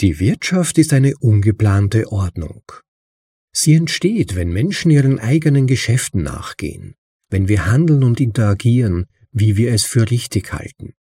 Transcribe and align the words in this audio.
Die 0.00 0.20
Wirtschaft 0.20 0.78
ist 0.78 0.92
eine 0.92 1.16
ungeplante 1.18 2.12
Ordnung. 2.12 2.62
Sie 3.50 3.74
entsteht, 3.74 4.36
wenn 4.36 4.50
Menschen 4.52 4.92
ihren 4.92 5.18
eigenen 5.18 5.66
Geschäften 5.66 6.22
nachgehen, 6.22 6.94
wenn 7.30 7.48
wir 7.48 7.66
handeln 7.66 8.04
und 8.04 8.20
interagieren, 8.20 9.06
wie 9.32 9.56
wir 9.56 9.72
es 9.72 9.84
für 9.84 10.08
richtig 10.08 10.52
halten. 10.52 10.94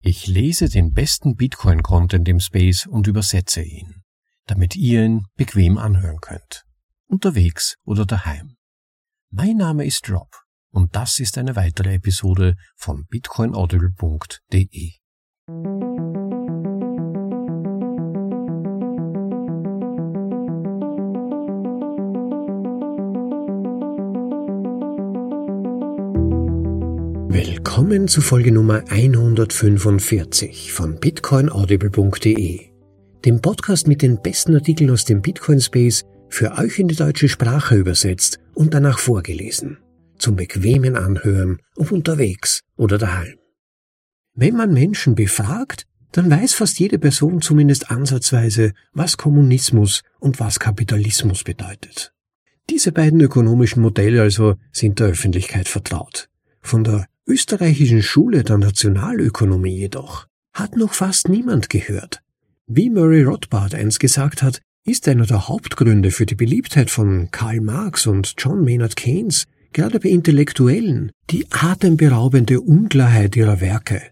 Ich 0.00 0.26
lese 0.26 0.68
den 0.68 0.92
besten 0.92 1.36
Bitcoin-Content 1.36 2.28
im 2.28 2.40
Space 2.40 2.86
und 2.86 3.06
übersetze 3.06 3.62
ihn, 3.62 4.02
damit 4.46 4.74
ihr 4.74 5.04
ihn 5.04 5.26
bequem 5.36 5.78
anhören 5.78 6.18
könnt, 6.20 6.64
unterwegs 7.06 7.76
oder 7.84 8.04
daheim. 8.04 8.56
Mein 9.30 9.56
Name 9.56 9.86
ist 9.86 10.10
Rob 10.10 10.30
und 10.70 10.96
das 10.96 11.20
ist 11.20 11.38
eine 11.38 11.54
weitere 11.54 11.94
Episode 11.94 12.56
von 12.74 13.06
bitcoinaudible.de. 13.06 15.03
Willkommen 27.74 28.06
zu 28.06 28.20
Folge 28.20 28.52
Nummer 28.52 28.84
145 28.88 30.72
von 30.72 31.00
bitcoinaudible.de, 31.00 32.60
dem 33.24 33.40
Podcast 33.42 33.88
mit 33.88 34.00
den 34.00 34.22
besten 34.22 34.54
Artikeln 34.54 34.90
aus 34.90 35.04
dem 35.04 35.20
Bitcoin 35.20 35.60
Space 35.60 36.04
für 36.28 36.56
euch 36.56 36.78
in 36.78 36.86
die 36.86 36.94
deutsche 36.94 37.28
Sprache 37.28 37.74
übersetzt 37.74 38.38
und 38.54 38.74
danach 38.74 39.00
vorgelesen, 39.00 39.78
zum 40.18 40.36
bequemen 40.36 40.94
Anhören, 40.94 41.58
ob 41.74 41.90
unterwegs 41.90 42.60
oder 42.76 42.96
daheim. 42.96 43.34
Wenn 44.34 44.54
man 44.54 44.72
Menschen 44.72 45.16
befragt, 45.16 45.88
dann 46.12 46.30
weiß 46.30 46.54
fast 46.54 46.78
jede 46.78 47.00
Person 47.00 47.40
zumindest 47.40 47.90
ansatzweise, 47.90 48.72
was 48.92 49.16
Kommunismus 49.16 50.02
und 50.20 50.38
was 50.38 50.60
Kapitalismus 50.60 51.42
bedeutet. 51.42 52.12
Diese 52.70 52.92
beiden 52.92 53.20
ökonomischen 53.20 53.82
Modelle 53.82 54.22
also 54.22 54.54
sind 54.70 55.00
der 55.00 55.08
Öffentlichkeit 55.08 55.66
vertraut. 55.68 56.28
Von 56.60 56.84
der 56.84 57.06
österreichischen 57.26 58.02
Schule 58.02 58.44
der 58.44 58.58
Nationalökonomie 58.58 59.76
jedoch 59.76 60.26
hat 60.52 60.76
noch 60.76 60.94
fast 60.94 61.28
niemand 61.28 61.68
gehört. 61.68 62.20
Wie 62.66 62.90
Murray 62.90 63.24
Rothbard 63.24 63.74
einst 63.74 63.98
gesagt 63.98 64.42
hat, 64.42 64.60
ist 64.86 65.08
einer 65.08 65.26
der 65.26 65.48
Hauptgründe 65.48 66.10
für 66.10 66.26
die 66.26 66.34
Beliebtheit 66.34 66.90
von 66.90 67.30
Karl 67.30 67.60
Marx 67.60 68.06
und 68.06 68.34
John 68.38 68.62
Maynard 68.62 68.96
Keynes 68.96 69.46
gerade 69.72 69.98
bei 69.98 70.10
Intellektuellen 70.10 71.10
die 71.30 71.46
atemberaubende 71.50 72.60
Unklarheit 72.60 73.34
ihrer 73.36 73.60
Werke. 73.60 74.02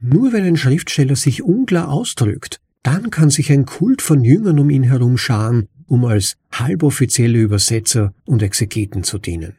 Nur 0.00 0.32
wenn 0.32 0.44
ein 0.44 0.56
Schriftsteller 0.56 1.16
sich 1.16 1.42
unklar 1.42 1.90
ausdrückt, 1.90 2.60
dann 2.82 3.10
kann 3.10 3.30
sich 3.30 3.52
ein 3.52 3.66
Kult 3.66 4.02
von 4.02 4.24
Jüngern 4.24 4.58
um 4.58 4.70
ihn 4.70 4.82
herum 4.84 5.18
scharen, 5.18 5.68
um 5.86 6.04
als 6.04 6.36
halboffizielle 6.52 7.38
Übersetzer 7.38 8.14
und 8.24 8.42
Exegeten 8.42 9.04
zu 9.04 9.18
dienen. 9.18 9.58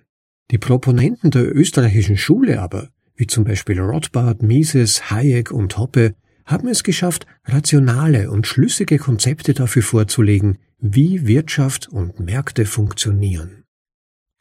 Die 0.51 0.57
Proponenten 0.57 1.31
der 1.31 1.55
österreichischen 1.55 2.17
Schule 2.17 2.61
aber, 2.61 2.89
wie 3.15 3.27
zum 3.27 3.43
Beispiel 3.43 3.79
Rothbard, 3.79 4.43
Mises, 4.43 5.09
Hayek 5.09 5.51
und 5.51 5.77
Hoppe, 5.77 6.15
haben 6.45 6.67
es 6.67 6.83
geschafft, 6.83 7.25
rationale 7.45 8.29
und 8.29 8.47
schlüssige 8.47 8.97
Konzepte 8.97 9.53
dafür 9.53 9.83
vorzulegen, 9.83 10.57
wie 10.79 11.25
Wirtschaft 11.25 11.87
und 11.87 12.19
Märkte 12.19 12.65
funktionieren. 12.65 13.63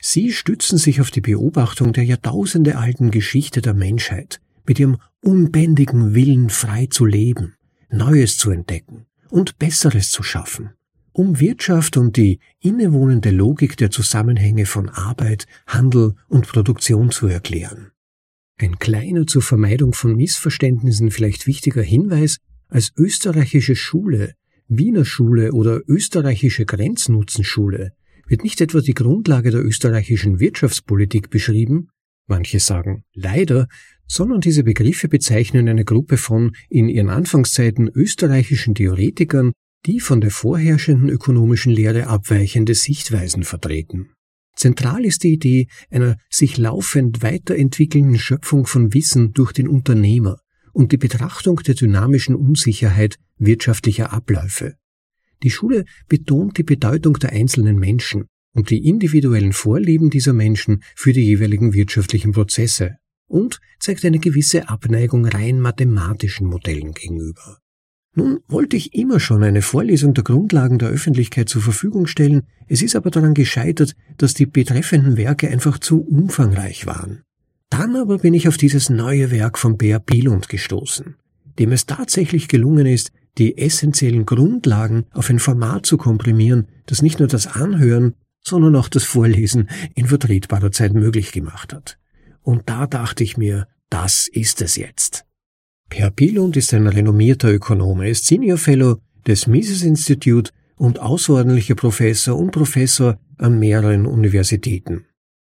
Sie 0.00 0.32
stützen 0.32 0.78
sich 0.78 1.00
auf 1.00 1.12
die 1.12 1.20
Beobachtung 1.20 1.92
der 1.92 2.04
jahrtausendealten 2.04 3.12
Geschichte 3.12 3.62
der 3.62 3.74
Menschheit, 3.74 4.40
mit 4.66 4.80
ihrem 4.80 4.98
unbändigen 5.22 6.14
Willen 6.14 6.50
frei 6.50 6.88
zu 6.90 7.06
leben, 7.06 7.54
Neues 7.88 8.36
zu 8.36 8.50
entdecken 8.50 9.06
und 9.30 9.58
Besseres 9.58 10.10
zu 10.10 10.24
schaffen 10.24 10.70
um 11.12 11.40
Wirtschaft 11.40 11.96
und 11.96 12.16
die 12.16 12.40
innewohnende 12.60 13.30
Logik 13.30 13.76
der 13.76 13.90
Zusammenhänge 13.90 14.66
von 14.66 14.88
Arbeit, 14.88 15.46
Handel 15.66 16.14
und 16.28 16.46
Produktion 16.46 17.10
zu 17.10 17.26
erklären. 17.26 17.90
Ein 18.58 18.78
kleiner 18.78 19.26
zur 19.26 19.42
Vermeidung 19.42 19.92
von 19.92 20.14
Missverständnissen 20.14 21.10
vielleicht 21.10 21.46
wichtiger 21.46 21.82
Hinweis, 21.82 22.38
als 22.68 22.92
österreichische 22.96 23.76
Schule, 23.76 24.34
Wiener 24.68 25.04
Schule 25.04 25.52
oder 25.52 25.80
österreichische 25.86 26.64
Grenznutzenschule 26.64 27.92
wird 28.26 28.42
nicht 28.42 28.60
etwa 28.60 28.80
die 28.80 28.94
Grundlage 28.94 29.50
der 29.50 29.62
österreichischen 29.62 30.40
Wirtschaftspolitik 30.40 31.28
beschrieben, 31.28 31.88
manche 32.26 32.60
sagen 32.60 33.04
leider, 33.12 33.68
sondern 34.06 34.40
diese 34.40 34.64
Begriffe 34.64 35.08
bezeichnen 35.08 35.68
eine 35.68 35.84
Gruppe 35.84 36.16
von 36.16 36.54
in 36.70 36.88
ihren 36.88 37.10
Anfangszeiten 37.10 37.88
österreichischen 37.88 38.74
Theoretikern, 38.74 39.52
die 39.86 40.00
von 40.00 40.20
der 40.20 40.30
vorherrschenden 40.30 41.08
ökonomischen 41.08 41.72
Lehre 41.72 42.06
abweichende 42.06 42.74
Sichtweisen 42.74 43.42
vertreten. 43.42 44.10
Zentral 44.54 45.04
ist 45.04 45.24
die 45.24 45.32
Idee 45.32 45.66
einer 45.90 46.16
sich 46.30 46.58
laufend 46.58 47.22
weiterentwickelnden 47.22 48.18
Schöpfung 48.18 48.66
von 48.66 48.92
Wissen 48.94 49.32
durch 49.32 49.52
den 49.52 49.66
Unternehmer 49.66 50.38
und 50.72 50.92
die 50.92 50.98
Betrachtung 50.98 51.56
der 51.56 51.74
dynamischen 51.74 52.34
Unsicherheit 52.34 53.16
wirtschaftlicher 53.38 54.12
Abläufe. 54.12 54.74
Die 55.42 55.50
Schule 55.50 55.84
betont 56.08 56.58
die 56.58 56.62
Bedeutung 56.62 57.14
der 57.14 57.32
einzelnen 57.32 57.76
Menschen 57.76 58.26
und 58.54 58.70
die 58.70 58.86
individuellen 58.86 59.52
Vorlieben 59.52 60.10
dieser 60.10 60.32
Menschen 60.32 60.82
für 60.94 61.12
die 61.12 61.24
jeweiligen 61.24 61.72
wirtschaftlichen 61.72 62.32
Prozesse 62.32 62.96
und 63.26 63.58
zeigt 63.80 64.04
eine 64.04 64.18
gewisse 64.18 64.68
Abneigung 64.68 65.26
rein 65.26 65.58
mathematischen 65.58 66.46
Modellen 66.46 66.92
gegenüber. 66.92 67.61
Nun 68.14 68.40
wollte 68.46 68.76
ich 68.76 68.94
immer 68.94 69.20
schon 69.20 69.42
eine 69.42 69.62
Vorlesung 69.62 70.12
der 70.12 70.24
Grundlagen 70.24 70.78
der 70.78 70.90
Öffentlichkeit 70.90 71.48
zur 71.48 71.62
Verfügung 71.62 72.06
stellen, 72.06 72.42
es 72.68 72.82
ist 72.82 72.94
aber 72.94 73.10
daran 73.10 73.32
gescheitert, 73.32 73.94
dass 74.18 74.34
die 74.34 74.46
betreffenden 74.46 75.16
Werke 75.16 75.48
einfach 75.48 75.78
zu 75.78 76.02
umfangreich 76.02 76.86
waren. 76.86 77.22
Dann 77.70 77.96
aber 77.96 78.18
bin 78.18 78.34
ich 78.34 78.48
auf 78.48 78.58
dieses 78.58 78.90
neue 78.90 79.30
Werk 79.30 79.58
von 79.58 79.78
Bea 79.78 79.98
Bielund 79.98 80.50
gestoßen, 80.50 81.16
dem 81.58 81.72
es 81.72 81.86
tatsächlich 81.86 82.48
gelungen 82.48 82.84
ist, 82.84 83.12
die 83.38 83.56
essentiellen 83.56 84.26
Grundlagen 84.26 85.06
auf 85.12 85.30
ein 85.30 85.38
Format 85.38 85.86
zu 85.86 85.96
komprimieren, 85.96 86.68
das 86.84 87.00
nicht 87.00 87.18
nur 87.18 87.28
das 87.28 87.46
Anhören, 87.46 88.14
sondern 88.42 88.76
auch 88.76 88.88
das 88.88 89.04
Vorlesen 89.04 89.70
in 89.94 90.06
vertretbarer 90.06 90.70
Zeit 90.70 90.92
möglich 90.92 91.32
gemacht 91.32 91.72
hat. 91.72 91.98
Und 92.42 92.68
da 92.68 92.86
dachte 92.86 93.24
ich 93.24 93.38
mir, 93.38 93.68
das 93.88 94.28
ist 94.28 94.60
es 94.60 94.76
jetzt. 94.76 95.24
Per 95.92 96.10
Pilund 96.10 96.56
ist 96.56 96.72
ein 96.72 96.86
renommierter 96.86 97.52
Ökonom. 97.52 98.00
Er 98.00 98.08
ist 98.08 98.26
Senior 98.26 98.56
Fellow 98.56 98.96
des 99.26 99.46
Mises 99.46 99.82
Institute 99.82 100.50
und 100.76 100.98
außerordentlicher 100.98 101.74
Professor 101.74 102.34
und 102.34 102.50
Professor 102.50 103.18
an 103.36 103.58
mehreren 103.58 104.06
Universitäten. 104.06 105.04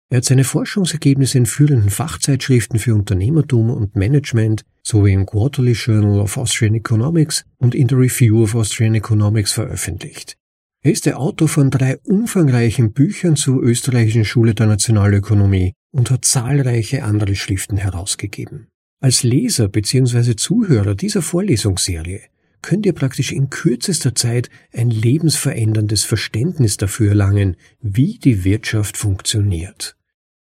Er 0.09 0.17
hat 0.17 0.25
seine 0.25 0.45
Forschungsergebnisse 0.45 1.37
in 1.37 1.45
führenden 1.45 1.91
Fachzeitschriften 1.91 2.79
für 2.79 2.95
Unternehmertum 2.95 3.69
und 3.69 3.95
Management 3.95 4.63
sowie 4.83 5.13
im 5.13 5.27
Quarterly 5.27 5.73
Journal 5.73 6.19
of 6.19 6.39
Austrian 6.39 6.77
Economics 6.77 7.45
und 7.59 7.75
in 7.75 7.89
der 7.89 7.99
Review 7.99 8.43
of 8.43 8.55
Austrian 8.55 8.95
Economics 8.95 9.53
veröffentlicht. 9.53 10.39
Er 10.83 10.93
ist 10.93 11.05
der 11.05 11.21
Autor 11.21 11.49
von 11.49 11.71
drei 11.71 11.99
umfangreichen 12.05 12.95
Büchern 12.95 13.37
zur 13.37 13.63
österreichischen 13.63 14.25
Schule 14.25 14.55
der 14.55 14.67
Nationalökonomie 14.67 15.75
und 15.91 16.11
hat 16.11 16.25
zahlreiche 16.25 17.05
andere 17.05 17.35
Schriften 17.35 17.77
herausgegeben. 17.77 18.69
Als 19.03 19.25
Leser 19.25 19.67
bzw. 19.67 20.37
Zuhörer 20.37 20.95
dieser 20.95 21.23
Vorlesungsserie 21.23 22.21
könnt 22.63 22.87
ihr 22.87 22.93
praktisch 22.93 23.33
in 23.33 23.51
kürzester 23.51 24.15
Zeit 24.15 24.49
ein 24.73 24.91
lebensveränderndes 24.91 26.05
Verständnis 26.05 26.77
dafür 26.77 27.09
erlangen, 27.09 27.57
wie 27.81 28.19
die 28.19 28.45
Wirtschaft 28.45 28.97
funktioniert. 28.97 29.97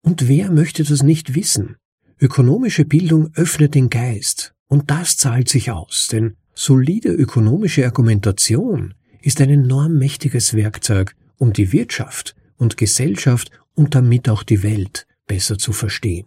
Und 0.02 0.26
wer 0.26 0.50
möchte 0.50 0.82
das 0.82 1.04
nicht 1.04 1.36
wissen? 1.36 1.76
Ökonomische 2.20 2.84
Bildung 2.84 3.30
öffnet 3.36 3.76
den 3.76 3.90
Geist, 3.90 4.54
und 4.66 4.90
das 4.90 5.16
zahlt 5.16 5.48
sich 5.48 5.70
aus, 5.70 6.08
denn 6.10 6.34
solide 6.52 7.10
ökonomische 7.10 7.84
Argumentation 7.84 8.94
ist 9.22 9.40
ein 9.40 9.50
enorm 9.50 9.98
mächtiges 9.98 10.54
Werkzeug, 10.54 11.14
um 11.36 11.52
die 11.52 11.70
Wirtschaft 11.70 12.34
und 12.56 12.76
Gesellschaft 12.76 13.52
und 13.76 13.94
damit 13.94 14.28
auch 14.28 14.42
die 14.42 14.64
Welt 14.64 15.06
besser 15.28 15.58
zu 15.58 15.72
verstehen. 15.72 16.26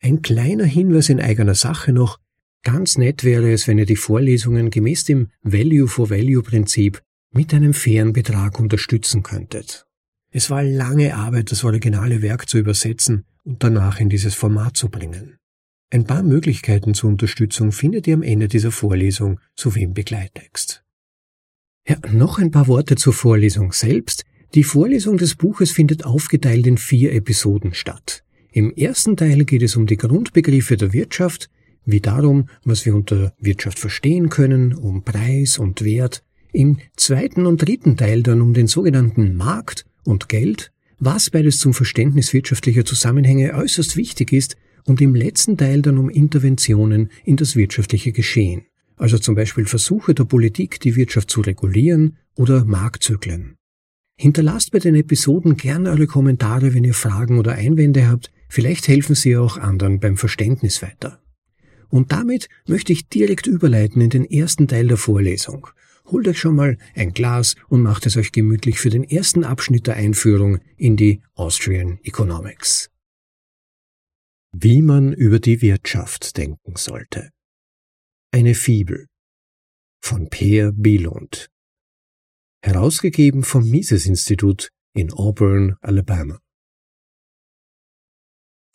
Ein 0.00 0.22
kleiner 0.22 0.64
Hinweis 0.64 1.08
in 1.08 1.20
eigener 1.20 1.54
Sache 1.54 1.92
noch. 1.92 2.18
Ganz 2.62 2.98
nett 2.98 3.24
wäre 3.24 3.52
es, 3.52 3.68
wenn 3.68 3.78
ihr 3.78 3.86
die 3.86 3.96
Vorlesungen 3.96 4.70
gemäß 4.70 5.04
dem 5.04 5.28
Value-for-Value-Prinzip 5.42 7.00
mit 7.32 7.54
einem 7.54 7.74
fairen 7.74 8.12
Betrag 8.12 8.58
unterstützen 8.58 9.22
könntet. 9.22 9.86
Es 10.30 10.50
war 10.50 10.62
lange 10.62 11.14
Arbeit, 11.14 11.50
das 11.50 11.64
originale 11.64 12.22
Werk 12.22 12.48
zu 12.48 12.58
übersetzen 12.58 13.24
und 13.44 13.62
danach 13.62 14.00
in 14.00 14.08
dieses 14.08 14.34
Format 14.34 14.76
zu 14.76 14.88
bringen. 14.88 15.38
Ein 15.90 16.04
paar 16.04 16.22
Möglichkeiten 16.22 16.94
zur 16.94 17.10
Unterstützung 17.10 17.70
findet 17.70 18.06
ihr 18.06 18.14
am 18.14 18.22
Ende 18.22 18.48
dieser 18.48 18.72
Vorlesung 18.72 19.38
sowie 19.54 19.82
im 19.82 19.94
Begleittext. 19.94 20.82
Ja, 21.88 21.96
noch 22.10 22.38
ein 22.38 22.50
paar 22.50 22.66
Worte 22.66 22.96
zur 22.96 23.12
Vorlesung 23.12 23.72
selbst. 23.72 24.24
Die 24.54 24.64
Vorlesung 24.64 25.16
des 25.16 25.36
Buches 25.36 25.70
findet 25.70 26.04
aufgeteilt 26.04 26.66
in 26.66 26.78
vier 26.78 27.12
Episoden 27.12 27.72
statt. 27.72 28.24
Im 28.56 28.72
ersten 28.72 29.18
Teil 29.18 29.44
geht 29.44 29.60
es 29.60 29.76
um 29.76 29.84
die 29.84 29.98
Grundbegriffe 29.98 30.78
der 30.78 30.94
Wirtschaft, 30.94 31.50
wie 31.84 32.00
darum, 32.00 32.48
was 32.64 32.86
wir 32.86 32.94
unter 32.94 33.34
Wirtschaft 33.38 33.78
verstehen 33.78 34.30
können, 34.30 34.72
um 34.72 35.02
Preis 35.04 35.58
und 35.58 35.84
Wert, 35.84 36.24
im 36.54 36.78
zweiten 36.96 37.44
und 37.44 37.58
dritten 37.58 37.98
Teil 37.98 38.22
dann 38.22 38.40
um 38.40 38.54
den 38.54 38.66
sogenannten 38.66 39.36
Markt 39.36 39.84
und 40.04 40.30
Geld, 40.30 40.72
was 40.98 41.28
beides 41.28 41.58
zum 41.58 41.74
Verständnis 41.74 42.32
wirtschaftlicher 42.32 42.86
Zusammenhänge 42.86 43.52
äußerst 43.52 43.94
wichtig 43.98 44.32
ist, 44.32 44.56
und 44.86 45.02
im 45.02 45.14
letzten 45.14 45.58
Teil 45.58 45.82
dann 45.82 45.98
um 45.98 46.08
Interventionen 46.08 47.10
in 47.26 47.36
das 47.36 47.56
wirtschaftliche 47.56 48.12
Geschehen, 48.12 48.64
also 48.96 49.18
zum 49.18 49.34
Beispiel 49.34 49.66
Versuche 49.66 50.14
der 50.14 50.24
Politik, 50.24 50.80
die 50.80 50.96
Wirtschaft 50.96 51.28
zu 51.28 51.42
regulieren 51.42 52.16
oder 52.36 52.64
Marktzyklen. 52.64 53.56
Hinterlasst 54.18 54.72
bei 54.72 54.78
den 54.78 54.94
Episoden 54.94 55.58
gerne 55.58 55.90
eure 55.90 56.06
Kommentare, 56.06 56.72
wenn 56.72 56.84
ihr 56.84 56.94
Fragen 56.94 57.38
oder 57.38 57.52
Einwände 57.52 58.08
habt, 58.08 58.30
vielleicht 58.48 58.88
helfen 58.88 59.14
sie 59.14 59.36
auch 59.36 59.56
anderen 59.56 60.00
beim 60.00 60.16
Verständnis 60.16 60.82
weiter. 60.82 61.22
Und 61.88 62.12
damit 62.12 62.48
möchte 62.66 62.92
ich 62.92 63.08
direkt 63.08 63.46
überleiten 63.46 64.02
in 64.02 64.10
den 64.10 64.24
ersten 64.24 64.68
Teil 64.68 64.88
der 64.88 64.96
Vorlesung. 64.96 65.68
Holt 66.06 66.28
euch 66.28 66.38
schon 66.38 66.54
mal 66.54 66.78
ein 66.94 67.12
Glas 67.12 67.56
und 67.68 67.82
macht 67.82 68.06
es 68.06 68.16
euch 68.16 68.32
gemütlich 68.32 68.78
für 68.78 68.90
den 68.90 69.04
ersten 69.04 69.44
Abschnitt 69.44 69.86
der 69.86 69.96
Einführung 69.96 70.60
in 70.76 70.96
die 70.96 71.22
Austrian 71.34 71.98
Economics. 72.02 72.90
Wie 74.52 74.82
man 74.82 75.12
über 75.12 75.40
die 75.40 75.60
Wirtschaft 75.62 76.36
denken 76.36 76.76
sollte. 76.76 77.30
Eine 78.32 78.54
Fibel 78.54 79.06
von 80.00 80.28
Peer 80.28 80.72
Bieland. 80.72 81.50
Herausgegeben 82.62 83.42
vom 83.42 83.68
Mises-Institut 83.68 84.70
in 84.94 85.12
Auburn, 85.12 85.76
Alabama. 85.80 86.38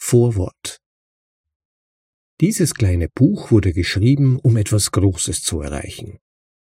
Vorwort 0.01 0.79
Dieses 2.41 2.73
kleine 2.73 3.07
Buch 3.07 3.51
wurde 3.51 3.71
geschrieben, 3.71 4.39
um 4.39 4.57
etwas 4.57 4.91
Großes 4.91 5.43
zu 5.43 5.61
erreichen. 5.61 6.19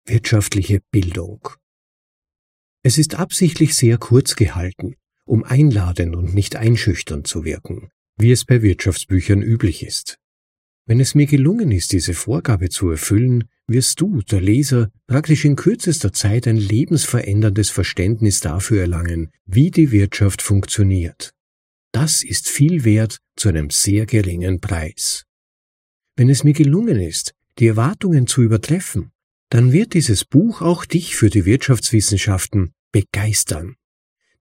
Wirtschaftliche 0.05 0.81
Bildung. 0.91 1.49
Es 2.83 2.97
ist 2.97 3.15
absichtlich 3.15 3.75
sehr 3.75 3.97
kurz 3.97 4.35
gehalten, 4.35 4.95
um 5.25 5.43
einladend 5.43 6.15
und 6.15 6.33
nicht 6.33 6.55
einschüchternd 6.55 7.27
zu 7.27 7.43
wirken 7.43 7.91
wie 8.17 8.31
es 8.31 8.45
bei 8.45 8.61
Wirtschaftsbüchern 8.61 9.41
üblich 9.41 9.85
ist. 9.85 10.17
Wenn 10.85 10.99
es 10.99 11.15
mir 11.15 11.27
gelungen 11.27 11.71
ist, 11.71 11.91
diese 11.91 12.13
Vorgabe 12.13 12.69
zu 12.69 12.89
erfüllen, 12.89 13.43
wirst 13.67 13.99
du, 13.99 14.21
der 14.21 14.41
Leser, 14.41 14.89
praktisch 15.05 15.43
in 15.45 15.55
kürzester 15.55 16.13
Zeit 16.13 16.47
ein 16.47 16.57
lebensveränderndes 16.57 17.69
Verständnis 17.69 18.39
dafür 18.39 18.81
erlangen, 18.81 19.29
wie 19.45 19.69
die 19.69 19.91
Wirtschaft 19.91 20.41
funktioniert. 20.41 21.33
Das 21.91 22.23
ist 22.23 22.47
viel 22.47 22.83
wert 22.83 23.19
zu 23.35 23.49
einem 23.49 23.69
sehr 23.69 24.05
geringen 24.05 24.59
Preis. 24.59 25.25
Wenn 26.15 26.29
es 26.29 26.43
mir 26.43 26.53
gelungen 26.53 26.99
ist, 26.99 27.33
die 27.59 27.67
Erwartungen 27.67 28.27
zu 28.27 28.41
übertreffen, 28.41 29.11
dann 29.49 29.71
wird 29.71 29.93
dieses 29.93 30.25
Buch 30.25 30.61
auch 30.61 30.85
dich 30.85 31.15
für 31.15 31.29
die 31.29 31.45
Wirtschaftswissenschaften 31.45 32.73
begeistern. 32.91 33.75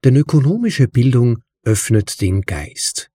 Denn 0.04 0.16
ökonomische 0.16 0.88
Bildung 0.88 1.38
öffnet 1.62 2.20
den 2.20 2.43
Geist. 2.43 3.10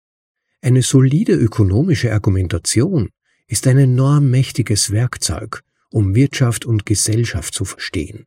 Eine 0.61 0.81
solide 0.81 1.33
ökonomische 1.33 2.13
Argumentation 2.13 3.09
ist 3.47 3.67
ein 3.67 3.77
enorm 3.77 4.29
mächtiges 4.29 4.91
Werkzeug, 4.91 5.63
um 5.89 6.15
Wirtschaft 6.15 6.65
und 6.65 6.85
Gesellschaft 6.85 7.53
zu 7.53 7.65
verstehen. 7.65 8.25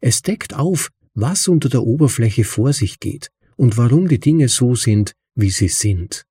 Es 0.00 0.22
deckt 0.22 0.54
auf, 0.54 0.90
was 1.14 1.48
unter 1.48 1.68
der 1.68 1.82
Oberfläche 1.82 2.44
vor 2.44 2.72
sich 2.72 2.98
geht 2.98 3.30
und 3.56 3.76
warum 3.76 4.08
die 4.08 4.18
Dinge 4.18 4.48
so 4.48 4.74
sind, 4.74 5.12
wie 5.34 5.50
sie 5.50 5.68
sind. 5.68 6.24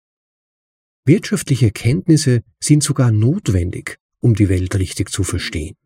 Wirtschaftliche 1.05 1.70
Kenntnisse 1.70 2.43
sind 2.61 2.82
sogar 2.82 3.11
notwendig, 3.11 3.99
um 4.20 4.35
die 4.35 4.49
Welt 4.49 4.75
richtig 4.76 5.11
zu 5.11 5.25
verstehen. 5.25 5.76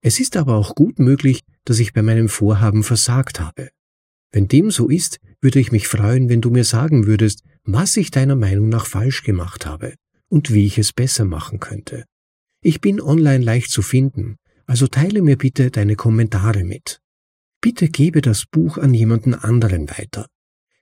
Es 0.00 0.18
ist 0.18 0.36
aber 0.36 0.56
auch 0.56 0.74
gut 0.74 0.98
möglich, 0.98 1.42
dass 1.64 1.78
ich 1.78 1.92
bei 1.92 2.02
meinem 2.02 2.28
Vorhaben 2.28 2.82
versagt 2.82 3.38
habe. 3.38 3.70
Wenn 4.32 4.48
dem 4.48 4.70
so 4.70 4.88
ist, 4.88 5.18
würde 5.40 5.60
ich 5.60 5.70
mich 5.70 5.86
freuen, 5.86 6.28
wenn 6.28 6.40
du 6.40 6.50
mir 6.50 6.64
sagen 6.64 7.06
würdest, 7.06 7.44
was 7.64 7.96
ich 7.96 8.10
deiner 8.10 8.34
Meinung 8.34 8.68
nach 8.68 8.86
falsch 8.86 9.22
gemacht 9.22 9.66
habe 9.66 9.94
und 10.28 10.52
wie 10.52 10.66
ich 10.66 10.78
es 10.78 10.92
besser 10.92 11.24
machen 11.24 11.60
könnte. 11.60 12.04
Ich 12.62 12.80
bin 12.80 13.00
online 13.00 13.44
leicht 13.44 13.70
zu 13.70 13.82
finden, 13.82 14.36
also 14.66 14.86
teile 14.86 15.22
mir 15.22 15.36
bitte 15.36 15.70
deine 15.70 15.96
Kommentare 15.96 16.64
mit. 16.64 17.00
Bitte 17.60 17.88
gebe 17.88 18.22
das 18.22 18.46
Buch 18.46 18.78
an 18.78 18.94
jemanden 18.94 19.34
anderen 19.34 19.88
weiter. 19.90 20.26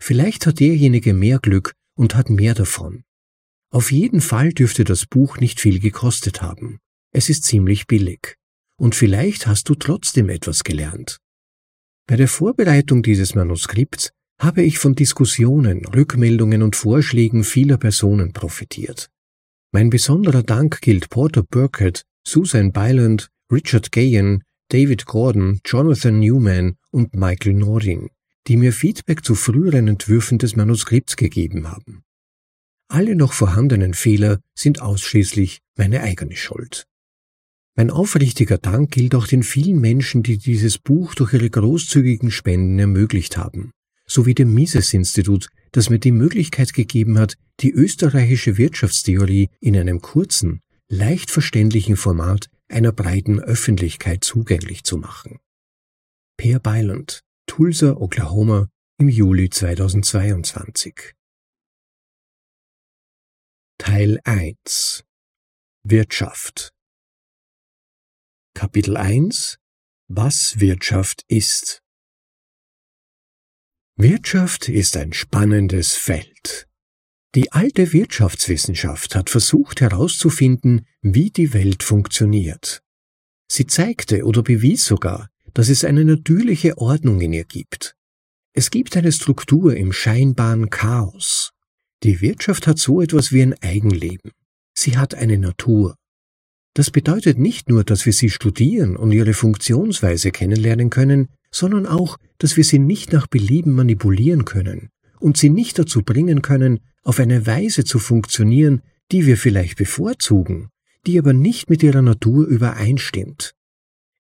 Vielleicht 0.01 0.47
hat 0.47 0.61
derjenige 0.61 1.15
mehr 1.15 1.39
Glück 1.39 1.75
und 1.97 2.15
hat 2.15 2.31
mehr 2.31 2.55
davon. 2.55 3.05
Auf 3.73 3.93
jeden 3.93 4.21
Fall 4.21 4.51
dürfte 4.51 4.85
das 4.85 5.07
Buch 5.07 5.39
nicht 5.39 5.61
viel 5.61 5.79
gekostet 5.79 6.43
haben. 6.43 6.79
Es 7.13 7.29
ist 7.29 7.45
ziemlich 7.45 7.87
billig. 7.87 8.37
Und 8.77 8.95
vielleicht 8.95 9.47
hast 9.47 9.69
du 9.69 9.75
trotzdem 9.75 10.29
etwas 10.29 10.65
gelernt. 10.65 11.19
Bei 12.09 12.17
der 12.17 12.29
Vorbereitung 12.29 13.03
dieses 13.03 13.35
Manuskripts 13.35 14.11
habe 14.41 14.63
ich 14.63 14.79
von 14.79 14.95
Diskussionen, 14.95 15.85
Rückmeldungen 15.85 16.63
und 16.63 16.75
Vorschlägen 16.75 17.45
vieler 17.45 17.77
Personen 17.77 18.33
profitiert. 18.33 19.11
Mein 19.71 19.91
besonderer 19.91 20.43
Dank 20.43 20.81
gilt 20.81 21.11
Porter 21.11 21.45
Burkett, 21.45 22.05
Susan 22.27 22.73
Byland, 22.73 23.29
Richard 23.53 23.93
Gayen, 23.93 24.43
David 24.69 25.05
Gordon, 25.05 25.61
Jonathan 25.65 26.19
Newman 26.19 26.77
und 26.91 27.15
Michael 27.15 27.55
Nordin, 27.55 28.09
die 28.47 28.57
mir 28.57 28.73
Feedback 28.73 29.25
zu 29.25 29.35
früheren 29.35 29.89
Entwürfen 29.89 30.39
des 30.39 30.57
Manuskripts 30.57 31.17
gegeben 31.17 31.69
haben. 31.69 32.03
Alle 32.89 33.15
noch 33.15 33.33
vorhandenen 33.33 33.95
Fehler 33.95 34.41
sind 34.55 34.83
ausschließlich 34.83 35.61
meine 35.77 36.03
eigene 36.03 36.37
Schuld. 36.37 36.87
Mein 37.77 37.91
aufrichtiger 37.91 38.59
Dank 38.59 38.91
gilt 38.91 39.15
auch 39.15 39.27
den 39.27 39.43
vielen 39.43 39.81
Menschen, 39.81 40.23
die 40.23 40.39
dieses 40.39 40.79
Buch 40.79 41.15
durch 41.15 41.33
ihre 41.33 41.49
großzügigen 41.49 42.31
Spenden 42.31 42.79
ermöglicht 42.79 43.37
haben, 43.37 43.71
sowie 44.07 44.35
dem 44.35 44.53
Mises-Institut, 44.55 45.49
das 45.73 45.89
mir 45.89 46.01
die 46.01 46.11
Möglichkeit 46.11 46.73
gegeben 46.73 47.19
hat, 47.19 47.37
die 47.61 47.71
österreichische 47.71 48.59
Wirtschaftstheorie 48.59 49.51
in 49.61 49.77
einem 49.77 50.01
kurzen, 50.01 50.61
leicht 50.89 51.31
verständlichen 51.31 51.97
Format 51.97 52.49
einer 52.69 52.93
breiten 52.93 53.39
Öffentlichkeit 53.39 54.25
zugänglich 54.25 54.83
zu 54.83 54.97
machen. 54.97 55.39
Per 56.37 56.59
Byland, 56.59 57.21
Tulsa, 57.51 57.97
Oklahoma, 57.97 58.71
im 58.99 59.09
Juli 59.09 59.51
2022. 59.51 61.15
Teil 63.77 64.21
1 64.23 65.05
Wirtschaft 65.83 66.73
Kapitel 68.55 68.97
1 68.97 69.59
Was 70.07 70.61
Wirtschaft 70.61 71.25
ist 71.27 71.83
Wirtschaft 73.97 74.69
ist 74.69 74.97
ein 74.97 75.13
spannendes 75.13 75.97
Feld. 75.97 76.69
Die 77.35 77.51
alte 77.51 77.93
Wirtschaftswissenschaft 77.93 79.17
hat 79.17 79.29
versucht 79.29 79.81
herauszufinden, 79.81 80.87
wie 81.03 81.33
die 81.33 81.53
Welt 81.53 81.83
funktioniert. 81.83 82.85
Sie 83.51 83.67
zeigte 83.67 84.25
oder 84.25 84.45
bewies 84.45 84.85
sogar, 84.85 85.29
dass 85.55 85.69
es 85.69 85.85
eine 85.85 86.05
natürliche 86.05 86.79
Ordnung 86.79 87.21
in 87.21 87.33
ihr 87.33 87.45
gibt. 87.45 87.97
Es 88.53 88.71
gibt 88.71 88.97
eine 88.97 89.13
Struktur 89.13 89.77
im 89.77 89.93
scheinbaren 89.93 90.71
Chaos. 90.71 91.53
Die 92.03 92.21
Wirtschaft 92.21 92.67
hat 92.67 92.79
so 92.79 93.01
etwas 93.01 93.33
wie 93.33 93.43
ein 93.43 93.55
Eigenleben. 93.63 94.33
Sie 94.75 94.97
hat 94.97 95.15
eine 95.15 95.39
Natur. 95.39 95.97
Das 96.75 96.91
bedeutet 96.91 97.39
nicht 97.39 97.69
nur, 97.69 97.85
dass 97.85 98.07
wir 98.07 98.13
sie 98.13 98.31
studieren 98.31 98.97
und 98.97 99.13
ihre 99.13 99.35
Funktionsweise 99.35 100.31
kennenlernen 100.31 100.91
können, 100.91 101.29
sondern 101.51 101.87
auch, 101.87 102.17
dass 102.39 102.57
wir 102.57 102.65
sie 102.65 102.79
nicht 102.79 103.13
nach 103.13 103.27
Belieben 103.27 103.73
manipulieren 103.73 104.45
können 104.45 104.89
und 105.19 105.37
sie 105.37 105.51
nicht 105.51 105.79
dazu 105.79 106.03
bringen 106.03 106.43
können, 106.43 106.81
auf 107.03 107.19
eine 107.19 107.47
Weise 107.47 107.85
zu 107.85 107.99
funktionieren, 107.99 108.83
die 109.11 109.27
wir 109.27 109.37
vielleicht 109.37 109.77
bevorzugen, 109.77 110.69
die 111.07 111.19
aber 111.19 111.33
nicht 111.33 111.71
mit 111.71 111.83
ihrer 111.83 112.03
Natur 112.03 112.47
übereinstimmt. 112.47 113.55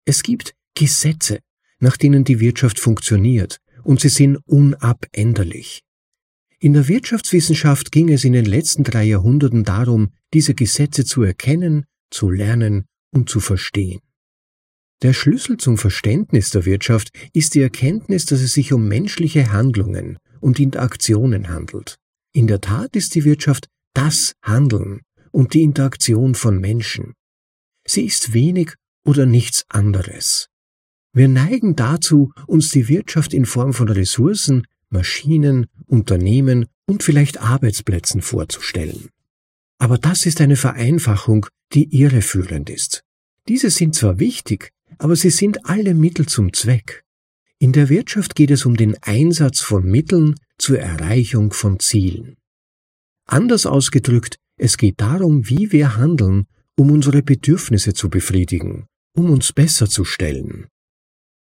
Es 0.05 0.23
gibt 0.23 0.55
Gesetze, 0.75 1.41
nach 1.79 1.97
denen 1.97 2.25
die 2.25 2.41
Wirtschaft 2.41 2.79
funktioniert, 2.79 3.59
und 3.83 4.00
sie 4.00 4.09
sind 4.09 4.39
unabänderlich. 4.47 5.81
In 6.59 6.75
der 6.75 6.89
Wirtschaftswissenschaft 6.89 7.91
ging 7.91 8.11
es 8.11 8.25
in 8.25 8.35
den 8.35 8.45
letzten 8.45 8.85
drei 8.85 9.05
Jahrhunderten 9.05 9.65
darum, 9.65 10.11
diese 10.35 10.55
Gesetze 10.55 11.05
zu 11.05 11.23
erkennen 11.23 11.87
zu 12.11 12.31
lernen 12.31 12.85
und 13.12 13.29
zu 13.29 13.41
verstehen. 13.41 14.00
Der 15.03 15.15
Schlüssel 15.15 15.57
zum 15.57 15.79
Verständnis 15.79 16.50
der 16.50 16.67
Wirtschaft 16.67 17.11
ist 17.33 17.55
die 17.55 17.62
Erkenntnis, 17.62 18.27
dass 18.27 18.41
es 18.41 18.53
sich 18.53 18.73
um 18.73 18.87
menschliche 18.87 19.50
Handlungen 19.50 20.19
und 20.41 20.61
Interaktionen 20.61 21.49
handelt. 21.49 21.97
In 22.33 22.47
der 22.47 22.61
Tat 22.61 22.95
ist 22.97 23.15
die 23.15 23.25
Wirtschaft 23.25 23.69
das 23.95 24.35
Handeln 24.43 25.00
und 25.33 25.55
die 25.55 25.62
Interaktion 25.62 26.35
von 26.35 26.61
Menschen. 26.61 27.15
Sie 27.87 28.05
ist 28.05 28.35
wenig 28.35 28.75
oder 29.05 29.25
nichts 29.25 29.65
anderes. 29.69 30.50
Wir 31.12 31.29
neigen 31.29 31.75
dazu, 31.75 32.33
uns 32.47 32.71
die 32.71 32.88
Wirtschaft 32.88 33.35
in 33.35 33.45
Form 33.45 33.73
von 33.73 33.88
Ressourcen, 33.88 34.67
Maschinen, 34.90 35.67
Unternehmen 35.87 36.67
und 36.87 37.02
vielleicht 37.02 37.40
Arbeitsplätzen 37.40 38.23
vorzustellen. 38.23 39.09
Aber 39.79 39.99
das 39.99 40.26
ist 40.26 40.40
eine 40.40 40.57
Vereinfachung, 40.57 41.47
die 41.73 41.97
irreführend 41.97 42.71
ist. 42.71 43.02
Diese 43.49 43.71
sind 43.71 43.95
zwar 43.95 44.19
wichtig, 44.19 44.71
aber 44.99 45.17
sie 45.17 45.31
sind 45.31 45.67
alle 45.67 45.95
Mittel 45.95 46.26
zum 46.26 46.52
Zweck. 46.52 47.05
In 47.59 47.73
der 47.73 47.88
Wirtschaft 47.88 48.35
geht 48.35 48.50
es 48.50 48.64
um 48.64 48.76
den 48.76 48.97
Einsatz 49.02 49.61
von 49.61 49.85
Mitteln 49.85 50.35
zur 50.59 50.79
Erreichung 50.79 51.52
von 51.52 51.79
Zielen. 51.81 52.37
Anders 53.26 53.67
ausgedrückt, 53.67 54.37
es 54.57 54.76
geht 54.76 55.00
darum, 55.00 55.49
wie 55.49 55.73
wir 55.73 55.97
handeln, 55.97 56.47
um 56.76 56.90
unsere 56.90 57.23
Bedürfnisse 57.23 57.95
zu 57.95 58.11
befriedigen, 58.11 58.87
um 59.14 59.31
uns 59.31 59.52
besser 59.52 59.88
zu 59.88 60.05
stellen. 60.05 60.67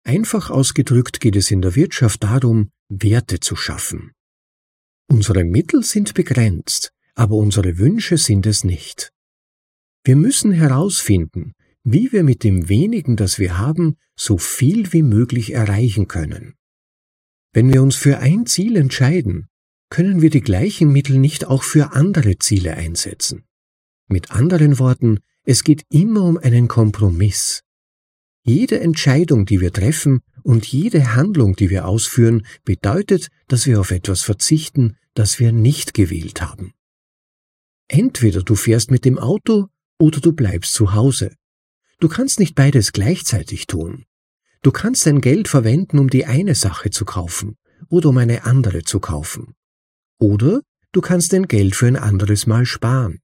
Einfach 0.06 0.52
ausgedrückt 0.52 1.20
geht 1.20 1.36
es 1.36 1.50
in 1.50 1.62
der 1.64 1.76
Wirtschaft 1.76 2.24
darum, 2.24 2.70
Werte 2.90 3.40
zu 3.40 3.56
schaffen. 3.56 4.12
Unsere 5.08 5.44
Mittel 5.44 5.84
sind 5.84 6.14
begrenzt, 6.14 6.92
aber 7.16 7.36
unsere 7.36 7.80
Wünsche 7.80 8.18
sind 8.18 8.46
es 8.46 8.64
nicht. 8.64 9.12
Wir 10.04 10.16
müssen 10.16 10.52
herausfinden, 10.52 11.54
wie 11.84 12.12
wir 12.12 12.24
mit 12.24 12.44
dem 12.44 12.70
wenigen, 12.70 13.16
das 13.16 13.40
wir 13.40 13.58
haben, 13.58 13.98
so 14.16 14.38
viel 14.38 14.94
wie 14.94 15.02
möglich 15.02 15.54
erreichen 15.54 16.08
können. 16.08 16.54
Wenn 17.52 17.74
wir 17.74 17.82
uns 17.82 17.96
für 17.96 18.20
ein 18.20 18.46
Ziel 18.46 18.76
entscheiden, 18.76 19.48
können 19.90 20.22
wir 20.22 20.30
die 20.30 20.42
gleichen 20.42 20.92
Mittel 20.92 21.18
nicht 21.18 21.46
auch 21.46 21.64
für 21.64 21.94
andere 21.94 22.38
Ziele 22.38 22.76
einsetzen. 22.76 23.46
Mit 24.08 24.30
anderen 24.30 24.78
Worten, 24.78 25.20
es 25.44 25.64
geht 25.64 25.84
immer 25.90 26.24
um 26.24 26.38
einen 26.38 26.68
Kompromiss. 26.68 27.65
Jede 28.48 28.80
Entscheidung, 28.80 29.48
die 29.48 29.60
wir 29.60 29.74
treffen 29.74 30.22
und 30.44 30.68
jede 30.68 31.16
Handlung, 31.16 31.56
die 31.56 31.72
wir 31.72 31.88
ausführen, 31.88 32.46
bedeutet, 32.64 33.30
dass 33.48 33.66
wir 33.66 33.80
auf 33.80 33.90
etwas 33.90 34.22
verzichten, 34.22 34.98
das 35.16 35.40
wir 35.40 35.52
nicht 35.52 35.96
gewählt 35.96 36.44
haben. 36.44 36.74
Entweder 37.88 38.44
du 38.44 38.54
fährst 38.54 38.92
mit 38.92 39.04
dem 39.04 39.18
Auto 39.18 39.70
oder 39.98 40.20
du 40.20 40.32
bleibst 40.32 40.74
zu 40.74 40.94
Hause. 40.94 41.34
Du 42.00 42.08
kannst 42.08 42.40
nicht 42.40 42.54
beides 42.54 42.92
gleichzeitig 42.92 43.66
tun. 43.66 44.06
Du 44.62 44.72
kannst 44.72 45.08
dein 45.08 45.22
Geld 45.22 45.48
verwenden, 45.48 45.98
um 45.98 46.12
die 46.12 46.26
eine 46.26 46.54
Sache 46.54 46.92
zu 46.92 47.04
kaufen 47.04 47.58
oder 47.90 48.10
um 48.10 48.18
eine 48.20 48.46
andere 48.46 48.84
zu 48.84 49.00
kaufen. 49.00 49.56
Oder 50.20 50.62
du 50.92 51.02
kannst 51.02 51.34
dein 51.34 51.48
Geld 51.48 51.76
für 51.76 51.88
ein 51.88 51.96
anderes 51.96 52.46
Mal 52.46 52.68
sparen. 52.68 53.22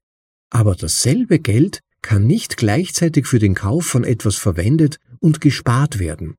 Aber 0.49 0.75
dasselbe 0.75 1.37
Geld 1.37 1.81
kann 2.01 2.25
nicht 2.25 2.57
gleichzeitig 2.57 3.27
für 3.27 3.39
den 3.39 3.53
Kauf 3.53 3.85
von 3.85 4.03
etwas 4.03 4.37
verwendet 4.37 4.97
und 5.21 5.39
gespart 5.39 5.99
werden. 5.99 6.35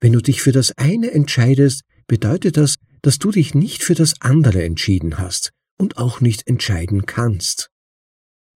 Wenn 0.00 0.12
du 0.12 0.20
dich 0.20 0.42
für 0.42 0.52
das 0.52 0.72
eine 0.76 1.10
entscheidest, 1.10 1.82
bedeutet 2.06 2.56
das, 2.56 2.76
dass 3.02 3.18
du 3.18 3.30
dich 3.30 3.54
nicht 3.54 3.82
für 3.84 3.94
das 3.94 4.20
andere 4.20 4.64
entschieden 4.64 5.18
hast 5.18 5.52
und 5.78 5.98
auch 5.98 6.20
nicht 6.20 6.48
entscheiden 6.48 7.06
kannst. 7.06 7.70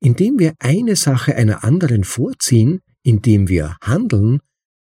Indem 0.00 0.38
wir 0.38 0.54
eine 0.58 0.96
Sache 0.96 1.36
einer 1.36 1.62
anderen 1.62 2.04
vorziehen, 2.04 2.80
indem 3.04 3.48
wir 3.48 3.76
handeln, 3.82 4.40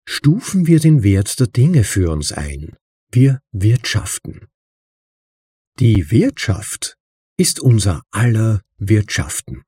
stufen 0.07 0.65
wir 0.65 0.79
den 0.79 1.03
Wert 1.03 1.39
der 1.39 1.47
Dinge 1.47 1.83
für 1.83 2.11
uns 2.11 2.31
ein. 2.31 2.77
Wir 3.11 3.41
wirtschaften. 3.51 4.47
Die 5.79 6.11
Wirtschaft 6.11 6.95
ist 7.37 7.59
unser 7.59 8.03
aller 8.11 8.61
Wirtschaften. 8.77 9.63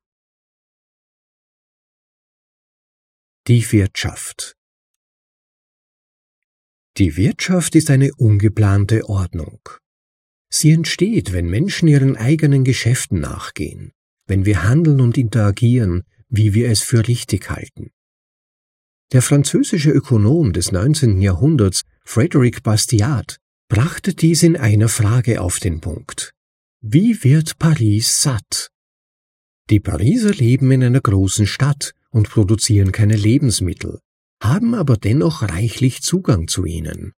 Die 3.48 3.72
Wirtschaft 3.72 4.56
Die 6.98 7.16
Wirtschaft 7.16 7.74
ist 7.74 7.88
eine 7.88 8.12
ungeplante 8.16 9.08
Ordnung. 9.08 9.60
Sie 10.50 10.72
entsteht, 10.72 11.32
wenn 11.32 11.48
Menschen 11.48 11.88
ihren 11.88 12.16
eigenen 12.16 12.64
Geschäften 12.64 13.18
nachgehen, 13.18 13.92
wenn 14.26 14.44
wir 14.44 14.64
handeln 14.64 15.00
und 15.00 15.16
interagieren, 15.16 16.02
wie 16.28 16.52
wir 16.52 16.68
es 16.68 16.82
für 16.82 17.08
richtig 17.08 17.48
halten. 17.48 17.90
Der 19.12 19.22
französische 19.22 19.90
Ökonom 19.90 20.52
des 20.52 20.72
19. 20.72 21.22
Jahrhunderts, 21.22 21.82
Frédéric 22.06 22.62
Bastiat, 22.62 23.38
brachte 23.68 24.12
dies 24.14 24.42
in 24.42 24.56
einer 24.58 24.88
Frage 24.88 25.40
auf 25.40 25.60
den 25.60 25.80
Punkt. 25.80 26.32
Wie 26.82 27.24
wird 27.24 27.58
Paris 27.58 28.20
satt? 28.20 28.68
Die 29.70 29.80
Pariser 29.80 30.32
leben 30.32 30.70
in 30.70 30.84
einer 30.84 31.00
großen 31.00 31.46
Stadt 31.46 31.94
und 32.10 32.28
produzieren 32.28 32.92
keine 32.92 33.16
Lebensmittel, 33.16 34.00
haben 34.42 34.74
aber 34.74 34.96
dennoch 34.96 35.42
reichlich 35.42 36.02
Zugang 36.02 36.48
zu 36.48 36.64
ihnen. 36.64 37.12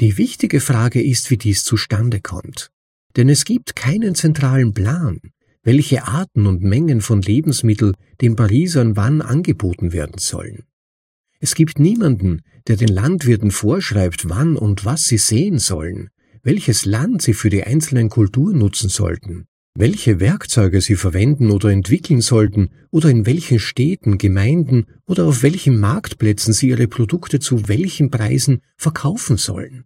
Die 0.00 0.18
wichtige 0.18 0.60
Frage 0.60 1.02
ist, 1.02 1.30
wie 1.30 1.38
dies 1.38 1.64
zustande 1.64 2.20
kommt. 2.20 2.70
Denn 3.16 3.28
es 3.28 3.44
gibt 3.44 3.74
keinen 3.74 4.14
zentralen 4.14 4.74
Plan, 4.74 5.18
welche 5.62 6.06
Arten 6.06 6.46
und 6.46 6.62
Mengen 6.62 7.00
von 7.00 7.22
Lebensmittel 7.22 7.94
den 8.20 8.36
Parisern 8.36 8.96
wann 8.96 9.22
angeboten 9.22 9.92
werden 9.92 10.18
sollen. 10.18 10.64
Es 11.40 11.54
gibt 11.54 11.78
niemanden, 11.78 12.42
der 12.66 12.76
den 12.76 12.88
Landwirten 12.88 13.50
vorschreibt, 13.50 14.28
wann 14.28 14.56
und 14.56 14.84
was 14.84 15.04
sie 15.04 15.18
sehen 15.18 15.58
sollen, 15.58 16.10
welches 16.42 16.84
Land 16.84 17.22
sie 17.22 17.34
für 17.34 17.50
die 17.50 17.64
einzelnen 17.64 18.08
Kulturen 18.08 18.58
nutzen 18.58 18.88
sollten, 18.88 19.46
welche 19.74 20.18
Werkzeuge 20.18 20.80
sie 20.80 20.96
verwenden 20.96 21.50
oder 21.50 21.70
entwickeln 21.70 22.20
sollten 22.20 22.70
oder 22.90 23.10
in 23.10 23.26
welchen 23.26 23.58
Städten, 23.58 24.18
Gemeinden 24.18 24.86
oder 25.06 25.26
auf 25.26 25.42
welchen 25.42 25.78
Marktplätzen 25.78 26.52
sie 26.52 26.68
ihre 26.68 26.88
Produkte 26.88 27.38
zu 27.38 27.68
welchen 27.68 28.10
Preisen 28.10 28.62
verkaufen 28.76 29.36
sollen. 29.36 29.84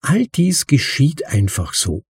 All 0.00 0.26
dies 0.26 0.66
geschieht 0.66 1.26
einfach 1.26 1.74
so. 1.74 2.04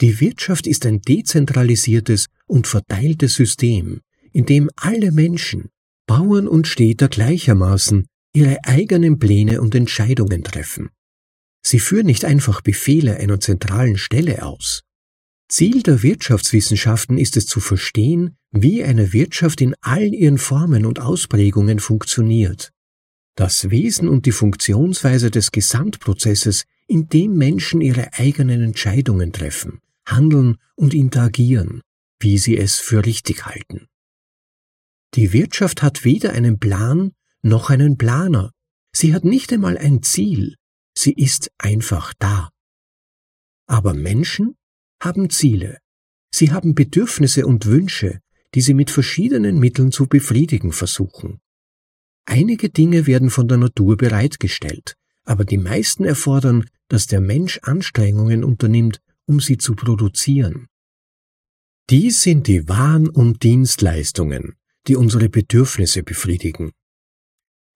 Die 0.00 0.20
Wirtschaft 0.20 0.66
ist 0.66 0.86
ein 0.86 1.00
dezentralisiertes 1.02 2.26
und 2.46 2.66
verteiltes 2.66 3.34
System, 3.34 4.00
in 4.32 4.46
dem 4.46 4.70
alle 4.76 5.12
Menschen, 5.12 5.70
Bauern 6.06 6.48
und 6.48 6.66
Städter 6.66 7.08
gleichermaßen, 7.08 8.06
ihre 8.34 8.64
eigenen 8.64 9.18
Pläne 9.18 9.60
und 9.60 9.74
Entscheidungen 9.74 10.42
treffen. 10.42 10.90
Sie 11.64 11.78
führen 11.78 12.06
nicht 12.06 12.24
einfach 12.24 12.60
Befehle 12.60 13.16
einer 13.16 13.40
zentralen 13.40 13.96
Stelle 13.96 14.44
aus. 14.44 14.82
Ziel 15.52 15.82
der 15.82 16.02
Wirtschaftswissenschaften 16.02 17.18
ist 17.18 17.36
es 17.36 17.44
zu 17.44 17.60
verstehen, 17.60 18.38
wie 18.52 18.82
eine 18.82 19.12
Wirtschaft 19.12 19.60
in 19.60 19.74
all 19.82 20.02
ihren 20.14 20.38
Formen 20.38 20.86
und 20.86 20.98
Ausprägungen 20.98 21.78
funktioniert. 21.78 22.72
Das 23.34 23.68
Wesen 23.68 24.08
und 24.08 24.24
die 24.24 24.32
Funktionsweise 24.32 25.30
des 25.30 25.52
Gesamtprozesses 25.52 26.64
in 26.86 27.10
dem 27.10 27.36
Menschen 27.36 27.82
ihre 27.82 28.14
eigenen 28.14 28.62
Entscheidungen 28.62 29.34
treffen, 29.34 29.80
handeln 30.06 30.56
und 30.74 30.94
interagieren, 30.94 31.82
wie 32.18 32.38
sie 32.38 32.56
es 32.56 32.80
für 32.80 33.04
richtig 33.04 33.44
halten. 33.44 33.88
Die 35.12 35.34
Wirtschaft 35.34 35.82
hat 35.82 36.06
weder 36.06 36.32
einen 36.32 36.60
Plan 36.60 37.12
noch 37.42 37.68
einen 37.68 37.98
Planer. 37.98 38.52
Sie 38.96 39.14
hat 39.14 39.24
nicht 39.24 39.52
einmal 39.52 39.76
ein 39.76 40.02
Ziel. 40.02 40.56
Sie 40.96 41.12
ist 41.12 41.50
einfach 41.58 42.14
da. 42.18 42.48
Aber 43.66 43.92
Menschen 43.92 44.56
haben 45.04 45.30
Ziele. 45.30 45.78
Sie 46.34 46.52
haben 46.52 46.74
Bedürfnisse 46.74 47.46
und 47.46 47.66
Wünsche, 47.66 48.20
die 48.54 48.60
sie 48.60 48.74
mit 48.74 48.90
verschiedenen 48.90 49.58
Mitteln 49.58 49.92
zu 49.92 50.06
befriedigen 50.06 50.72
versuchen. 50.72 51.40
Einige 52.24 52.70
Dinge 52.70 53.06
werden 53.06 53.30
von 53.30 53.48
der 53.48 53.58
Natur 53.58 53.96
bereitgestellt, 53.96 54.94
aber 55.24 55.44
die 55.44 55.58
meisten 55.58 56.04
erfordern, 56.04 56.64
dass 56.88 57.06
der 57.06 57.20
Mensch 57.20 57.58
Anstrengungen 57.62 58.44
unternimmt, 58.44 59.00
um 59.26 59.40
sie 59.40 59.58
zu 59.58 59.74
produzieren. 59.74 60.68
Dies 61.90 62.22
sind 62.22 62.46
die 62.46 62.68
Waren 62.68 63.08
und 63.08 63.42
Dienstleistungen, 63.42 64.54
die 64.86 64.96
unsere 64.96 65.28
Bedürfnisse 65.28 66.02
befriedigen. 66.02 66.72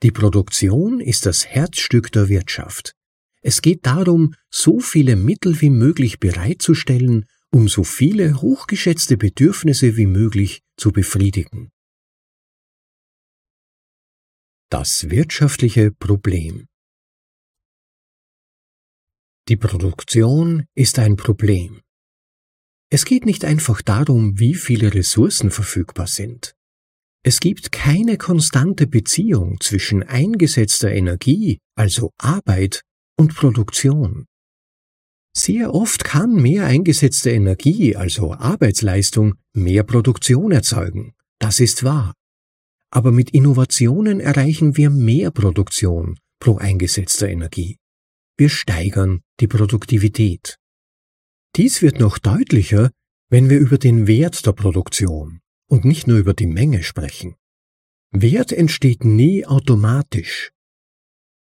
Die 0.02 0.12
Produktion 0.12 1.00
ist 1.00 1.26
das 1.26 1.47
Herzstück 1.47 2.12
der 2.12 2.28
Wirtschaft. 2.28 2.95
Es 3.46 3.62
geht 3.62 3.86
darum, 3.86 4.34
so 4.50 4.80
viele 4.80 5.14
Mittel 5.14 5.60
wie 5.60 5.70
möglich 5.70 6.18
bereitzustellen, 6.18 7.26
um 7.52 7.68
so 7.68 7.84
viele 7.84 8.42
hochgeschätzte 8.42 9.16
Bedürfnisse 9.16 9.96
wie 9.96 10.06
möglich 10.06 10.62
zu 10.76 10.90
befriedigen. 10.90 11.70
Das 14.68 15.10
wirtschaftliche 15.10 15.92
Problem 15.92 16.66
die 19.48 19.56
Produktion 19.56 20.66
ist 20.74 20.98
ein 20.98 21.14
Problem. 21.14 21.82
Es 22.90 23.04
geht 23.04 23.26
nicht 23.26 23.44
einfach 23.44 23.80
darum, 23.80 24.40
wie 24.40 24.54
viele 24.54 24.92
Ressourcen 24.92 25.52
verfügbar 25.52 26.08
sind. 26.08 26.56
Es 27.22 27.38
gibt 27.38 27.70
keine 27.70 28.18
konstante 28.18 28.88
Beziehung 28.88 29.60
zwischen 29.60 30.02
eingesetzter 30.02 30.90
Energie, 30.90 31.60
also 31.76 32.10
Arbeit, 32.18 32.82
und 33.16 33.35
Produktion. 33.35 34.26
Sehr 35.37 35.75
oft 35.75 36.04
kann 36.04 36.35
mehr 36.35 36.64
eingesetzte 36.66 37.30
Energie, 37.30 37.94
also 37.94 38.32
Arbeitsleistung, 38.32 39.35
mehr 39.52 39.82
Produktion 39.82 40.50
erzeugen. 40.50 41.14
Das 41.38 41.61
ist 41.61 41.85
wahr. 41.85 42.14
Aber 42.90 43.12
mit 43.12 43.30
Innovationen 43.30 44.20
erreichen 44.20 44.76
wir 44.76 44.90
mehr 44.90 45.30
Produktion 45.30 46.18
pro 46.40 46.56
eingesetzter 46.56 47.28
Energie. 47.28 47.76
Wir 48.38 48.49
steigern 48.49 49.20
die 49.40 49.46
Produktivität. 49.46 50.56
Dies 51.56 51.82
wird 51.82 52.00
noch 52.00 52.18
deutlicher, 52.18 52.90
wenn 53.28 53.50
wir 53.50 53.58
über 53.58 53.78
den 53.78 54.06
Wert 54.06 54.46
der 54.46 54.52
Produktion, 54.52 55.40
und 55.68 55.85
nicht 55.85 56.06
nur 56.06 56.18
über 56.18 56.35
die 56.35 56.46
Menge 56.46 56.82
sprechen. 56.82 57.35
Wert 58.12 58.52
entsteht 58.52 59.04
nie 59.04 59.44
automatisch. 59.44 60.52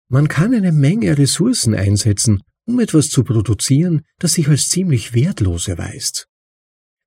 Man 0.08 0.28
kann 0.28 0.54
eine 0.54 0.72
Menge 0.72 1.18
Ressourcen 1.18 1.74
einsetzen, 1.74 2.42
um 2.64 2.80
etwas 2.80 3.10
zu 3.10 3.24
produzieren, 3.24 4.02
das 4.18 4.34
sich 4.34 4.48
als 4.48 4.68
ziemlich 4.68 5.14
wertlos 5.14 5.66
erweist. 5.66 6.28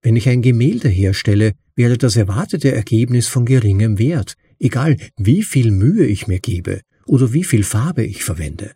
Wenn 0.02 0.16
ich 0.16 0.28
ein 0.28 0.42
Gemälde 0.42 0.90
herstelle, 0.90 1.54
wäre 1.76 1.98
das 1.98 2.16
erwartete 2.16 2.72
Ergebnis 2.72 3.28
von 3.28 3.46
geringem 3.46 4.00
Wert, 4.00 4.36
egal 4.60 4.98
wie 5.18 5.44
viel 5.44 5.72
Mühe 5.72 6.06
ich 6.06 6.28
mir 6.28 6.40
gebe 6.40 6.82
oder 7.06 7.34
wie 7.34 7.44
viel 7.44 7.64
Farbe 7.64 8.04
ich 8.04 8.24
verwende. 8.24 8.76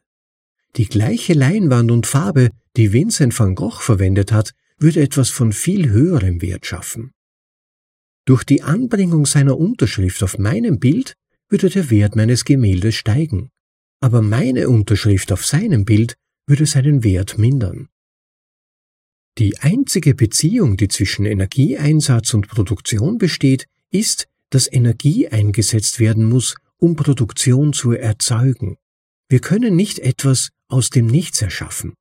Die 0.75 0.87
gleiche 0.87 1.33
Leinwand 1.33 1.91
und 1.91 2.07
Farbe, 2.07 2.49
die 2.75 2.93
Vincent 2.93 3.37
van 3.37 3.55
Gogh 3.55 3.79
verwendet 3.79 4.31
hat, 4.31 4.53
würde 4.77 5.01
etwas 5.01 5.29
von 5.29 5.53
viel 5.53 5.89
höherem 5.89 6.41
Wert 6.41 6.65
schaffen. 6.65 7.11
Durch 8.25 8.43
die 8.43 8.63
Anbringung 8.63 9.25
seiner 9.25 9.57
Unterschrift 9.57 10.23
auf 10.23 10.37
meinem 10.37 10.79
Bild 10.79 11.13
würde 11.49 11.69
der 11.69 11.89
Wert 11.89 12.15
meines 12.15 12.45
Gemäldes 12.45 12.95
steigen, 12.95 13.49
aber 14.03 14.21
meine 14.21 14.67
Unterschrift 14.67 15.31
auf 15.31 15.45
seinem 15.45 15.85
Bild 15.85 16.17
würde 16.45 16.65
seinen 16.65 17.05
Wert 17.05 17.37
mindern. 17.37 17.87
Die 19.37 19.59
einzige 19.59 20.13
Beziehung, 20.13 20.75
die 20.75 20.89
zwischen 20.89 21.25
Energieeinsatz 21.25 22.33
und 22.33 22.49
Produktion 22.49 23.17
besteht, 23.17 23.65
ist, 23.91 24.27
dass 24.49 24.69
Energie 24.69 25.29
eingesetzt 25.29 26.01
werden 26.01 26.25
muss, 26.25 26.55
um 26.75 26.97
Produktion 26.97 27.71
zu 27.71 27.93
erzeugen. 27.93 28.75
Wir 29.29 29.39
können 29.39 29.77
nicht 29.77 29.99
etwas 29.99 30.49
aus 30.67 30.89
dem 30.89 31.07
Nichts 31.07 31.41
erschaffen. 31.41 31.93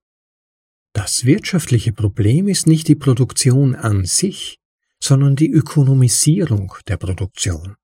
Das 0.95 1.25
wirtschaftliche 1.25 1.93
Problem 1.93 2.49
ist 2.49 2.67
nicht 2.67 2.89
die 2.89 2.97
Produktion 2.97 3.77
an 3.77 4.07
sich, 4.07 4.59
sondern 5.01 5.37
die 5.37 5.53
Ökonomisierung 5.53 6.75
der 6.89 6.97
Produktion. 6.97 7.77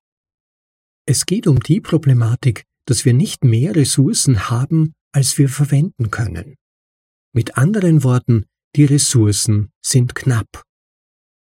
Es 1.07 1.25
geht 1.25 1.47
um 1.47 1.61
die 1.61 1.81
Problematik, 1.81 2.65
dass 2.89 3.05
wir 3.05 3.13
nicht 3.13 3.45
mehr 3.45 3.77
Ressourcen 3.77 4.49
haben, 4.49 4.95
als 5.13 5.37
wir 5.37 5.51
verwenden 5.51 6.11
können. 6.11 6.55
Mit 7.35 7.59
anderen 7.59 8.03
Worten, 8.03 8.47
die 8.77 8.87
Ressourcen 8.87 9.69
sind 9.85 10.15
knapp. 10.15 10.63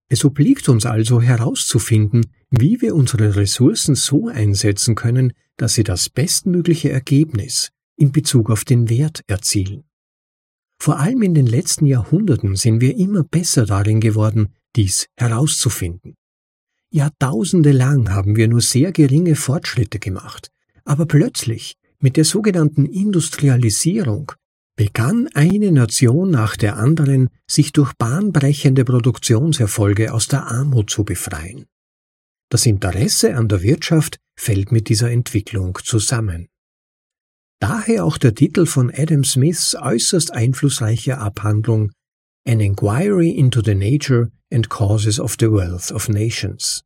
Es 0.09 0.23
obliegt 0.23 0.69
uns 0.69 0.85
also 0.85 1.21
herauszufinden, 1.21 2.25
wie 2.51 2.79
wir 2.79 2.95
unsere 2.95 3.35
Ressourcen 3.35 3.95
so 3.95 4.29
einsetzen 4.29 4.95
können, 4.95 5.33
dass 5.57 5.73
sie 5.73 5.83
das 5.83 6.09
bestmögliche 6.09 6.89
Ergebnis 6.91 7.71
in 7.97 8.13
Bezug 8.13 8.49
auf 8.49 8.63
den 8.63 8.89
Wert 8.89 9.21
erzielen. 9.27 9.83
Vor 10.81 10.99
allem 10.99 11.21
in 11.21 11.33
den 11.33 11.47
letzten 11.47 11.85
Jahrhunderten 11.85 12.55
sind 12.55 12.79
wir 12.79 12.95
immer 12.95 13.23
besser 13.23 13.65
darin 13.65 13.99
geworden, 13.99 14.53
dies 14.77 15.07
herauszufinden. 15.17 16.15
Jahrtausende 16.91 17.73
lang 17.73 18.11
haben 18.11 18.37
wir 18.37 18.47
nur 18.47 18.61
sehr 18.61 18.93
geringe 18.93 19.35
Fortschritte 19.35 19.99
gemacht, 19.99 20.49
aber 20.85 21.05
plötzlich, 21.05 21.75
mit 21.99 22.17
der 22.17 22.25
sogenannten 22.25 22.85
Industrialisierung, 22.85 24.31
begann 24.75 25.27
eine 25.33 25.71
Nation 25.71 26.31
nach 26.31 26.55
der 26.57 26.77
anderen, 26.77 27.29
sich 27.49 27.71
durch 27.71 27.93
bahnbrechende 27.93 28.85
Produktionserfolge 28.85 30.13
aus 30.13 30.27
der 30.27 30.45
Armut 30.47 30.89
zu 30.89 31.03
befreien. 31.03 31.65
Das 32.49 32.65
Interesse 32.65 33.35
an 33.35 33.47
der 33.47 33.61
Wirtschaft 33.63 34.17
fällt 34.37 34.71
mit 34.71 34.89
dieser 34.89 35.11
Entwicklung 35.11 35.79
zusammen. 35.83 36.47
Daher 37.59 38.05
auch 38.05 38.17
der 38.17 38.35
Titel 38.35 38.65
von 38.65 38.91
Adam 38.93 39.23
Smiths 39.23 39.75
äußerst 39.75 40.31
einflussreicher 40.31 41.19
Abhandlung 41.19 41.91
An 42.47 42.59
Inquiry 42.59 43.31
into 43.31 43.61
the 43.63 43.73
Nature 43.73 44.29
and 44.53 44.69
Causes 44.69 45.19
of 45.19 45.35
the 45.39 45.47
Wealth 45.47 45.91
of 45.91 46.09
Nations. 46.09 46.83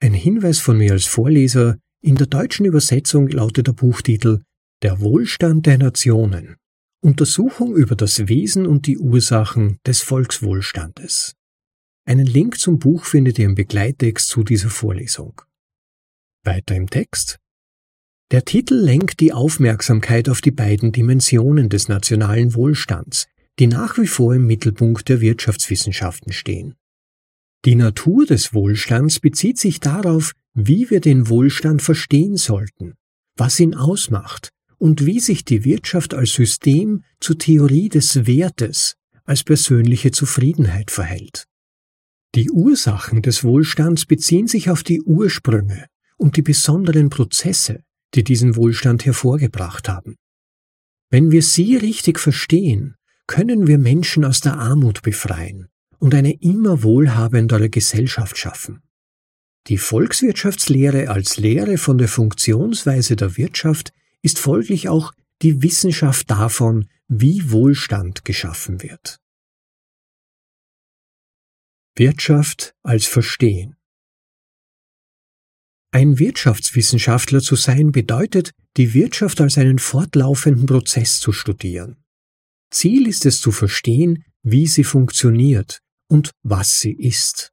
Ein 0.00 0.12
Hinweis 0.12 0.58
von 0.58 0.76
mir 0.76 0.92
als 0.92 1.06
Vorleser, 1.06 1.78
in 2.02 2.16
der 2.16 2.26
deutschen 2.26 2.66
Übersetzung 2.66 3.28
lautet 3.28 3.68
der 3.68 3.72
Buchtitel 3.72 4.42
Der 4.82 5.00
Wohlstand 5.00 5.66
der 5.66 5.78
Nationen 5.78 6.56
Untersuchung 7.00 7.76
über 7.76 7.94
das 7.94 8.28
Wesen 8.28 8.66
und 8.66 8.86
die 8.86 8.98
Ursachen 8.98 9.78
des 9.86 10.02
Volkswohlstandes. 10.02 11.34
Einen 12.04 12.26
Link 12.26 12.58
zum 12.58 12.80
Buch 12.80 13.04
findet 13.04 13.38
ihr 13.38 13.46
im 13.46 13.54
Begleittext 13.54 14.28
zu 14.28 14.42
dieser 14.42 14.68
Vorlesung. 14.68 15.40
Weiter 16.44 16.74
im 16.74 16.90
Text. 16.90 17.38
Der 18.32 18.44
Titel 18.44 18.74
lenkt 18.74 19.20
die 19.20 19.32
Aufmerksamkeit 19.32 20.28
auf 20.28 20.40
die 20.40 20.50
beiden 20.50 20.90
Dimensionen 20.90 21.68
des 21.68 21.88
nationalen 21.88 22.54
Wohlstands, 22.54 23.28
die 23.60 23.68
nach 23.68 23.96
wie 23.98 24.08
vor 24.08 24.34
im 24.34 24.46
Mittelpunkt 24.46 25.08
der 25.08 25.20
Wirtschaftswissenschaften 25.20 26.32
stehen. 26.32 26.74
Die 27.64 27.76
Natur 27.76 28.26
des 28.26 28.54
Wohlstands 28.54 29.20
bezieht 29.20 29.56
sich 29.56 29.78
darauf, 29.78 30.32
wie 30.52 30.90
wir 30.90 31.00
den 31.00 31.28
Wohlstand 31.28 31.80
verstehen 31.80 32.36
sollten, 32.36 32.94
was 33.36 33.60
ihn 33.60 33.76
ausmacht 33.76 34.50
und 34.78 35.06
wie 35.06 35.20
sich 35.20 35.44
die 35.44 35.64
Wirtschaft 35.64 36.12
als 36.12 36.32
System 36.32 37.04
zur 37.20 37.38
Theorie 37.38 37.88
des 37.88 38.26
Wertes, 38.26 38.96
als 39.24 39.44
persönliche 39.44 40.10
Zufriedenheit 40.10 40.90
verhält. 40.90 41.44
Die 42.34 42.50
Ursachen 42.50 43.22
des 43.22 43.44
Wohlstands 43.44 44.06
beziehen 44.06 44.48
sich 44.48 44.68
auf 44.68 44.82
die 44.82 45.00
Ursprünge 45.00 45.86
und 46.16 46.36
die 46.36 46.42
besonderen 46.42 47.10
Prozesse, 47.10 47.84
die 48.14 48.24
diesen 48.24 48.56
Wohlstand 48.56 49.06
hervorgebracht 49.06 49.88
haben. 49.88 50.16
Wenn 51.10 51.30
wir 51.30 51.42
sie 51.42 51.76
richtig 51.76 52.18
verstehen, 52.18 52.96
können 53.28 53.68
wir 53.68 53.78
Menschen 53.78 54.24
aus 54.24 54.40
der 54.40 54.58
Armut 54.58 55.02
befreien 55.02 55.68
und 56.02 56.16
eine 56.16 56.32
immer 56.32 56.82
wohlhabendere 56.82 57.70
Gesellschaft 57.70 58.36
schaffen. 58.36 58.82
Die 59.68 59.78
Volkswirtschaftslehre 59.78 61.08
als 61.08 61.36
Lehre 61.36 61.78
von 61.78 61.96
der 61.96 62.08
Funktionsweise 62.08 63.14
der 63.14 63.36
Wirtschaft 63.36 63.92
ist 64.20 64.40
folglich 64.40 64.88
auch 64.88 65.12
die 65.42 65.62
Wissenschaft 65.62 66.28
davon, 66.28 66.88
wie 67.06 67.52
Wohlstand 67.52 68.24
geschaffen 68.24 68.82
wird. 68.82 69.20
Wirtschaft 71.94 72.74
als 72.82 73.06
Verstehen 73.06 73.76
Ein 75.92 76.18
Wirtschaftswissenschaftler 76.18 77.42
zu 77.42 77.54
sein 77.54 77.92
bedeutet, 77.92 78.50
die 78.76 78.92
Wirtschaft 78.92 79.40
als 79.40 79.56
einen 79.56 79.78
fortlaufenden 79.78 80.66
Prozess 80.66 81.20
zu 81.20 81.30
studieren. 81.30 82.02
Ziel 82.72 83.06
ist 83.06 83.24
es 83.24 83.40
zu 83.40 83.52
verstehen, 83.52 84.24
wie 84.42 84.66
sie 84.66 84.82
funktioniert 84.82 85.80
und 86.12 86.32
was 86.42 86.78
sie 86.78 86.92
ist. 86.92 87.52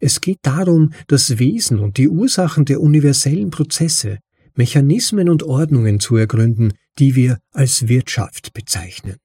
Es 0.00 0.20
geht 0.20 0.40
darum, 0.42 0.92
das 1.06 1.38
Wesen 1.38 1.78
und 1.78 1.96
die 1.96 2.10
Ursachen 2.10 2.66
der 2.66 2.82
universellen 2.82 3.50
Prozesse, 3.50 4.18
Mechanismen 4.54 5.30
und 5.30 5.42
Ordnungen 5.42 5.98
zu 5.98 6.16
ergründen, 6.16 6.74
die 6.98 7.14
wir 7.14 7.38
als 7.52 7.88
Wirtschaft 7.88 8.52
bezeichnen. 8.52 9.16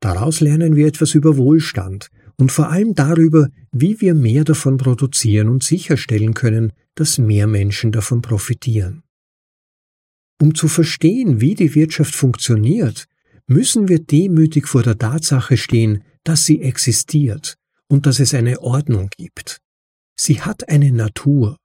Daraus 0.00 0.40
lernen 0.40 0.76
wir 0.76 0.86
etwas 0.86 1.14
über 1.14 1.38
Wohlstand 1.38 2.08
und 2.36 2.52
vor 2.52 2.68
allem 2.68 2.94
darüber, 2.94 3.48
wie 3.72 3.98
wir 4.02 4.14
mehr 4.14 4.44
davon 4.44 4.76
produzieren 4.76 5.48
und 5.48 5.64
sicherstellen 5.64 6.34
können, 6.34 6.72
dass 6.94 7.16
mehr 7.16 7.46
Menschen 7.46 7.92
davon 7.92 8.20
profitieren. 8.20 9.04
Um 10.38 10.54
zu 10.54 10.68
verstehen, 10.68 11.40
wie 11.40 11.54
die 11.54 11.74
Wirtschaft 11.74 12.14
funktioniert, 12.14 13.06
müssen 13.46 13.88
wir 13.88 14.00
demütig 14.00 14.68
vor 14.68 14.82
der 14.82 14.98
Tatsache 14.98 15.56
stehen, 15.56 16.02
dass 16.24 16.44
sie 16.44 16.62
existiert 16.62 17.56
und 17.88 18.06
dass 18.06 18.18
es 18.18 18.34
eine 18.34 18.60
Ordnung 18.60 19.10
gibt. 19.16 19.58
Sie 20.16 20.40
hat 20.40 20.68
eine 20.68 20.90
Natur 20.92 21.58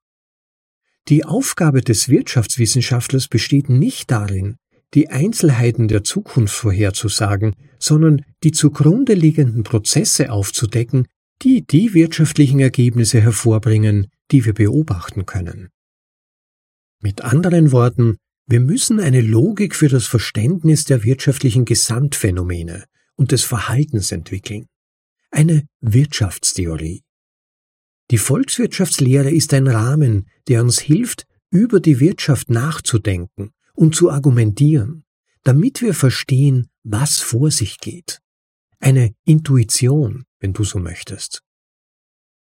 die 1.10 1.26
Aufgabe 1.26 1.82
des 1.82 2.08
Wirtschaftswissenschaftlers 2.08 3.30
besteht 3.30 3.67
nicht 3.67 4.12
darin, 4.12 4.58
die 4.93 5.10
Einzelheiten 5.10 5.88
der 5.88 6.04
Zukunft 6.04 6.54
vorherzusagen, 6.54 7.56
sondern 7.80 8.24
die 8.43 8.52
zugrunde 8.52 9.15
liegenden 9.15 9.63
Prozesse 9.63 10.32
aufzudecken, 10.32 11.08
die 11.41 11.65
die 11.65 11.95
wirtschaftlichen 11.95 12.60
Ergebnisse 12.60 13.22
hervorbringen, 13.22 14.08
die 14.32 14.45
wir 14.45 14.54
beobachten 14.54 15.26
können. 15.26 15.69
Mit 17.02 17.22
anderen 17.22 17.72
Worten, 17.72 18.17
wir 18.45 18.60
müssen 18.60 19.00
eine 19.00 19.22
Logik 19.22 19.76
für 19.76 19.89
das 19.89 20.06
Verständnis 20.06 20.86
der 20.86 21.04
wirtschaftlichen 21.04 21.65
Gesamtphänomene 21.65 22.86
und 23.20 23.34
des 23.34 23.44
Verhaltens 23.44 24.14
entwickeln. 24.14 24.68
Eine 25.30 25.68
Wirtschaftstheorie. 25.82 27.04
Die 28.12 28.18
Volkswirtschaftslehre 28.18 29.30
ist 29.30 29.54
ein 29.54 29.68
Rahmen, 29.68 30.30
der 30.48 30.64
uns 30.64 30.80
hilft, 30.80 31.26
über 31.52 31.82
die 31.82 32.00
Wirtschaft 32.00 32.50
nachzudenken 32.50 33.52
und 33.74 33.94
zu 33.94 34.10
argumentieren, 34.10 35.04
damit 35.44 35.82
wir 35.82 35.94
verstehen, 35.94 36.70
was 36.84 37.20
vor 37.20 37.52
sich 37.52 37.80
geht. 37.80 38.22
Eine 38.80 39.14
Intuition, 39.26 40.24
wenn 40.40 40.54
du 40.54 40.64
so 40.64 40.80
möchtest. 40.80 41.44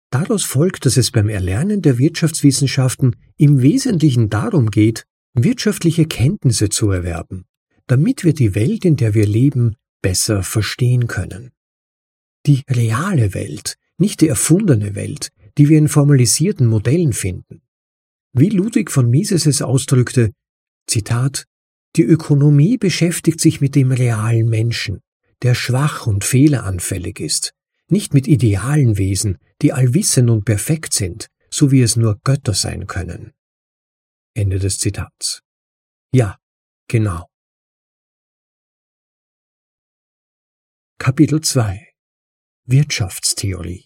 Daraus 0.10 0.44
folgt, 0.44 0.86
dass 0.86 0.98
es 0.98 1.12
beim 1.12 1.30
Erlernen 1.30 1.82
der 1.82 1.98
Wirtschaftswissenschaften 1.98 3.16
im 3.38 3.62
Wesentlichen 3.62 4.30
darum 4.30 4.70
geht, 4.70 5.06
wirtschaftliche 5.34 6.06
Kenntnisse 6.06 6.68
zu 6.68 6.92
erwerben, 6.92 7.46
damit 7.88 8.26
wir 8.26 8.34
die 8.34 8.54
Welt, 8.54 8.84
in 8.84 8.98
der 8.98 9.14
wir 9.14 9.26
leben, 9.26 9.78
besser 10.02 10.44
verstehen 10.44 11.08
können. 11.08 11.52
Die 12.46 12.64
reale 12.70 13.34
Welt, 13.34 13.78
nicht 13.98 14.22
die 14.22 14.28
erfundene 14.28 14.96
Welt, 14.96 15.30
die 15.58 15.70
wir 15.70 15.78
in 15.78 15.88
formalisierten 15.88 16.68
Modellen 16.68 17.14
finden. 17.14 17.62
Wie 18.34 18.50
Ludwig 18.50 18.92
von 18.92 19.10
Mises 19.10 19.46
es 19.46 19.62
ausdrückte, 19.62 20.32
Zitat, 20.88 21.46
die 21.96 22.04
Ökonomie 22.04 22.78
beschäftigt 22.78 23.42
sich 23.42 23.60
mit 23.60 23.76
dem 23.76 23.92
realen 23.92 24.48
Menschen, 24.50 25.02
der 25.42 25.56
schwach 25.56 26.08
und 26.08 26.24
fehleranfällig 26.24 27.20
ist, 27.20 27.54
nicht 27.90 28.14
mit 28.14 28.28
idealen 28.28 28.98
Wesen, 28.98 29.38
die 29.62 29.74
allwissend 29.74 30.30
und 30.30 30.46
perfekt 30.46 30.94
sind, 30.94 31.28
so 31.50 31.72
wie 31.72 31.82
es 31.82 31.96
nur 31.96 32.20
Götter 32.24 32.54
sein 32.54 32.88
können. 32.88 33.34
Ende 34.36 34.60
des 34.60 34.78
Zitats. 34.78 35.42
Ja, 36.14 36.38
genau. 36.88 37.28
Kapitel 41.00 41.42
2 41.42 41.90
Wirtschaftstheorie 42.66 43.86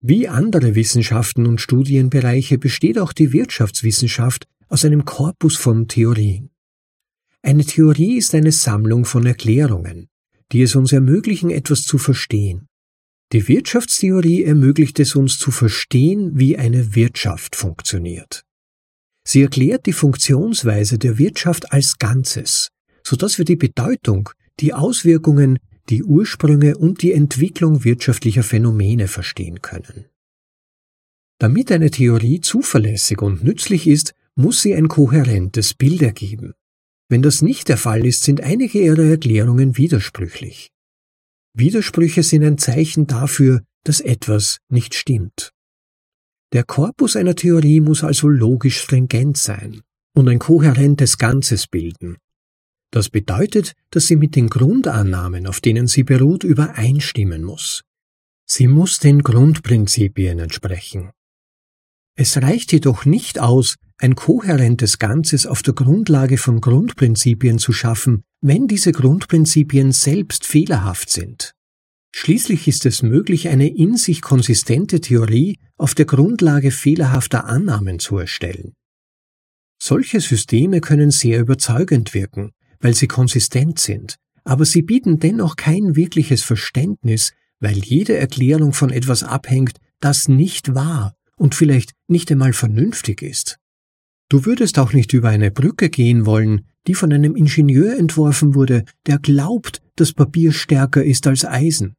Wie 0.00 0.26
andere 0.26 0.74
Wissenschaften 0.74 1.46
und 1.46 1.60
Studienbereiche 1.60 2.58
besteht 2.58 2.98
auch 2.98 3.12
die 3.12 3.32
Wirtschaftswissenschaft 3.32 4.48
aus 4.68 4.84
einem 4.84 5.04
Korpus 5.04 5.56
von 5.56 5.86
Theorien. 5.86 6.50
Eine 7.42 7.64
Theorie 7.64 8.16
ist 8.16 8.34
eine 8.34 8.50
Sammlung 8.50 9.04
von 9.04 9.24
Erklärungen, 9.24 10.08
die 10.50 10.62
es 10.62 10.74
uns 10.74 10.92
ermöglichen, 10.92 11.50
etwas 11.50 11.84
zu 11.84 11.96
verstehen. 11.96 12.66
Die 13.32 13.46
Wirtschaftstheorie 13.46 14.42
ermöglicht 14.42 14.98
es 14.98 15.14
uns 15.14 15.38
zu 15.38 15.52
verstehen, 15.52 16.32
wie 16.34 16.58
eine 16.58 16.96
Wirtschaft 16.96 17.54
funktioniert. 17.54 18.44
Sie 19.24 19.42
erklärt 19.42 19.86
die 19.86 19.92
Funktionsweise 19.92 20.98
der 20.98 21.18
Wirtschaft 21.18 21.72
als 21.72 21.98
Ganzes, 21.98 22.70
so 23.10 23.16
dass 23.16 23.38
wir 23.38 23.44
die 23.44 23.56
Bedeutung, 23.56 24.30
die 24.60 24.72
Auswirkungen, 24.72 25.58
die 25.88 26.04
Ursprünge 26.04 26.78
und 26.78 27.02
die 27.02 27.10
Entwicklung 27.10 27.82
wirtschaftlicher 27.82 28.44
Phänomene 28.44 29.08
verstehen 29.08 29.62
können. 29.62 30.04
Damit 31.40 31.72
eine 31.72 31.90
Theorie 31.90 32.40
zuverlässig 32.40 33.20
und 33.20 33.42
nützlich 33.42 33.88
ist, 33.88 34.14
muss 34.36 34.62
sie 34.62 34.76
ein 34.76 34.86
kohärentes 34.86 35.74
Bild 35.74 36.02
ergeben. 36.02 36.54
Wenn 37.08 37.20
das 37.20 37.42
nicht 37.42 37.68
der 37.68 37.78
Fall 37.78 38.06
ist, 38.06 38.22
sind 38.22 38.42
einige 38.42 38.78
ihrer 38.78 39.02
Erklärungen 39.02 39.76
widersprüchlich. 39.76 40.70
Widersprüche 41.52 42.22
sind 42.22 42.44
ein 42.44 42.58
Zeichen 42.58 43.08
dafür, 43.08 43.62
dass 43.82 44.00
etwas 44.00 44.58
nicht 44.68 44.94
stimmt. 44.94 45.50
Der 46.52 46.62
Korpus 46.62 47.16
einer 47.16 47.34
Theorie 47.34 47.80
muss 47.80 48.04
also 48.04 48.28
logisch 48.28 48.78
stringent 48.78 49.36
sein 49.36 49.80
und 50.14 50.28
ein 50.28 50.38
kohärentes 50.38 51.18
Ganzes 51.18 51.66
bilden. 51.66 52.16
Das 52.90 53.08
bedeutet, 53.08 53.74
dass 53.90 54.08
sie 54.08 54.16
mit 54.16 54.34
den 54.34 54.48
Grundannahmen, 54.48 55.46
auf 55.46 55.60
denen 55.60 55.86
sie 55.86 56.02
beruht, 56.02 56.44
übereinstimmen 56.44 57.44
muss. 57.44 57.84
Sie 58.46 58.66
muss 58.66 58.98
den 58.98 59.22
Grundprinzipien 59.22 60.40
entsprechen. 60.40 61.12
Es 62.16 62.36
reicht 62.36 62.72
jedoch 62.72 63.04
nicht 63.04 63.38
aus, 63.38 63.76
ein 63.98 64.16
kohärentes 64.16 64.98
Ganzes 64.98 65.46
auf 65.46 65.62
der 65.62 65.74
Grundlage 65.74 66.36
von 66.36 66.60
Grundprinzipien 66.60 67.58
zu 67.58 67.72
schaffen, 67.72 68.24
wenn 68.40 68.66
diese 68.66 68.92
Grundprinzipien 68.92 69.92
selbst 69.92 70.44
fehlerhaft 70.44 71.10
sind. 71.10 71.54
Schließlich 72.12 72.66
ist 72.66 72.86
es 72.86 73.02
möglich, 73.02 73.48
eine 73.48 73.68
in 73.68 73.96
sich 73.96 74.20
konsistente 74.20 75.00
Theorie 75.00 75.58
auf 75.76 75.94
der 75.94 76.06
Grundlage 76.06 76.72
fehlerhafter 76.72 77.44
Annahmen 77.44 78.00
zu 78.00 78.18
erstellen. 78.18 78.74
Solche 79.80 80.20
Systeme 80.20 80.80
können 80.80 81.10
sehr 81.10 81.40
überzeugend 81.40 82.14
wirken, 82.14 82.52
weil 82.80 82.94
sie 82.94 83.06
konsistent 83.06 83.78
sind, 83.78 84.16
aber 84.44 84.64
sie 84.64 84.82
bieten 84.82 85.18
dennoch 85.18 85.56
kein 85.56 85.96
wirkliches 85.96 86.42
Verständnis, 86.42 87.32
weil 87.60 87.78
jede 87.78 88.16
Erklärung 88.16 88.72
von 88.72 88.90
etwas 88.90 89.22
abhängt, 89.22 89.78
das 90.00 90.28
nicht 90.28 90.74
wahr 90.74 91.14
und 91.36 91.54
vielleicht 91.54 91.92
nicht 92.08 92.32
einmal 92.32 92.52
vernünftig 92.52 93.22
ist. 93.22 93.58
Du 94.28 94.46
würdest 94.46 94.78
auch 94.78 94.92
nicht 94.92 95.12
über 95.12 95.28
eine 95.28 95.50
Brücke 95.50 95.90
gehen 95.90 96.24
wollen, 96.24 96.66
die 96.86 96.94
von 96.94 97.12
einem 97.12 97.36
Ingenieur 97.36 97.98
entworfen 97.98 98.54
wurde, 98.54 98.84
der 99.06 99.18
glaubt, 99.18 99.82
dass 99.96 100.12
Papier 100.12 100.52
stärker 100.52 101.04
ist 101.04 101.26
als 101.26 101.44
Eisen. 101.44 101.94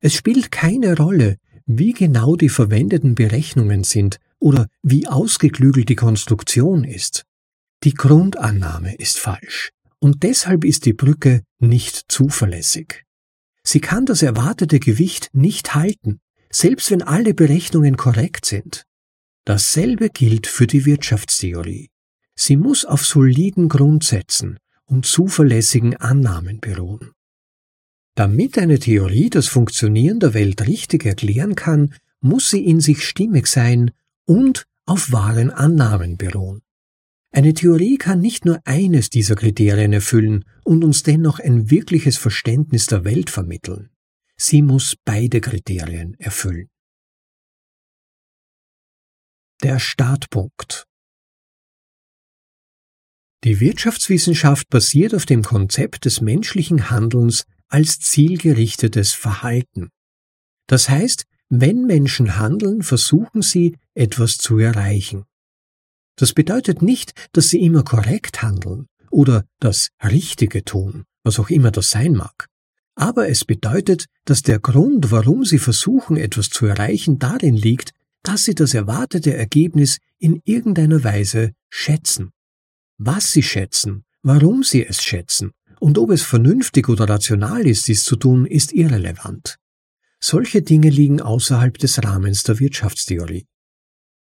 Es 0.00 0.14
spielt 0.14 0.52
keine 0.52 0.96
Rolle, 0.96 1.36
wie 1.66 1.92
genau 1.92 2.36
die 2.36 2.50
verwendeten 2.50 3.14
Berechnungen 3.14 3.84
sind 3.84 4.18
oder 4.38 4.68
wie 4.82 5.08
ausgeklügelt 5.08 5.88
die 5.88 5.96
Konstruktion 5.96 6.84
ist. 6.84 7.24
Die 7.82 7.94
Grundannahme 7.94 8.94
ist 8.96 9.18
falsch 9.18 9.73
und 10.04 10.22
deshalb 10.22 10.66
ist 10.66 10.84
die 10.84 10.92
Brücke 10.92 11.44
nicht 11.60 12.12
zuverlässig. 12.12 13.04
Sie 13.62 13.80
kann 13.80 14.04
das 14.04 14.20
erwartete 14.20 14.78
Gewicht 14.78 15.30
nicht 15.32 15.74
halten, 15.74 16.20
selbst 16.50 16.90
wenn 16.90 17.00
alle 17.00 17.32
Berechnungen 17.32 17.96
korrekt 17.96 18.44
sind. 18.44 18.84
Dasselbe 19.46 20.10
gilt 20.10 20.46
für 20.46 20.66
die 20.66 20.84
Wirtschaftstheorie. 20.84 21.88
Sie 22.34 22.56
muss 22.58 22.84
auf 22.84 23.06
soliden 23.06 23.70
Grundsätzen 23.70 24.58
und 24.84 25.06
zuverlässigen 25.06 25.96
Annahmen 25.96 26.60
beruhen. 26.60 27.12
Damit 28.14 28.58
eine 28.58 28.78
Theorie 28.78 29.30
das 29.30 29.48
Funktionieren 29.48 30.20
der 30.20 30.34
Welt 30.34 30.66
richtig 30.66 31.06
erklären 31.06 31.54
kann, 31.54 31.94
muss 32.20 32.50
sie 32.50 32.62
in 32.62 32.80
sich 32.80 33.06
stimmig 33.06 33.46
sein 33.46 33.90
und 34.26 34.66
auf 34.84 35.12
wahren 35.12 35.48
Annahmen 35.48 36.18
beruhen. 36.18 36.60
Eine 37.36 37.52
Theorie 37.52 37.98
kann 37.98 38.20
nicht 38.20 38.44
nur 38.44 38.60
eines 38.64 39.10
dieser 39.10 39.34
Kriterien 39.34 39.92
erfüllen 39.92 40.44
und 40.62 40.84
uns 40.84 41.02
dennoch 41.02 41.40
ein 41.40 41.68
wirkliches 41.68 42.16
Verständnis 42.16 42.86
der 42.86 43.04
Welt 43.04 43.28
vermitteln. 43.28 43.90
Sie 44.36 44.62
muss 44.62 44.94
beide 45.04 45.40
Kriterien 45.40 46.14
erfüllen. 46.20 46.68
Der 49.64 49.80
Startpunkt 49.80 50.86
Die 53.42 53.58
Wirtschaftswissenschaft 53.58 54.68
basiert 54.68 55.12
auf 55.12 55.26
dem 55.26 55.42
Konzept 55.42 56.04
des 56.04 56.20
menschlichen 56.20 56.88
Handelns 56.88 57.46
als 57.66 57.98
zielgerichtetes 57.98 59.12
Verhalten. 59.12 59.90
Das 60.68 60.88
heißt, 60.88 61.24
wenn 61.48 61.84
Menschen 61.86 62.38
handeln, 62.38 62.84
versuchen 62.84 63.42
sie, 63.42 63.76
etwas 63.94 64.38
zu 64.38 64.58
erreichen. 64.58 65.24
Das 66.16 66.32
bedeutet 66.32 66.82
nicht, 66.82 67.12
dass 67.32 67.48
sie 67.48 67.60
immer 67.62 67.82
korrekt 67.82 68.42
handeln 68.42 68.86
oder 69.10 69.44
das 69.60 69.88
Richtige 70.02 70.64
tun, 70.64 71.04
was 71.22 71.38
auch 71.38 71.50
immer 71.50 71.70
das 71.70 71.90
sein 71.90 72.12
mag. 72.12 72.48
Aber 72.94 73.28
es 73.28 73.44
bedeutet, 73.44 74.06
dass 74.24 74.42
der 74.42 74.60
Grund, 74.60 75.10
warum 75.10 75.44
sie 75.44 75.58
versuchen, 75.58 76.16
etwas 76.16 76.50
zu 76.50 76.66
erreichen, 76.66 77.18
darin 77.18 77.56
liegt, 77.56 77.92
dass 78.22 78.44
sie 78.44 78.54
das 78.54 78.74
erwartete 78.74 79.36
Ergebnis 79.36 79.98
in 80.18 80.40
irgendeiner 80.44 81.02
Weise 81.02 81.52
schätzen. 81.68 82.30
Was 82.98 83.32
sie 83.32 83.42
schätzen, 83.42 84.04
warum 84.22 84.62
sie 84.62 84.86
es 84.86 85.02
schätzen 85.02 85.52
und 85.80 85.98
ob 85.98 86.10
es 86.10 86.22
vernünftig 86.22 86.88
oder 86.88 87.08
rational 87.08 87.66
ist, 87.66 87.88
dies 87.88 88.04
zu 88.04 88.16
tun, 88.16 88.46
ist 88.46 88.72
irrelevant. 88.72 89.58
Solche 90.20 90.62
Dinge 90.62 90.88
liegen 90.88 91.20
außerhalb 91.20 91.76
des 91.76 92.02
Rahmens 92.02 92.44
der 92.44 92.58
Wirtschaftstheorie. 92.58 93.46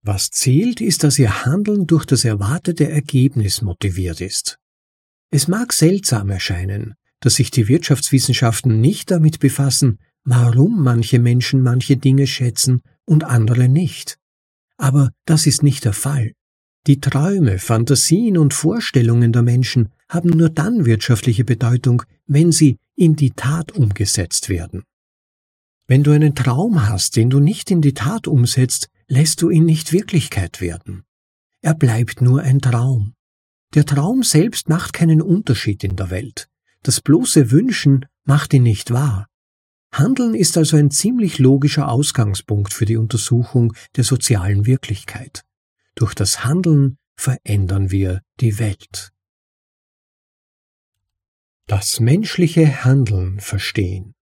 Was 0.02 0.30
zählt, 0.30 0.82
ist, 0.82 1.04
dass 1.04 1.20
ihr 1.20 1.46
Handeln 1.46 1.86
durch 1.86 2.06
das 2.06 2.24
erwartete 2.24 2.90
Ergebnis 2.90 3.62
motiviert 3.62 4.22
ist. 4.22 4.58
Es 5.32 5.48
mag 5.48 5.74
seltsam 5.74 6.30
erscheinen, 6.30 6.96
dass 7.20 7.36
sich 7.36 7.52
die 7.52 7.68
Wirtschaftswissenschaften 7.68 8.80
nicht 8.80 9.12
damit 9.12 9.40
befassen, 9.40 10.00
warum 10.24 10.84
manche 10.84 11.20
Menschen 11.20 11.62
manche 11.62 11.98
Dinge 11.98 12.28
schätzen 12.28 12.82
und 13.06 13.24
andere 13.24 13.68
nicht. 13.68 14.18
Aber 14.78 15.12
das 15.26 15.46
ist 15.46 15.64
nicht 15.64 15.86
der 15.86 15.94
Fall. 15.94 16.32
Die 16.88 17.02
Träume, 17.02 17.60
Fantasien 17.60 18.38
und 18.38 18.54
Vorstellungen 18.54 19.34
der 19.34 19.42
Menschen 19.42 19.90
haben 20.08 20.30
nur 20.30 20.50
dann 20.50 20.86
wirtschaftliche 20.86 21.44
Bedeutung, 21.44 22.04
wenn 22.26 22.52
sie 22.52 22.78
in 22.96 23.16
die 23.16 23.32
Tat 23.32 23.74
umgesetzt 23.74 24.48
werden. 24.48 24.84
Wenn 25.88 26.04
du 26.04 26.12
einen 26.12 26.36
Traum 26.36 26.88
hast, 26.88 27.16
den 27.16 27.30
du 27.30 27.40
nicht 27.40 27.70
in 27.70 27.82
die 27.82 27.94
Tat 27.94 28.28
umsetzt, 28.28 28.88
lässt 29.10 29.42
du 29.42 29.50
ihn 29.50 29.66
nicht 29.66 29.92
Wirklichkeit 29.92 30.62
werden. 30.62 31.04
Er 31.62 31.74
bleibt 31.74 32.22
nur 32.22 32.42
ein 32.42 32.60
Traum. 32.60 33.16
Der 33.74 33.86
Traum 33.86 34.24
selbst 34.24 34.70
macht 34.70 34.94
keinen 34.94 35.22
Unterschied 35.22 35.84
in 35.84 35.96
der 35.96 36.10
Welt. 36.10 36.48
Das 36.84 37.02
bloße 37.02 37.52
Wünschen 37.52 38.06
macht 38.24 38.54
ihn 38.54 38.64
nicht 38.64 38.92
wahr. 38.92 39.28
Handeln 39.92 40.36
ist 40.36 40.56
also 40.58 40.78
ein 40.78 40.92
ziemlich 40.92 41.40
logischer 41.40 41.90
Ausgangspunkt 41.90 42.74
für 42.74 42.86
die 42.86 42.98
Untersuchung 42.98 43.74
der 43.96 44.04
sozialen 44.04 44.66
Wirklichkeit. 44.66 45.44
Durch 45.96 46.14
das 46.14 46.46
Handeln 46.46 46.98
verändern 47.18 47.92
wir 47.92 48.22
die 48.40 48.60
Welt. 48.60 49.12
Das 51.66 52.00
menschliche 52.00 52.86
Handeln 52.86 53.40
verstehen. 53.40 54.14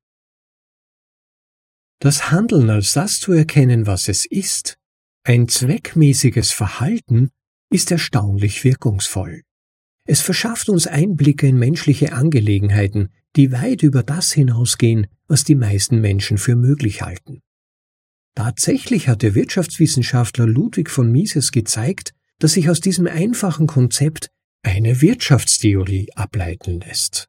Das 1.99 2.31
Handeln 2.31 2.69
als 2.69 2.91
das 2.91 3.19
zu 3.19 3.33
erkennen, 3.33 3.87
was 3.87 4.07
es 4.07 4.25
ist, 4.25 4.77
ein 5.23 5.47
zweckmäßiges 5.47 6.51
Verhalten, 6.51 7.31
ist 7.69 7.91
erstaunlich 7.91 8.63
wirkungsvoll. 8.63 9.41
Es 10.05 10.21
verschafft 10.21 10.69
uns 10.69 10.87
Einblicke 10.87 11.47
in 11.47 11.57
menschliche 11.57 12.13
Angelegenheiten, 12.13 13.09
die 13.35 13.51
weit 13.51 13.83
über 13.83 14.03
das 14.03 14.31
hinausgehen, 14.31 15.07
was 15.27 15.43
die 15.43 15.55
meisten 15.55 15.99
Menschen 15.99 16.37
für 16.37 16.55
möglich 16.55 17.01
halten. 17.01 17.41
Tatsächlich 18.35 19.07
hat 19.07 19.23
der 19.23 19.35
Wirtschaftswissenschaftler 19.35 20.45
Ludwig 20.45 20.89
von 20.89 21.11
Mises 21.11 21.51
gezeigt, 21.51 22.13
dass 22.39 22.53
sich 22.53 22.69
aus 22.69 22.79
diesem 22.79 23.07
einfachen 23.07 23.67
Konzept 23.67 24.29
eine 24.63 25.01
Wirtschaftstheorie 25.01 26.09
ableiten 26.15 26.79
lässt. 26.79 27.27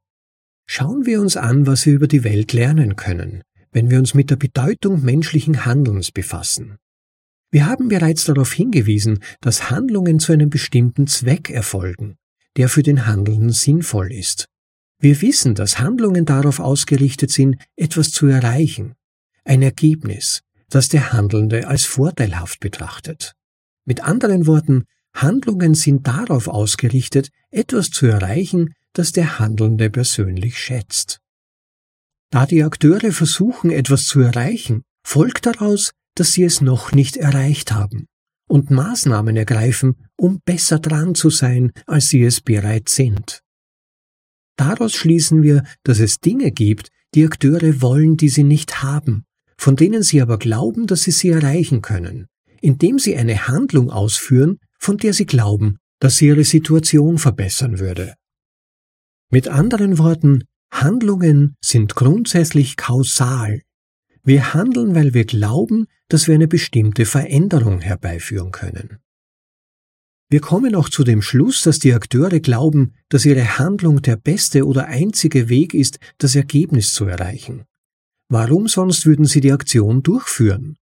Schauen 0.66 1.06
wir 1.06 1.20
uns 1.20 1.36
an, 1.36 1.66
was 1.66 1.86
wir 1.86 1.94
über 1.94 2.08
die 2.08 2.24
Welt 2.24 2.52
lernen 2.52 2.94
können, 2.94 3.42
wenn 3.72 3.90
wir 3.90 3.98
uns 3.98 4.14
mit 4.14 4.30
der 4.30 4.36
Bedeutung 4.36 5.02
menschlichen 5.02 5.64
Handelns 5.64 6.10
befassen. 6.10 6.78
Wir 7.50 7.66
haben 7.66 7.88
bereits 7.88 8.24
darauf 8.24 8.52
hingewiesen, 8.52 9.20
dass 9.40 9.70
Handlungen 9.70 10.18
zu 10.18 10.32
einem 10.32 10.50
bestimmten 10.50 11.06
Zweck 11.06 11.50
erfolgen, 11.50 12.16
der 12.56 12.68
für 12.68 12.82
den 12.82 13.06
Handelnden 13.06 13.50
sinnvoll 13.50 14.12
ist. 14.12 14.48
Wir 15.00 15.22
wissen, 15.22 15.54
dass 15.54 15.78
Handlungen 15.78 16.26
darauf 16.26 16.60
ausgerichtet 16.60 17.30
sind, 17.30 17.56
etwas 17.76 18.10
zu 18.10 18.26
erreichen, 18.26 18.94
ein 19.44 19.62
Ergebnis, 19.62 20.42
das 20.68 20.88
der 20.88 21.12
Handelnde 21.12 21.68
als 21.68 21.84
vorteilhaft 21.84 22.60
betrachtet. 22.60 23.34
Mit 23.84 24.02
anderen 24.02 24.46
Worten, 24.46 24.84
Handlungen 25.14 25.74
sind 25.74 26.06
darauf 26.06 26.48
ausgerichtet, 26.48 27.30
etwas 27.50 27.90
zu 27.90 28.06
erreichen, 28.06 28.74
das 28.92 29.12
der 29.12 29.38
Handelnde 29.38 29.88
persönlich 29.88 30.58
schätzt. 30.58 31.20
Da 32.30 32.46
die 32.46 32.62
Akteure 32.62 33.12
versuchen, 33.12 33.70
etwas 33.70 34.06
zu 34.06 34.20
erreichen, 34.20 34.82
folgt 35.02 35.46
daraus, 35.46 35.92
dass 36.14 36.32
sie 36.32 36.44
es 36.44 36.60
noch 36.60 36.92
nicht 36.92 37.16
erreicht 37.16 37.72
haben 37.72 38.06
und 38.48 38.70
Maßnahmen 38.70 39.36
ergreifen, 39.36 39.96
um 40.16 40.40
besser 40.44 40.78
dran 40.78 41.14
zu 41.14 41.30
sein, 41.30 41.72
als 41.86 42.08
sie 42.08 42.22
es 42.22 42.40
bereits 42.40 42.96
sind. 42.96 43.42
Daraus 44.56 44.94
schließen 44.94 45.42
wir, 45.42 45.62
dass 45.84 46.00
es 46.00 46.18
Dinge 46.18 46.50
gibt, 46.50 46.88
die 47.14 47.24
Akteure 47.24 47.80
wollen, 47.80 48.16
die 48.16 48.28
sie 48.28 48.42
nicht 48.42 48.82
haben, 48.82 49.24
von 49.56 49.76
denen 49.76 50.02
sie 50.02 50.20
aber 50.20 50.38
glauben, 50.38 50.86
dass 50.86 51.02
sie 51.02 51.12
sie 51.12 51.28
erreichen 51.28 51.82
können, 51.82 52.26
indem 52.60 52.98
sie 52.98 53.16
eine 53.16 53.46
Handlung 53.46 53.90
ausführen, 53.90 54.58
von 54.78 54.96
der 54.96 55.12
sie 55.12 55.26
glauben, 55.26 55.78
dass 56.00 56.16
sie 56.16 56.26
ihre 56.26 56.44
Situation 56.44 57.18
verbessern 57.18 57.78
würde. 57.78 58.14
Mit 59.30 59.48
anderen 59.48 59.98
Worten, 59.98 60.44
Handlungen 60.70 61.56
sind 61.60 61.94
grundsätzlich 61.94 62.76
kausal. 62.76 63.62
Wir 64.22 64.54
handeln, 64.54 64.94
weil 64.94 65.14
wir 65.14 65.24
glauben, 65.24 65.86
dass 66.08 66.26
wir 66.26 66.34
eine 66.34 66.48
bestimmte 66.48 67.06
Veränderung 67.06 67.80
herbeiführen 67.80 68.52
können. 68.52 68.98
Wir 70.30 70.40
kommen 70.40 70.74
auch 70.74 70.90
zu 70.90 71.04
dem 71.04 71.22
Schluss, 71.22 71.62
dass 71.62 71.78
die 71.78 71.94
Akteure 71.94 72.40
glauben, 72.40 72.94
dass 73.08 73.24
ihre 73.24 73.58
Handlung 73.58 74.02
der 74.02 74.16
beste 74.16 74.66
oder 74.66 74.86
einzige 74.86 75.48
Weg 75.48 75.72
ist, 75.72 75.98
das 76.18 76.34
Ergebnis 76.34 76.92
zu 76.92 77.06
erreichen. 77.06 77.64
Warum 78.28 78.68
sonst 78.68 79.06
würden 79.06 79.24
sie 79.24 79.40
die 79.40 79.52
Aktion 79.52 80.02
durchführen? 80.02 80.76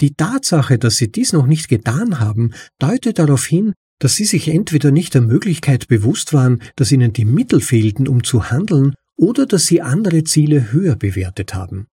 Die 0.00 0.14
Tatsache, 0.14 0.78
dass 0.78 0.96
sie 0.96 1.12
dies 1.12 1.34
noch 1.34 1.46
nicht 1.46 1.68
getan 1.68 2.18
haben, 2.18 2.54
deutet 2.78 3.18
darauf 3.18 3.44
hin, 3.44 3.74
dass 3.98 4.14
sie 4.14 4.24
sich 4.24 4.48
entweder 4.48 4.90
nicht 4.90 5.12
der 5.12 5.22
Möglichkeit 5.22 5.88
bewusst 5.88 6.32
waren, 6.32 6.62
dass 6.76 6.92
ihnen 6.92 7.12
die 7.12 7.26
Mittel 7.26 7.60
fehlten, 7.60 8.08
um 8.08 8.24
zu 8.24 8.50
handeln, 8.50 8.94
oder 9.18 9.46
dass 9.46 9.66
sie 9.66 9.82
andere 9.82 10.24
Ziele 10.24 10.72
höher 10.72 10.96
bewertet 10.96 11.54
haben. 11.54 11.88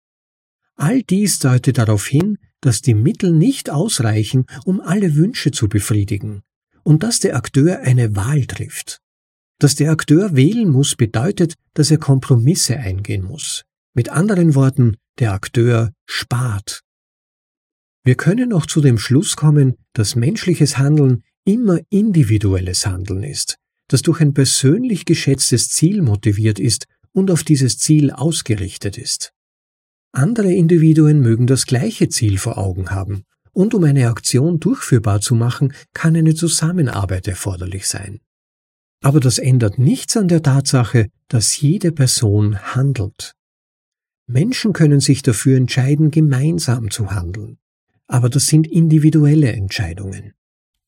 All 0.75 1.03
dies 1.03 1.39
deutet 1.39 1.77
darauf 1.77 2.07
hin, 2.07 2.39
dass 2.59 2.81
die 2.81 2.95
Mittel 2.95 3.31
nicht 3.31 3.69
ausreichen, 3.69 4.45
um 4.65 4.81
alle 4.81 5.15
Wünsche 5.15 5.51
zu 5.51 5.69
befriedigen, 5.69 6.41
und 6.83 7.03
dass 7.03 7.19
der 7.19 7.35
Akteur 7.35 7.81
eine 7.81 8.15
Wahl 8.15 8.45
trifft. 8.45 8.99
Dass 9.59 9.75
der 9.75 9.91
Akteur 9.91 10.35
wählen 10.35 10.69
muss, 10.69 10.95
bedeutet, 10.95 11.53
dass 11.75 11.91
er 11.91 11.99
Kompromisse 11.99 12.77
eingehen 12.77 13.23
muss. 13.23 13.63
Mit 13.93 14.09
anderen 14.09 14.55
Worten, 14.55 14.97
der 15.19 15.33
Akteur 15.33 15.93
spart. 16.07 16.81
Wir 18.03 18.15
können 18.15 18.49
noch 18.49 18.65
zu 18.65 18.81
dem 18.81 18.97
Schluss 18.97 19.35
kommen, 19.35 19.75
dass 19.93 20.15
menschliches 20.15 20.79
Handeln 20.79 21.23
immer 21.45 21.79
individuelles 21.89 22.87
Handeln 22.87 23.21
ist, 23.21 23.57
das 23.87 24.01
durch 24.01 24.21
ein 24.21 24.33
persönlich 24.33 25.05
geschätztes 25.05 25.69
Ziel 25.69 26.01
motiviert 26.01 26.59
ist 26.59 26.87
und 27.13 27.31
auf 27.31 27.43
dieses 27.43 27.77
Ziel 27.77 28.11
ausgerichtet 28.11 28.97
ist. 28.97 29.33
Andere 30.13 30.51
Individuen 30.53 31.21
mögen 31.21 31.47
das 31.47 31.65
gleiche 31.65 32.09
Ziel 32.09 32.37
vor 32.37 32.57
Augen 32.57 32.91
haben, 32.91 33.23
und 33.53 33.73
um 33.73 33.83
eine 33.83 34.07
Aktion 34.09 34.59
durchführbar 34.59 35.21
zu 35.21 35.35
machen, 35.35 35.73
kann 35.93 36.15
eine 36.15 36.35
Zusammenarbeit 36.35 37.27
erforderlich 37.27 37.87
sein. 37.87 38.19
Aber 39.03 39.19
das 39.19 39.39
ändert 39.39 39.77
nichts 39.77 40.15
an 40.15 40.27
der 40.27 40.41
Tatsache, 40.41 41.07
dass 41.27 41.59
jede 41.59 41.91
Person 41.91 42.59
handelt. 42.59 43.33
Menschen 44.27 44.73
können 44.73 44.99
sich 44.99 45.21
dafür 45.21 45.57
entscheiden, 45.57 46.11
gemeinsam 46.11 46.91
zu 46.91 47.11
handeln 47.11 47.57
aber 48.11 48.29
das 48.29 48.47
sind 48.47 48.67
individuelle 48.67 49.53
Entscheidungen. 49.53 50.33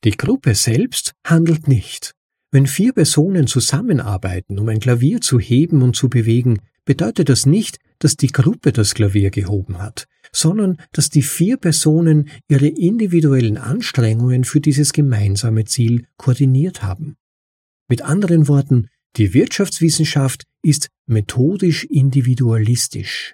Die 0.03 0.11
Gruppe 0.11 0.55
selbst 0.55 1.13
handelt 1.25 1.69
nicht. 1.69 2.13
Wenn 2.53 2.67
vier 2.67 2.93
Personen 2.93 3.47
zusammenarbeiten, 3.47 4.59
um 4.59 4.69
ein 4.69 4.79
Klavier 4.79 5.21
zu 5.21 5.39
heben 5.39 5.81
und 5.81 5.95
zu 5.95 6.07
bewegen, 6.07 6.59
bedeutet 6.85 7.29
das 7.29 7.47
nicht, 7.47 7.79
dass 7.97 8.15
die 8.15 8.27
Gruppe 8.27 8.71
das 8.71 8.93
Klavier 8.93 9.31
gehoben 9.31 9.79
hat, 9.79 10.05
sondern 10.31 10.77
dass 10.91 11.09
die 11.09 11.23
vier 11.23 11.57
Personen 11.57 12.29
ihre 12.47 12.67
individuellen 12.67 13.57
Anstrengungen 13.57 14.43
für 14.43 14.61
dieses 14.61 14.93
gemeinsame 14.93 15.65
Ziel 15.65 16.05
koordiniert 16.17 16.83
haben. 16.83 17.15
Mit 17.89 18.03
anderen 18.03 18.47
Worten, 18.47 18.87
die 19.15 19.33
Wirtschaftswissenschaft 19.33 20.43
ist 20.61 20.89
methodisch 21.07 21.85
individualistisch. 21.85 23.33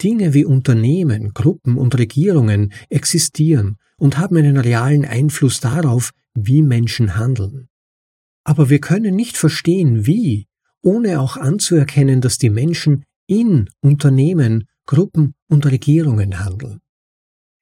Dinge 0.00 0.34
wie 0.34 0.44
Unternehmen, 0.44 1.34
Gruppen 1.34 1.76
und 1.76 1.98
Regierungen 1.98 2.72
existieren 2.90 3.76
und 3.96 4.18
haben 4.18 4.36
einen 4.36 4.56
realen 4.56 5.04
Einfluss 5.04 5.58
darauf, 5.58 6.12
wie 6.34 6.62
Menschen 6.62 7.16
handeln. 7.16 7.68
Aber 8.48 8.70
wir 8.70 8.80
können 8.80 9.14
nicht 9.14 9.36
verstehen, 9.36 10.06
wie, 10.06 10.46
ohne 10.80 11.20
auch 11.20 11.36
anzuerkennen, 11.36 12.22
dass 12.22 12.38
die 12.38 12.48
Menschen 12.48 13.04
in 13.26 13.68
Unternehmen, 13.82 14.64
Gruppen 14.86 15.34
und 15.48 15.66
Regierungen 15.66 16.42
handeln. 16.42 16.80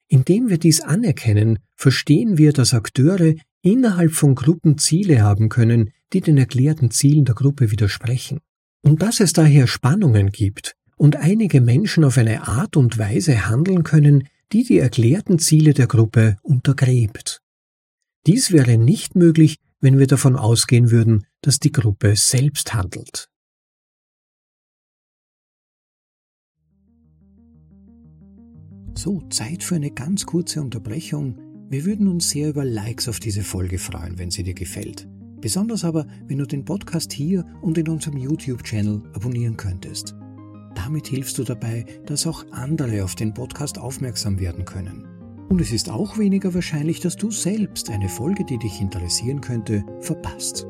Indem 0.06 0.48
wir 0.48 0.58
dies 0.58 0.80
anerkennen, 0.80 1.58
verstehen 1.74 2.38
wir, 2.38 2.52
dass 2.52 2.72
Akteure 2.72 3.34
innerhalb 3.62 4.12
von 4.12 4.36
Gruppen 4.36 4.78
Ziele 4.78 5.22
haben 5.22 5.48
können, 5.48 5.90
die 6.12 6.20
den 6.20 6.38
erklärten 6.38 6.92
Zielen 6.92 7.24
der 7.24 7.34
Gruppe 7.34 7.72
widersprechen. 7.72 8.38
Und 8.80 9.02
dass 9.02 9.18
es 9.18 9.32
daher 9.32 9.66
Spannungen 9.66 10.30
gibt, 10.30 10.76
und 10.96 11.16
einige 11.16 11.60
Menschen 11.60 12.04
auf 12.04 12.16
eine 12.16 12.46
Art 12.46 12.76
und 12.76 12.96
Weise 12.96 13.48
handeln 13.48 13.82
können, 13.82 14.28
die 14.52 14.62
die 14.62 14.78
erklärten 14.78 15.40
Ziele 15.40 15.74
der 15.74 15.88
Gruppe 15.88 16.36
untergräbt. 16.42 17.42
Dies 18.28 18.52
wäre 18.52 18.78
nicht 18.78 19.16
möglich, 19.16 19.56
wenn 19.80 19.98
wir 19.98 20.06
davon 20.06 20.36
ausgehen 20.36 20.90
würden, 20.90 21.26
dass 21.40 21.58
die 21.58 21.72
Gruppe 21.72 22.16
selbst 22.16 22.74
handelt. 22.74 23.28
So, 28.94 29.20
Zeit 29.28 29.62
für 29.62 29.74
eine 29.74 29.90
ganz 29.90 30.24
kurze 30.24 30.62
Unterbrechung. 30.62 31.38
Wir 31.68 31.84
würden 31.84 32.08
uns 32.08 32.30
sehr 32.30 32.48
über 32.48 32.64
Likes 32.64 33.08
auf 33.08 33.20
diese 33.20 33.42
Folge 33.42 33.78
freuen, 33.78 34.18
wenn 34.18 34.30
sie 34.30 34.42
dir 34.42 34.54
gefällt. 34.54 35.06
Besonders 35.40 35.84
aber, 35.84 36.06
wenn 36.26 36.38
du 36.38 36.46
den 36.46 36.64
Podcast 36.64 37.12
hier 37.12 37.44
und 37.60 37.76
in 37.76 37.88
unserem 37.88 38.16
YouTube-Channel 38.16 39.02
abonnieren 39.12 39.56
könntest. 39.56 40.14
Damit 40.74 41.08
hilfst 41.08 41.36
du 41.38 41.44
dabei, 41.44 41.84
dass 42.06 42.26
auch 42.26 42.44
andere 42.52 43.04
auf 43.04 43.14
den 43.14 43.34
Podcast 43.34 43.78
aufmerksam 43.78 44.38
werden 44.40 44.64
können. 44.64 45.15
Und 45.48 45.60
es 45.60 45.72
ist 45.72 45.90
auch 45.90 46.18
weniger 46.18 46.54
wahrscheinlich, 46.54 47.00
dass 47.00 47.16
du 47.16 47.30
selbst 47.30 47.90
eine 47.90 48.08
Folge, 48.08 48.44
die 48.44 48.58
dich 48.58 48.80
interessieren 48.80 49.40
könnte, 49.40 49.84
verpasst. 50.00 50.64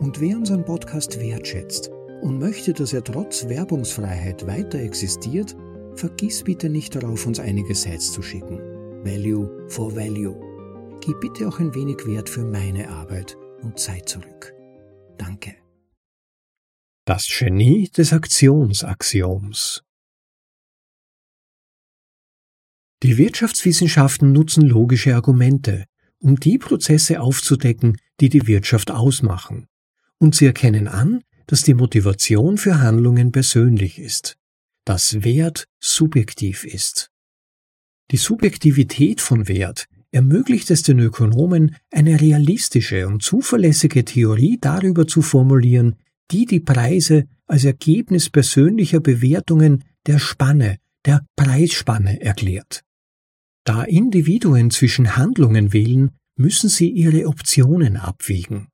Und 0.00 0.20
wer 0.20 0.36
unseren 0.36 0.64
Podcast 0.64 1.20
wertschätzt 1.20 1.90
und 2.22 2.38
möchte, 2.38 2.72
dass 2.72 2.94
er 2.94 3.04
trotz 3.04 3.48
Werbungsfreiheit 3.48 4.46
weiter 4.46 4.78
existiert, 4.78 5.54
vergiss 5.94 6.42
bitte 6.44 6.70
nicht 6.70 6.94
darauf, 6.94 7.26
uns 7.26 7.38
einige 7.40 7.74
Sites 7.74 8.12
zu 8.12 8.22
schicken. 8.22 8.58
Value 9.04 9.68
for 9.68 9.94
Value. 9.94 10.34
Gib 11.00 11.20
bitte 11.20 11.48
auch 11.48 11.58
ein 11.58 11.74
wenig 11.74 12.06
Wert 12.06 12.28
für 12.28 12.44
meine 12.44 12.88
Arbeit 12.88 13.36
und 13.62 13.78
Zeit 13.78 14.08
zurück. 14.08 14.54
Danke. 15.18 15.54
Das 17.04 17.26
Genie 17.28 17.88
des 17.88 18.12
Aktionsaxioms. 18.12 19.82
Die 23.02 23.16
Wirtschaftswissenschaften 23.16 24.30
nutzen 24.32 24.66
logische 24.66 25.14
Argumente, 25.14 25.86
um 26.18 26.38
die 26.38 26.58
Prozesse 26.58 27.22
aufzudecken, 27.22 27.96
die 28.20 28.28
die 28.28 28.46
Wirtschaft 28.46 28.90
ausmachen, 28.90 29.68
und 30.18 30.34
sie 30.34 30.44
erkennen 30.44 30.86
an, 30.86 31.22
dass 31.46 31.62
die 31.62 31.72
Motivation 31.72 32.58
für 32.58 32.80
Handlungen 32.80 33.32
persönlich 33.32 33.98
ist, 33.98 34.36
dass 34.84 35.24
Wert 35.24 35.64
subjektiv 35.80 36.64
ist. 36.64 37.10
Die 38.10 38.18
Subjektivität 38.18 39.22
von 39.22 39.48
Wert 39.48 39.86
ermöglicht 40.10 40.70
es 40.70 40.82
den 40.82 40.98
Ökonomen, 40.98 41.76
eine 41.90 42.20
realistische 42.20 43.06
und 43.06 43.22
zuverlässige 43.22 44.04
Theorie 44.04 44.58
darüber 44.60 45.06
zu 45.06 45.22
formulieren, 45.22 45.96
die 46.30 46.44
die 46.44 46.60
Preise 46.60 47.24
als 47.46 47.64
Ergebnis 47.64 48.28
persönlicher 48.28 49.00
Bewertungen 49.00 49.84
der 50.06 50.18
Spanne, 50.18 50.78
der 51.06 51.24
Preisspanne 51.34 52.20
erklärt. 52.20 52.82
Da 53.64 53.82
Individuen 53.84 54.70
zwischen 54.70 55.16
Handlungen 55.16 55.72
wählen, 55.72 56.10
müssen 56.36 56.68
sie 56.68 56.88
ihre 56.88 57.26
Optionen 57.26 57.96
abwägen. 57.96 58.68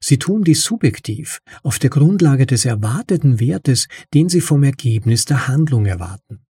Sie 0.00 0.18
tun 0.18 0.44
dies 0.44 0.62
subjektiv, 0.62 1.40
auf 1.62 1.78
der 1.78 1.90
Grundlage 1.90 2.46
des 2.46 2.64
erwarteten 2.64 3.40
Wertes, 3.40 3.88
den 4.14 4.28
sie 4.28 4.40
vom 4.40 4.62
Ergebnis 4.62 5.24
der 5.24 5.48
Handlung 5.48 5.86
erwarten. 5.86 6.46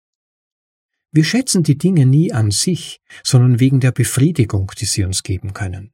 Wir 1.11 1.23
schätzen 1.23 1.63
die 1.63 1.77
Dinge 1.77 2.05
nie 2.05 2.33
an 2.33 2.51
sich, 2.51 2.99
sondern 3.23 3.59
wegen 3.59 3.79
der 3.79 3.91
Befriedigung, 3.91 4.71
die 4.77 4.85
sie 4.85 5.03
uns 5.05 5.23
geben 5.23 5.53
können. 5.53 5.91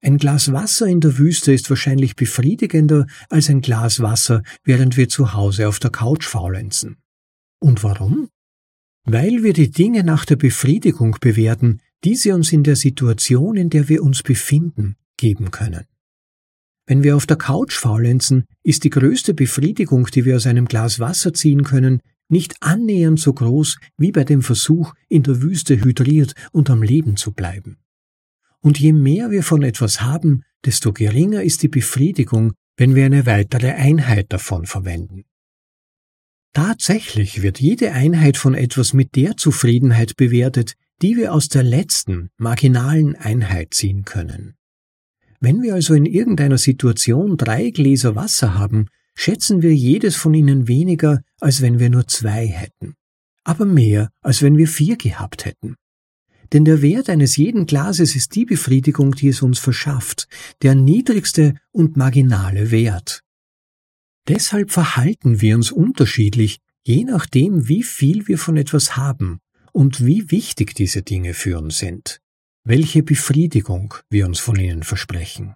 Ein 0.00 0.18
Glas 0.18 0.52
Wasser 0.52 0.86
in 0.86 1.00
der 1.00 1.18
Wüste 1.18 1.52
ist 1.52 1.70
wahrscheinlich 1.70 2.16
befriedigender 2.16 3.06
als 3.30 3.48
ein 3.50 3.60
Glas 3.60 4.00
Wasser, 4.00 4.42
während 4.64 4.96
wir 4.96 5.08
zu 5.08 5.32
Hause 5.32 5.68
auf 5.68 5.78
der 5.78 5.90
Couch 5.90 6.24
faulenzen. 6.24 6.98
Und 7.60 7.82
warum? 7.82 8.28
Weil 9.10 9.42
wir 9.42 9.54
die 9.54 9.70
Dinge 9.70 10.04
nach 10.04 10.26
der 10.26 10.36
Befriedigung 10.36 11.16
bewerten, 11.18 11.80
die 12.04 12.14
sie 12.14 12.30
uns 12.30 12.52
in 12.52 12.62
der 12.62 12.76
Situation, 12.76 13.56
in 13.56 13.70
der 13.70 13.88
wir 13.88 14.02
uns 14.02 14.22
befinden, 14.22 14.96
geben 15.16 15.50
können. 15.50 15.86
Wenn 16.86 17.02
wir 17.02 17.16
auf 17.16 17.24
der 17.24 17.38
Couch 17.38 17.72
faulenzen, 17.72 18.44
ist 18.62 18.84
die 18.84 18.90
größte 18.90 19.32
Befriedigung, 19.32 20.08
die 20.08 20.26
wir 20.26 20.36
aus 20.36 20.46
einem 20.46 20.66
Glas 20.66 21.00
Wasser 21.00 21.32
ziehen 21.32 21.64
können, 21.64 22.02
nicht 22.28 22.56
annähernd 22.60 23.18
so 23.18 23.32
groß 23.32 23.78
wie 23.96 24.12
bei 24.12 24.24
dem 24.24 24.42
Versuch, 24.42 24.92
in 25.08 25.22
der 25.22 25.40
Wüste 25.40 25.82
hydriert 25.82 26.34
und 26.52 26.68
am 26.68 26.82
Leben 26.82 27.16
zu 27.16 27.32
bleiben. 27.32 27.78
Und 28.60 28.78
je 28.78 28.92
mehr 28.92 29.30
wir 29.30 29.42
von 29.42 29.62
etwas 29.62 30.02
haben, 30.02 30.42
desto 30.66 30.92
geringer 30.92 31.42
ist 31.42 31.62
die 31.62 31.68
Befriedigung, 31.68 32.52
wenn 32.76 32.94
wir 32.94 33.06
eine 33.06 33.24
weitere 33.24 33.70
Einheit 33.70 34.34
davon 34.34 34.66
verwenden. 34.66 35.24
Tatsächlich 36.52 37.42
wird 37.42 37.60
jede 37.60 37.92
Einheit 37.92 38.36
von 38.36 38.54
etwas 38.54 38.92
mit 38.92 39.16
der 39.16 39.36
Zufriedenheit 39.36 40.16
bewertet, 40.16 40.74
die 41.02 41.16
wir 41.16 41.32
aus 41.32 41.48
der 41.48 41.62
letzten, 41.62 42.30
marginalen 42.36 43.14
Einheit 43.16 43.74
ziehen 43.74 44.04
können. 44.04 44.54
Wenn 45.40 45.62
wir 45.62 45.74
also 45.74 45.94
in 45.94 46.06
irgendeiner 46.06 46.58
Situation 46.58 47.36
drei 47.36 47.70
Gläser 47.70 48.16
Wasser 48.16 48.58
haben, 48.58 48.86
schätzen 49.14 49.62
wir 49.62 49.74
jedes 49.74 50.16
von 50.16 50.34
ihnen 50.34 50.66
weniger, 50.66 51.22
als 51.40 51.62
wenn 51.62 51.78
wir 51.78 51.90
nur 51.90 52.08
zwei 52.08 52.46
hätten, 52.46 52.94
aber 53.44 53.64
mehr, 53.64 54.10
als 54.20 54.42
wenn 54.42 54.56
wir 54.56 54.66
vier 54.66 54.96
gehabt 54.96 55.44
hätten. 55.44 55.76
Denn 56.52 56.64
der 56.64 56.82
Wert 56.82 57.10
eines 57.10 57.36
jeden 57.36 57.66
Glases 57.66 58.16
ist 58.16 58.34
die 58.34 58.46
Befriedigung, 58.46 59.12
die 59.12 59.28
es 59.28 59.42
uns 59.42 59.58
verschafft, 59.58 60.28
der 60.62 60.74
niedrigste 60.74 61.54
und 61.72 61.96
marginale 61.96 62.70
Wert. 62.70 63.22
Deshalb 64.28 64.70
verhalten 64.70 65.40
wir 65.40 65.56
uns 65.56 65.72
unterschiedlich, 65.72 66.58
je 66.84 67.04
nachdem, 67.04 67.68
wie 67.68 67.82
viel 67.82 68.28
wir 68.28 68.38
von 68.38 68.56
etwas 68.56 68.96
haben 68.96 69.40
und 69.72 70.04
wie 70.04 70.30
wichtig 70.30 70.74
diese 70.74 71.02
Dinge 71.02 71.34
für 71.34 71.58
uns 71.58 71.78
sind 71.78 72.20
welche 72.68 73.02
Befriedigung 73.02 73.94
wir 74.10 74.26
uns 74.26 74.40
von 74.40 74.56
ihnen 74.56 74.82
versprechen. 74.82 75.54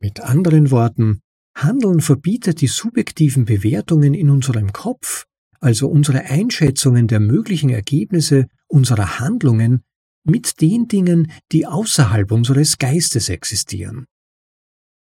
Mit 0.00 0.20
anderen 0.20 0.70
Worten, 0.70 1.20
Handeln 1.56 2.00
verbietet 2.00 2.60
die 2.60 2.68
subjektiven 2.68 3.44
Bewertungen 3.44 4.14
in 4.14 4.30
unserem 4.30 4.72
Kopf, 4.72 5.26
also 5.58 5.88
unsere 5.88 6.26
Einschätzungen 6.26 7.08
der 7.08 7.18
möglichen 7.18 7.70
Ergebnisse 7.70 8.46
unserer 8.68 9.18
Handlungen, 9.18 9.82
mit 10.22 10.60
den 10.60 10.86
Dingen, 10.86 11.32
die 11.50 11.66
außerhalb 11.66 12.30
unseres 12.30 12.78
Geistes 12.78 13.28
existieren. 13.28 14.06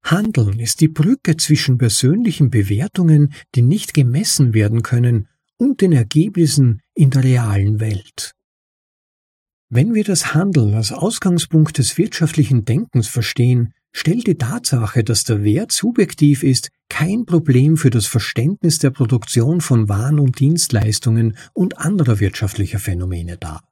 Handeln 0.02 0.58
ist 0.58 0.80
die 0.80 0.88
Brücke 0.88 1.36
zwischen 1.36 1.78
persönlichen 1.78 2.50
Bewertungen, 2.50 3.32
die 3.54 3.62
nicht 3.62 3.94
gemessen 3.94 4.54
werden 4.54 4.82
können, 4.82 5.28
und 5.56 5.82
den 5.82 5.92
Ergebnissen 5.92 6.80
in 6.94 7.10
der 7.10 7.22
realen 7.22 7.80
Welt. 7.80 8.34
Wenn 9.68 9.94
wir 9.94 10.04
das 10.04 10.34
Handeln 10.34 10.74
als 10.74 10.90
Ausgangspunkt 10.90 11.78
des 11.78 11.96
wirtschaftlichen 11.98 12.64
Denkens 12.64 13.08
verstehen, 13.08 13.72
stellt 13.92 14.26
die 14.26 14.36
Tatsache, 14.36 15.04
dass 15.04 15.24
der 15.24 15.44
Wert 15.44 15.70
subjektiv 15.70 16.42
ist, 16.42 16.70
kein 16.88 17.24
Problem 17.24 17.76
für 17.76 17.90
das 17.90 18.06
Verständnis 18.06 18.78
der 18.78 18.90
Produktion 18.90 19.60
von 19.60 19.88
Waren 19.88 20.18
und 20.18 20.40
Dienstleistungen 20.40 21.36
und 21.52 21.78
anderer 21.78 22.20
wirtschaftlicher 22.20 22.78
Phänomene 22.78 23.36
dar. 23.36 23.62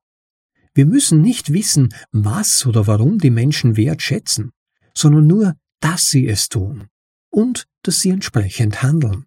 Wir 0.74 0.86
müssen 0.86 1.20
nicht 1.20 1.52
wissen, 1.52 1.88
was 2.12 2.64
oder 2.66 2.86
warum 2.86 3.18
die 3.18 3.30
Menschen 3.30 3.76
Wert 3.76 4.02
schätzen, 4.02 4.52
sondern 4.94 5.26
nur, 5.26 5.54
dass 5.80 6.08
sie 6.08 6.26
es 6.26 6.48
tun 6.48 6.88
und 7.30 7.66
dass 7.82 8.00
sie 8.00 8.10
entsprechend 8.10 8.82
handeln. 8.82 9.24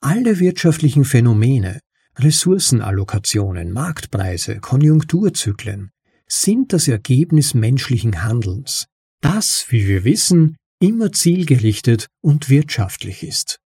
Alle 0.00 0.38
wirtschaftlichen 0.38 1.04
Phänomene, 1.04 1.80
Ressourcenallokationen, 2.16 3.72
Marktpreise, 3.72 4.60
Konjunkturzyklen 4.60 5.90
sind 6.26 6.72
das 6.72 6.88
Ergebnis 6.88 7.54
menschlichen 7.54 8.22
Handelns, 8.22 8.86
das, 9.20 9.66
wie 9.70 9.86
wir 9.88 10.04
wissen, 10.04 10.56
immer 10.80 11.12
zielgerichtet 11.12 12.08
und 12.20 12.48
wirtschaftlich 12.48 13.22
ist. 13.22 13.58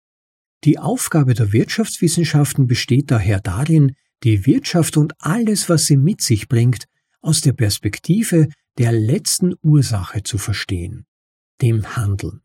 Die 0.64 0.78
Aufgabe 0.78 1.34
der 1.34 1.52
Wirtschaftswissenschaften 1.52 2.66
besteht 2.66 3.10
daher 3.10 3.40
darin, 3.40 3.94
die 4.22 4.46
Wirtschaft 4.46 4.96
und 4.96 5.14
alles, 5.18 5.68
was 5.68 5.86
sie 5.86 5.96
mit 5.96 6.20
sich 6.20 6.48
bringt, 6.48 6.84
aus 7.20 7.40
der 7.40 7.52
Perspektive 7.52 8.48
der 8.78 8.92
letzten 8.92 9.54
Ursache 9.62 10.22
zu 10.22 10.38
verstehen, 10.38 11.06
dem 11.60 11.96
Handeln. 11.96 12.42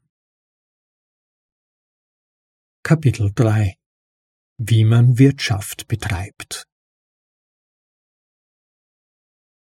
Kapitel 2.83 3.31
3 3.33 3.77
wie 4.63 4.85
man 4.85 5.17
Wirtschaft 5.17 5.87
betreibt. 5.87 6.67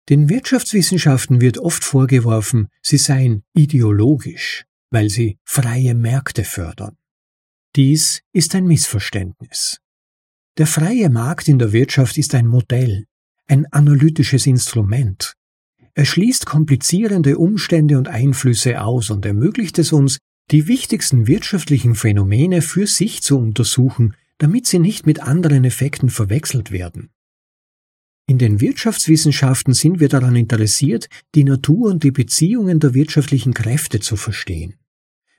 Den 0.09 0.29
Wirtschaftswissenschaften 0.29 1.41
wird 1.41 1.59
oft 1.59 1.83
vorgeworfen, 1.83 2.69
sie 2.83 2.99
seien 2.99 3.43
ideologisch, 3.55 4.65
weil 4.91 5.09
sie 5.09 5.39
freie 5.45 5.95
Märkte 5.95 6.45
fördern. 6.45 6.97
Dies 7.75 8.23
ist 8.33 8.55
ein 8.55 8.67
Missverständnis. 8.67 9.81
Der 10.59 10.67
freie 10.69 11.11
Markt 11.11 11.49
in 11.49 11.59
der 11.59 11.73
Wirtschaft 11.73 12.17
ist 12.19 12.35
ein 12.35 12.47
Modell, 12.47 13.07
ein 13.47 13.67
analytisches 13.73 14.47
Instrument. 14.47 15.35
Er 15.95 16.05
schließt 16.05 16.47
komplizierende 16.47 17.39
Umstände 17.39 17.97
und 17.99 18.09
Einflüsse 18.09 18.83
aus 18.83 19.11
und 19.11 19.25
ermöglicht 19.25 19.79
es 19.79 19.93
uns, 19.93 20.19
die 20.51 20.67
wichtigsten 20.67 21.27
wirtschaftlichen 21.27 21.95
Phänomene 21.95 22.63
für 22.63 22.87
sich 22.87 23.23
zu 23.23 23.39
untersuchen, 23.39 24.15
damit 24.39 24.67
sie 24.67 24.81
nicht 24.81 25.07
mit 25.07 25.21
anderen 25.21 25.65
Effekten 25.65 26.11
verwechselt 26.11 26.71
werden. 26.71 27.11
In 28.27 28.39
den 28.39 28.61
Wirtschaftswissenschaften 28.61 29.75
sind 29.75 30.01
wir 30.01 30.09
daran 30.09 30.35
interessiert, 30.35 31.09
die 31.35 31.45
Natur 31.45 31.91
und 31.91 32.03
die 32.03 32.11
Beziehungen 32.11 32.81
der 32.81 32.95
wirtschaftlichen 32.95 33.55
Kräfte 33.55 34.01
zu 34.01 34.17
verstehen. 34.17 34.75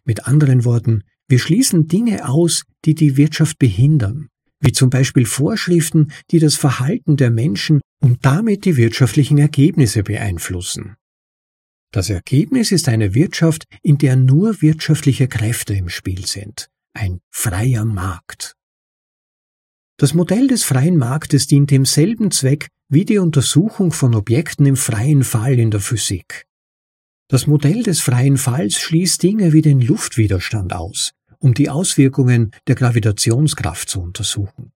Mit 0.06 0.28
anderen 0.28 0.66
Worten, 0.66 1.04
wir 1.28 1.40
schließen 1.40 1.88
Dinge 1.88 2.30
aus, 2.30 2.64
die 2.86 2.94
die 2.94 3.18
Wirtschaft 3.18 3.58
behindern, 3.58 4.30
wie 4.66 4.72
zum 4.72 4.90
Beispiel 4.90 5.26
Vorschriften, 5.26 6.12
die 6.32 6.40
das 6.40 6.56
Verhalten 6.56 7.18
der 7.18 7.30
Menschen 7.30 7.82
und 8.02 8.26
damit 8.26 8.66
die 8.66 8.78
wirtschaftlichen 8.78 9.38
Ergebnisse 9.38 10.04
beeinflussen. 10.04 10.96
Das 11.92 12.10
Ergebnis 12.10 12.72
ist 12.72 12.90
eine 12.90 13.14
Wirtschaft, 13.14 13.66
in 13.84 13.98
der 13.98 14.16
nur 14.16 14.62
wirtschaftliche 14.62 15.28
Kräfte 15.28 15.76
im 15.76 15.88
Spiel 15.88 16.26
sind, 16.26 16.68
ein 16.94 17.20
freier 17.32 17.86
Markt. 17.86 18.56
Das 19.98 20.14
Modell 20.14 20.48
des 20.48 20.64
freien 20.64 20.98
Marktes 20.98 21.48
dient 21.48 21.72
demselben 21.72 22.32
Zweck 22.32 22.68
wie 22.90 23.06
die 23.06 23.20
Untersuchung 23.20 23.92
von 23.92 24.14
Objekten 24.14 24.66
im 24.66 24.76
freien 24.76 25.24
Fall 25.24 25.58
in 25.58 25.72
der 25.72 25.80
Physik. 25.80 26.46
Das 27.28 27.48
Modell 27.48 27.82
des 27.82 28.02
freien 28.02 28.38
Falls 28.38 28.76
schließt 28.76 29.24
Dinge 29.24 29.54
wie 29.54 29.62
den 29.62 29.80
Luftwiderstand 29.80 30.74
aus, 30.74 31.14
um 31.40 31.54
die 31.54 31.70
Auswirkungen 31.70 32.52
der 32.68 32.76
Gravitationskraft 32.76 33.90
zu 33.90 34.02
untersuchen. 34.02 34.72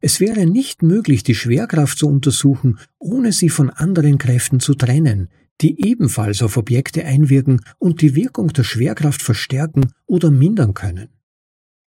Es 0.00 0.18
wäre 0.18 0.46
nicht 0.46 0.82
möglich, 0.82 1.22
die 1.22 1.36
Schwerkraft 1.36 1.96
zu 1.96 2.08
untersuchen, 2.08 2.78
ohne 2.98 3.32
sie 3.32 3.48
von 3.48 3.70
anderen 3.70 4.18
Kräften 4.18 4.58
zu 4.58 4.74
trennen, 4.74 5.28
die 5.60 5.86
ebenfalls 5.86 6.42
auf 6.42 6.56
Objekte 6.56 7.04
einwirken 7.04 7.60
und 7.78 8.02
die 8.02 8.16
Wirkung 8.16 8.48
der 8.48 8.64
Schwerkraft 8.64 9.22
verstärken 9.22 9.92
oder 10.06 10.30
mindern 10.30 10.74
können. 10.74 11.08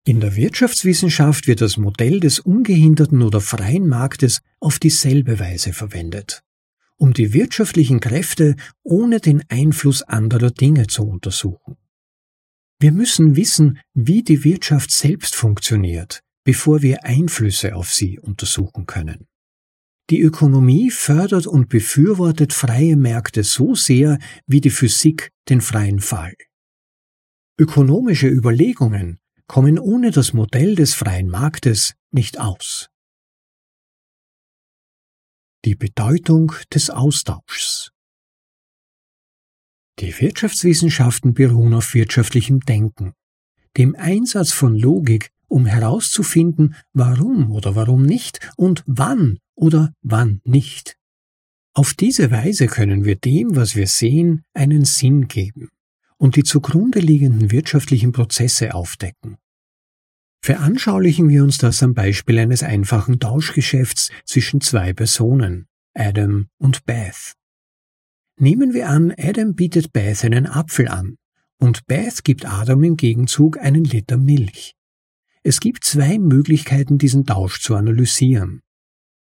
In 0.05 0.19
der 0.19 0.35
Wirtschaftswissenschaft 0.35 1.47
wird 1.47 1.61
das 1.61 1.77
Modell 1.77 2.19
des 2.19 2.41
ungehinderten 2.41 3.23
oder 3.23 3.41
freien 3.41 3.87
Marktes 3.87 4.41
auf 4.59 4.81
dieselbe 4.81 5.39
Weise 5.39 5.73
verwendet, 5.73 6.43
um 6.97 7.13
die 7.13 7.33
wirtschaftlichen 7.33 8.01
Kräfte 8.01 8.57
ohne 8.83 9.21
den 9.21 9.45
Einfluss 9.49 10.03
anderer 10.03 10.51
Dinge 10.51 10.89
zu 10.89 11.07
untersuchen. 11.07 11.77
Wir 12.83 12.91
müssen 12.91 13.37
wissen, 13.37 13.79
wie 13.95 14.25
die 14.25 14.43
Wirtschaft 14.43 14.91
selbst 14.91 15.37
funktioniert, 15.37 16.25
bevor 16.43 16.83
wir 16.83 17.05
Einflüsse 17.05 17.77
auf 17.77 17.93
sie 17.93 18.19
untersuchen 18.19 18.87
können. 18.87 19.29
Die 20.11 20.21
Ökonomie 20.21 20.91
fördert 20.91 21.47
und 21.47 21.69
befürwortet 21.69 22.53
freie 22.53 22.97
Märkte 22.97 23.45
so 23.45 23.77
sehr 23.77 24.19
wie 24.49 24.61
die 24.61 24.71
Physik 24.71 25.31
den 25.49 25.61
freien 25.61 26.01
Fall. 26.01 26.35
Ökonomische 27.57 28.27
Überlegungen 28.27 29.21
kommen 29.47 29.79
ohne 29.79 30.11
das 30.11 30.33
Modell 30.33 30.75
des 30.75 30.93
freien 30.93 31.29
Marktes 31.29 31.95
nicht 32.11 32.41
aus. 32.41 32.89
Die 35.65 35.77
Bedeutung 35.77 36.51
des 36.75 36.91
Austauschs 36.91 37.92
Die 40.03 40.21
Wirtschaftswissenschaften 40.21 41.33
beruhen 41.33 41.75
auf 41.75 41.95
wirtschaftlichem 41.95 42.59
Denken, 42.59 43.13
dem 43.77 43.95
Einsatz 43.95 44.51
von 44.51 44.77
Logik, 44.77 45.31
um 45.47 45.65
herauszufinden, 45.65 46.75
warum 46.93 47.53
oder 47.53 47.77
warum 47.77 48.03
nicht 48.03 48.41
und 48.57 48.83
wann 48.87 49.39
oder 49.55 49.95
wann 50.03 50.41
nicht. 50.43 50.97
Auf 51.73 51.95
diese 51.95 52.33
Weise 52.33 52.67
können 52.67 53.05
wir 53.05 53.15
dem, 53.15 53.55
was 53.55 53.77
wir 53.77 53.87
sehen, 53.87 54.43
einen 54.55 54.85
Sinn 54.85 55.29
geben 55.29 55.69
und 56.17 56.35
die 56.35 56.43
zugrunde 56.43 56.99
liegenden 56.99 57.53
wirtschaftlichen 57.53 58.11
Prozesse 58.11 58.75
aufdecken. 58.75 59.37
Veranschaulichen 60.45 61.29
wir 61.29 61.45
uns 61.45 61.59
das 61.59 61.81
am 61.81 61.95
Beispiel 61.95 62.41
eines 62.41 62.65
einfachen 62.65 63.21
Tauschgeschäfts 63.21 64.11
zwischen 64.25 64.61
zwei 64.61 64.95
Personen, 64.95 65.69
Adam 65.95 66.49
und 66.59 66.85
Beth. 66.87 67.37
Nehmen 68.43 68.75
wir 68.75 68.89
an, 68.89 69.15
Adam 69.17 69.55
bietet 69.55 69.93
Beth 69.93 70.25
einen 70.25 70.49
Apfel 70.49 70.89
an 70.89 71.17
und 71.61 71.87
Beth 71.87 72.25
gibt 72.25 72.45
Adam 72.45 72.83
im 72.83 72.97
Gegenzug 72.97 73.57
einen 73.57 73.85
Liter 73.85 74.17
Milch. 74.17 74.75
Es 75.45 75.61
gibt 75.61 75.85
zwei 75.85 76.19
Möglichkeiten, 76.19 76.99
diesen 76.99 77.25
Tausch 77.25 77.61
zu 77.61 77.77
analysieren. 77.77 78.61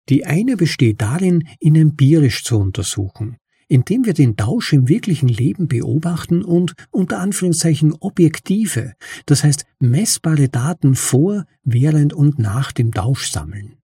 Die 0.09 0.25
eine 0.25 0.57
besteht 0.57 0.99
darin, 0.99 1.47
ihn 1.61 1.75
empirisch 1.75 2.43
zu 2.43 2.57
untersuchen, 2.57 3.37
indem 3.69 4.05
wir 4.05 4.13
den 4.13 4.35
Tausch 4.35 4.73
im 4.73 4.89
wirklichen 4.89 5.29
Leben 5.29 5.69
beobachten 5.69 6.43
und 6.43 6.73
unter 6.91 7.19
Anführungszeichen 7.19 7.93
objektive, 8.01 8.93
das 9.25 9.45
heißt 9.45 9.63
messbare 9.79 10.49
Daten 10.49 10.95
vor, 10.95 11.45
während 11.63 12.11
und 12.11 12.39
nach 12.39 12.73
dem 12.73 12.91
Tausch 12.91 13.31
sammeln. 13.31 13.77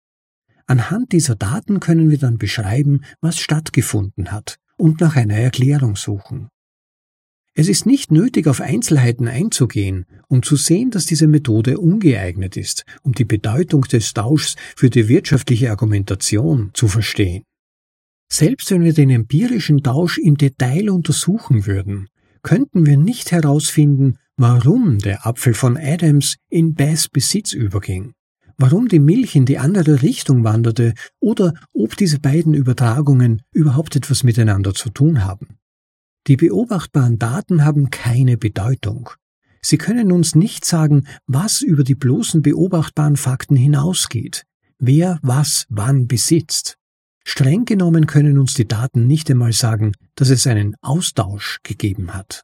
Anhand 0.65 1.13
dieser 1.13 1.35
Daten 1.35 1.79
können 1.79 2.09
wir 2.09 2.17
dann 2.17 2.37
beschreiben, 2.37 3.05
was 3.21 3.39
stattgefunden 3.39 4.33
hat 4.33 4.59
und 4.77 5.01
nach 5.01 5.15
einer 5.15 5.35
Erklärung 5.35 5.95
suchen. 5.95 6.49
Es 7.55 7.67
ist 7.67 7.85
nicht 7.85 8.11
nötig, 8.11 8.47
auf 8.47 8.61
Einzelheiten 8.61 9.27
einzugehen, 9.27 10.05
um 10.27 10.41
zu 10.41 10.55
sehen, 10.55 10.89
dass 10.89 11.05
diese 11.05 11.27
Methode 11.27 11.77
ungeeignet 11.77 12.57
ist, 12.57 12.83
um 13.03 13.13
die 13.13 13.25
Bedeutung 13.25 13.83
des 13.83 14.13
Tauschs 14.13 14.55
für 14.75 14.89
die 14.89 15.07
wirtschaftliche 15.07 15.69
Argumentation 15.69 16.71
zu 16.73 16.87
verstehen. 16.87 17.43
Selbst 18.31 18.71
wenn 18.71 18.83
wir 18.83 18.93
den 18.93 19.11
empirischen 19.11 19.83
Tausch 19.83 20.17
im 20.17 20.35
Detail 20.35 20.89
untersuchen 20.89 21.67
würden, 21.67 22.07
könnten 22.41 22.87
wir 22.87 22.97
nicht 22.97 23.31
herausfinden, 23.31 24.17
warum 24.35 24.97
der 24.97 25.27
Apfel 25.27 25.53
von 25.53 25.77
Adams 25.77 26.37
in 26.49 26.73
Bass 26.73 27.07
Besitz 27.07 27.53
überging, 27.53 28.13
warum 28.57 28.87
die 28.87 28.99
Milch 28.99 29.35
in 29.35 29.45
die 29.45 29.57
andere 29.57 30.01
Richtung 30.01 30.43
wanderte 30.43 30.93
oder 31.19 31.53
ob 31.73 31.95
diese 31.97 32.19
beiden 32.19 32.53
Übertragungen 32.53 33.41
überhaupt 33.51 33.95
etwas 33.95 34.23
miteinander 34.23 34.73
zu 34.73 34.89
tun 34.89 35.23
haben. 35.23 35.57
Die 36.27 36.37
beobachtbaren 36.37 37.19
Daten 37.19 37.65
haben 37.65 37.89
keine 37.89 38.37
Bedeutung. 38.37 39.09
Sie 39.61 39.77
können 39.77 40.11
uns 40.11 40.35
nicht 40.35 40.65
sagen, 40.65 41.07
was 41.25 41.61
über 41.61 41.83
die 41.83 41.95
bloßen 41.95 42.41
beobachtbaren 42.41 43.17
Fakten 43.17 43.55
hinausgeht, 43.55 44.45
wer 44.77 45.19
was 45.21 45.65
wann 45.69 46.07
besitzt. 46.07 46.77
Streng 47.25 47.65
genommen 47.65 48.05
können 48.05 48.37
uns 48.37 48.53
die 48.53 48.67
Daten 48.67 49.07
nicht 49.07 49.29
einmal 49.31 49.53
sagen, 49.53 49.93
dass 50.15 50.29
es 50.29 50.45
einen 50.47 50.75
Austausch 50.81 51.59
gegeben 51.63 52.13
hat. 52.13 52.43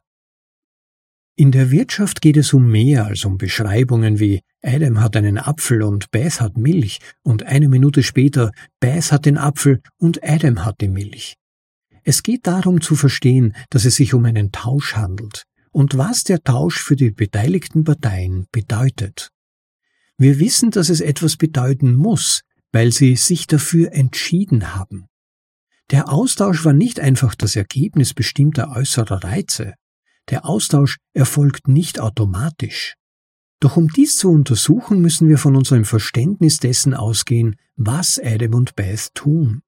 In 1.40 1.52
der 1.52 1.70
Wirtschaft 1.70 2.20
geht 2.20 2.36
es 2.36 2.52
um 2.52 2.70
mehr 2.70 3.06
als 3.06 3.24
um 3.24 3.38
Beschreibungen 3.38 4.20
wie 4.20 4.42
Adam 4.62 5.00
hat 5.00 5.16
einen 5.16 5.38
Apfel 5.38 5.80
und 5.80 6.10
Beth 6.10 6.38
hat 6.38 6.58
Milch 6.58 6.98
und 7.22 7.44
eine 7.44 7.70
Minute 7.70 8.02
später 8.02 8.52
Beth 8.78 9.10
hat 9.10 9.24
den 9.24 9.38
Apfel 9.38 9.80
und 9.96 10.22
Adam 10.22 10.66
hat 10.66 10.82
die 10.82 10.88
Milch. 10.88 11.36
Es 12.04 12.22
geht 12.22 12.46
darum 12.46 12.82
zu 12.82 12.94
verstehen, 12.94 13.56
dass 13.70 13.86
es 13.86 13.96
sich 13.96 14.12
um 14.12 14.26
einen 14.26 14.52
Tausch 14.52 14.96
handelt 14.96 15.44
und 15.70 15.96
was 15.96 16.24
der 16.24 16.42
Tausch 16.42 16.78
für 16.82 16.94
die 16.94 17.10
beteiligten 17.10 17.84
Parteien 17.84 18.46
bedeutet. 18.52 19.30
Wir 20.18 20.40
wissen, 20.40 20.70
dass 20.70 20.90
es 20.90 21.00
etwas 21.00 21.38
bedeuten 21.38 21.94
muss, 21.94 22.42
weil 22.70 22.92
sie 22.92 23.16
sich 23.16 23.46
dafür 23.46 23.92
entschieden 23.94 24.74
haben. 24.74 25.06
Der 25.90 26.12
Austausch 26.12 26.66
war 26.66 26.74
nicht 26.74 27.00
einfach 27.00 27.34
das 27.34 27.56
Ergebnis 27.56 28.12
bestimmter 28.12 28.76
äußerer 28.76 29.24
Reize. 29.24 29.72
Der 30.30 30.46
Austausch 30.46 30.98
erfolgt 31.12 31.68
nicht 31.68 32.00
automatisch. 32.00 32.94
Doch 33.60 33.76
um 33.76 33.88
dies 33.88 34.16
zu 34.16 34.30
untersuchen, 34.30 35.00
müssen 35.00 35.28
wir 35.28 35.36
von 35.36 35.54
unserem 35.54 35.84
Verständnis 35.84 36.58
dessen 36.58 36.94
ausgehen, 36.94 37.56
was 37.76 38.18
Adam 38.22 38.54
und 38.54 38.74
Beth 38.74 39.10
tun. 39.14 39.60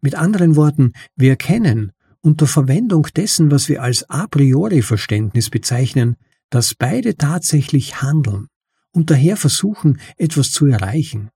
Mit 0.00 0.14
anderen 0.14 0.54
Worten, 0.54 0.92
wir 1.16 1.30
erkennen 1.30 1.92
unter 2.20 2.46
Verwendung 2.46 3.06
dessen, 3.16 3.50
was 3.50 3.68
wir 3.68 3.82
als 3.82 4.08
a 4.08 4.26
priori 4.26 4.82
Verständnis 4.82 5.50
bezeichnen, 5.50 6.16
dass 6.48 6.74
beide 6.74 7.16
tatsächlich 7.16 8.00
handeln 8.00 8.48
und 8.92 9.10
daher 9.10 9.36
versuchen, 9.36 10.00
etwas 10.16 10.52
zu 10.52 10.66
erreichen. 10.66 11.30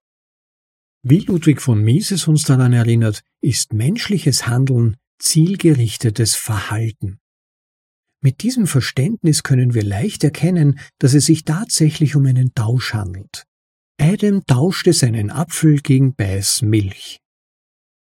Wie 1.02 1.20
Ludwig 1.20 1.60
von 1.60 1.82
Mises 1.82 2.28
uns 2.28 2.44
daran 2.44 2.72
erinnert, 2.72 3.22
ist 3.40 3.72
menschliches 3.72 4.46
Handeln 4.46 4.96
zielgerichtetes 5.18 6.36
Verhalten. 6.36 7.18
Mit 8.20 8.42
diesem 8.42 8.66
Verständnis 8.66 9.42
können 9.42 9.74
wir 9.74 9.84
leicht 9.84 10.24
erkennen, 10.24 10.80
dass 10.98 11.14
es 11.14 11.26
sich 11.26 11.44
tatsächlich 11.44 12.16
um 12.16 12.26
einen 12.26 12.52
Tausch 12.54 12.94
handelt. 12.94 13.44
Adam 14.00 14.44
tauschte 14.46 14.92
seinen 14.92 15.30
Apfel 15.30 15.80
gegen 15.80 16.14
Bäs 16.14 16.62
Milch. 16.62 17.20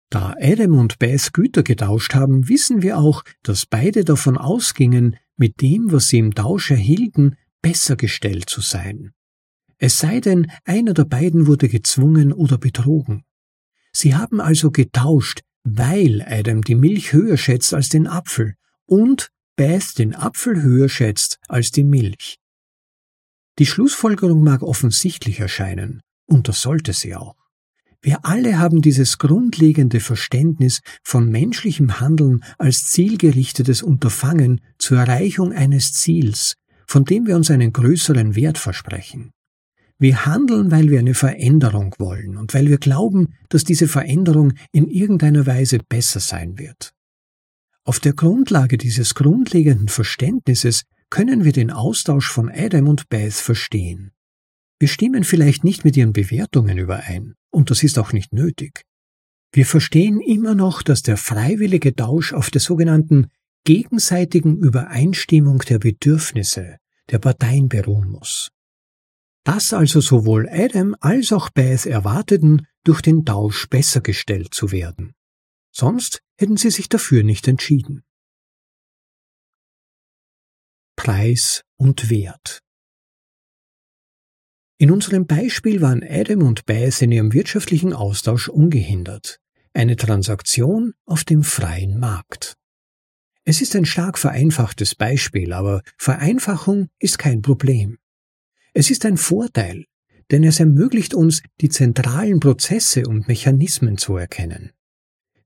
Da 0.10 0.36
Adam 0.40 0.80
und 0.80 1.00
Beth 1.00 1.34
Güter 1.34 1.64
getauscht 1.64 2.14
haben, 2.16 2.48
wissen 2.48 2.82
wir 2.82 2.98
auch, 2.98 3.24
dass 3.44 3.66
beide 3.66 4.06
davon 4.06 4.38
ausgingen, 4.38 5.18
mit 5.36 5.62
dem, 5.62 5.92
was 5.92 6.08
sie 6.08 6.20
im 6.20 6.34
Tausch 6.34 6.72
erhielten, 6.72 7.36
besser 7.62 7.96
gestellt 7.96 8.50
zu 8.50 8.62
sein. 8.62 9.12
Es 9.78 9.98
sei 9.98 10.20
denn, 10.22 10.50
einer 10.64 10.94
der 10.94 11.06
beiden 11.06 11.46
wurde 11.46 11.68
gezwungen 11.68 12.34
oder 12.34 12.58
betrogen. 12.58 13.24
Sie 13.92 14.16
haben 14.16 14.40
also 14.40 14.72
getauscht, 14.72 15.42
weil 15.64 16.24
Adam 16.26 16.64
die 16.64 16.76
Milch 16.76 17.14
höher 17.14 17.38
schätzt 17.38 17.74
als 17.74 17.90
den 17.90 18.08
Apfel 18.08 18.56
und 18.86 19.30
Beth 19.58 19.98
den 19.98 20.16
Apfel 20.16 20.62
höher 20.62 20.88
schätzt 20.88 21.40
als 21.48 21.72
die 21.72 21.84
Milch. 21.84 22.38
Die 23.58 23.66
Schlussfolgerung 23.66 24.44
mag 24.44 24.62
offensichtlich 24.62 25.40
erscheinen, 25.40 26.02
und 26.28 26.48
das 26.48 26.62
sollte 26.62 26.94
sie 26.94 27.16
auch. 27.16 27.36
Wir 28.00 28.24
alle 28.24 28.60
haben 28.60 28.84
dieses 28.84 29.18
grundlegende 29.18 30.00
Verständnis 30.00 30.82
von 31.04 31.32
menschlichem 31.32 32.00
Handeln 32.00 32.44
als 32.60 32.86
zielgerichtetes 32.86 33.82
Unterfangen 33.82 34.62
zur 34.78 35.00
Erreichung 35.00 35.52
eines 35.52 35.92
Ziels, 35.94 36.54
von 36.86 37.04
dem 37.04 37.26
wir 37.26 37.36
uns 37.36 37.50
einen 37.50 37.74
größeren 37.74 38.36
Wert 38.36 38.60
versprechen. 38.60 39.32
Wir 39.98 40.28
handeln, 40.28 40.70
weil 40.70 40.92
wir 40.92 41.00
eine 41.00 41.16
Veränderung 41.16 41.96
wollen 41.98 42.38
und 42.38 42.54
weil 42.54 42.68
wir 42.68 42.78
glauben, 42.78 43.34
dass 43.50 43.64
diese 43.64 43.88
Veränderung 43.88 44.54
in 44.72 44.88
irgendeiner 44.88 45.48
Weise 45.48 45.80
besser 45.80 46.20
sein 46.20 46.60
wird. 46.60 46.94
Auf 47.88 48.02
der 48.02 48.12
Grundlage 48.12 48.78
dieses 48.78 49.16
grundlegenden 49.16 49.88
Verständnisses 49.88 50.84
können 51.10 51.46
wir 51.46 51.54
den 51.54 51.72
Austausch 51.72 52.30
von 52.30 52.52
Adam 52.52 52.90
und 52.90 53.08
Beth 53.08 53.36
verstehen. 53.36 54.12
Wir 54.78 54.90
stimmen 54.90 55.24
vielleicht 55.24 55.64
nicht 55.64 55.86
mit 55.86 55.96
ihren 55.96 56.12
Bewertungen 56.12 56.78
überein, 56.80 57.36
und 57.50 57.72
das 57.72 57.84
ist 57.84 57.98
auch 57.98 58.12
nicht 58.12 58.34
nötig. 58.34 58.82
Wir 59.54 59.66
verstehen 59.66 60.20
immer 60.20 60.54
noch, 60.54 60.82
dass 60.82 61.02
der 61.02 61.16
freiwillige 61.16 61.96
Tausch 61.96 62.34
auf 62.34 62.52
der 62.52 62.60
sogenannten 62.60 63.28
gegenseitigen 63.64 64.58
Übereinstimmung 64.58 65.60
der 65.60 65.80
Bedürfnisse 65.80 66.80
der 67.10 67.20
Parteien 67.20 67.70
beruhen 67.70 68.10
muss. 68.10 68.50
Dass 69.46 69.72
also 69.72 70.02
sowohl 70.02 70.50
Adam 70.50 70.94
als 71.00 71.32
auch 71.32 71.50
Beth 71.52 71.86
erwarteten, 71.86 72.68
durch 72.84 73.02
den 73.02 73.24
Tausch 73.24 73.70
besser 73.70 74.02
gestellt 74.02 74.54
zu 74.54 74.74
werden. 74.74 75.14
Sonst 75.78 76.22
hätten 76.40 76.58
sie 76.58 76.72
sich 76.72 76.90
dafür 76.90 77.24
nicht 77.24 77.48
entschieden. 77.48 78.04
Preis 80.96 81.64
und 81.78 82.10
Wert 82.10 82.64
in 84.80 84.92
unserem 84.92 85.26
Beispiel 85.26 85.82
waren 85.82 86.04
Adam 86.08 86.44
und 86.44 86.68
Beth 86.68 87.02
in 87.02 87.12
ihrem 87.12 87.34
wirtschaftlichen 87.34 87.94
Austausch 87.94 88.48
ungehindert. 88.48 89.40
Eine 89.74 89.96
Transaktion 89.96 90.94
auf 91.06 91.24
dem 91.24 91.42
freien 91.42 92.00
Markt. 92.00 92.54
Es 93.44 93.62
ist 93.62 93.76
ein 93.76 93.86
stark 93.86 94.20
vereinfachtes 94.20 94.94
Beispiel, 94.94 95.52
aber 95.52 95.82
Vereinfachung 95.98 96.90
ist 97.00 97.18
kein 97.18 97.42
Problem. 97.42 97.98
Es 98.74 98.92
ist 98.92 99.04
ein 99.06 99.18
Vorteil, 99.18 99.86
denn 100.30 100.44
es 100.44 100.60
ermöglicht 100.60 101.16
uns, 101.16 101.42
die 101.60 101.70
zentralen 101.70 102.40
Prozesse 102.40 103.08
und 103.08 103.28
Mechanismen 103.28 103.98
zu 103.98 104.16
erkennen. 104.16 104.74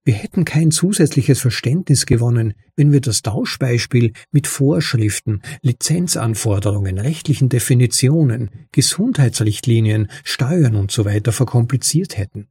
Wir 0.04 0.16
hätten 0.16 0.45
kein 0.45 0.72
zusätzliches 0.72 1.41
Verständnis 1.41 2.08
gewonnen, 2.08 2.56
wenn 2.76 2.91
wir 2.91 3.02
das 3.02 3.22
Tauschbeispiel 3.22 4.14
mit 4.32 4.47
Vorschriften, 4.47 5.41
Lizenzanforderungen, 5.62 6.97
rechtlichen 6.97 7.49
Definitionen, 7.49 8.49
Gesundheitsrichtlinien, 8.72 10.10
Steuern 10.24 10.76
usw. 10.76 11.22
So 11.24 11.32
verkompliziert 11.32 12.18
hätten. 12.18 12.47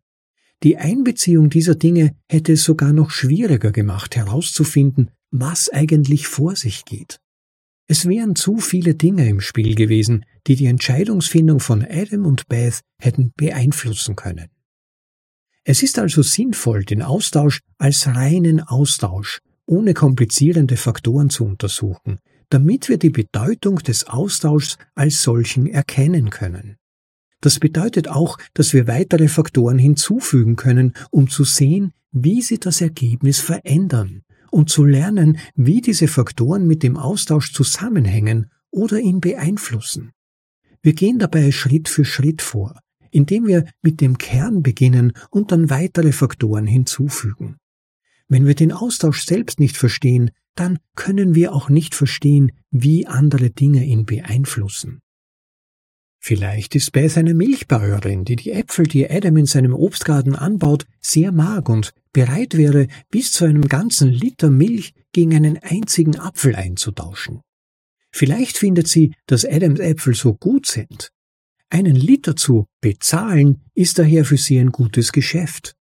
Die 0.63 0.77
Einbeziehung 0.77 1.51
dieser 1.51 1.75
Dinge 1.75 2.15
hätte 2.29 2.53
es 2.53 2.63
sogar 2.63 2.93
noch 2.93 3.11
schwieriger 3.11 3.73
gemacht 3.73 4.15
herauszufinden, 4.15 5.11
was 5.33 5.69
eigentlich 5.71 6.29
vor 6.29 6.55
sich 6.55 6.85
geht. 6.85 7.19
Es 7.89 8.07
wären 8.07 8.37
zu 8.37 8.59
viele 8.59 8.95
Dinge 8.95 9.29
im 9.29 9.41
Spiel 9.41 9.75
gewesen, 9.75 10.25
die 10.47 10.55
die 10.55 10.67
Entscheidungsfindung 10.67 11.59
von 11.59 11.85
Adam 11.85 12.27
und 12.27 12.47
Beth 12.47 12.83
hätten 13.01 13.33
beeinflussen 13.37 14.15
können. 14.15 14.51
Es 15.71 15.85
ist 15.85 16.01
also 16.01 16.23
sinnvoll, 16.23 16.85
den 16.85 17.01
Austausch 17.01 17.61
als 17.79 18.09
reinen 18.09 18.59
Austausch 18.59 19.39
ohne 19.67 19.95
komplizierende 19.95 20.77
Faktoren 20.77 21.31
zu 21.31 21.45
untersuchen, 21.45 22.19
damit 22.49 22.89
wir 22.89 22.99
die 22.99 23.11
Bedeutung 23.11 23.77
des 23.77 24.09
Austauschs 24.09 24.79
als 24.97 25.23
solchen 25.23 25.69
erkennen 25.69 26.31
können. 26.31 26.75
Das 27.41 27.61
bedeutet 27.61 28.09
auch, 28.09 28.37
dass 28.53 28.73
wir 28.73 28.89
weitere 28.89 29.29
Faktoren 29.29 29.79
hinzufügen 29.79 30.57
können, 30.57 30.95
um 31.13 31.31
zu 31.31 31.45
sehen, 31.45 31.93
wie 32.11 32.43
sie 32.43 32.59
das 32.59 32.81
Ergebnis 32.81 33.39
verändern 33.39 34.23
und 34.51 34.71
zu 34.71 34.85
lernen, 34.85 35.39
wie 35.55 35.81
diese 35.81 36.09
Faktoren 36.09 36.67
mit 36.67 36.83
dem 36.83 36.97
Austausch 36.97 37.53
zusammenhängen 37.53 38.51
oder 38.73 38.99
ihn 38.99 39.21
beeinflussen. 39.21 40.11
Wir 40.83 40.95
gehen 40.95 41.21
dabei 41.21 41.53
Schritt 41.53 41.89
für 41.89 42.05
Schritt 42.05 42.43
vor, 42.43 42.81
indem 43.11 43.47
wir 43.47 43.65
mit 43.83 44.01
dem 44.01 44.19
Kern 44.19 44.63
beginnen 44.63 45.13
und 45.31 45.53
dann 45.53 45.71
weitere 45.71 46.13
Faktoren 46.13 46.67
hinzufügen. 46.67 47.57
Wenn 48.29 48.47
wir 48.47 48.55
den 48.55 48.73
Austausch 48.73 49.25
selbst 49.25 49.59
nicht 49.59 49.77
verstehen, 49.77 50.31
dann 50.55 50.79
können 50.95 51.35
wir 51.35 51.53
auch 51.53 51.69
nicht 51.69 51.95
verstehen, 51.95 52.53
wie 52.71 53.07
andere 53.07 53.51
Dinge 53.51 53.85
ihn 53.85 54.05
beeinflussen. 54.05 55.01
Vielleicht 56.23 56.75
ist 56.75 56.93
Beth 56.93 57.17
eine 57.17 57.33
Milchbäuerin, 57.33 58.25
die 58.25 58.37
die 58.37 58.53
Äpfel, 58.53 58.87
die 58.87 59.11
Adam 59.11 59.39
in 59.39 59.47
seinem 59.47 59.75
Obstgarten 59.75 60.37
anbaut, 60.37 60.85
sehr 61.01 61.33
mag 61.33 61.71
und 61.71 61.95
bereit 62.13 62.59
wäre, 62.59 62.89
bis 63.11 63.33
zu 63.33 63.47
einem 63.47 63.69
ganzen 63.69 64.11
Liter 64.11 64.51
Milch 64.51 64.93
gegen 65.13 65.35
einen 65.35 65.57
einzigen 65.57 66.19
Apfel 66.19 66.55
einzutauschen. 66.55 67.41
Vielleicht 68.13 68.59
findet 68.59 68.87
sie, 68.87 69.15
dass 69.27 69.47
Adams 69.47 69.81
Äpfel 69.81 70.15
so 70.15 70.35
gut 70.35 70.67
sind, 70.67 71.11
einen 71.71 71.97
Liter 71.97 72.37
zu 72.37 72.67
bezahlen 72.81 73.63
ist 73.75 73.99
daher 73.99 74.25
für 74.25 74.37
sie 74.37 74.59
ein 74.59 74.71
gutes 74.71 75.13
Geschäft. 75.13 75.75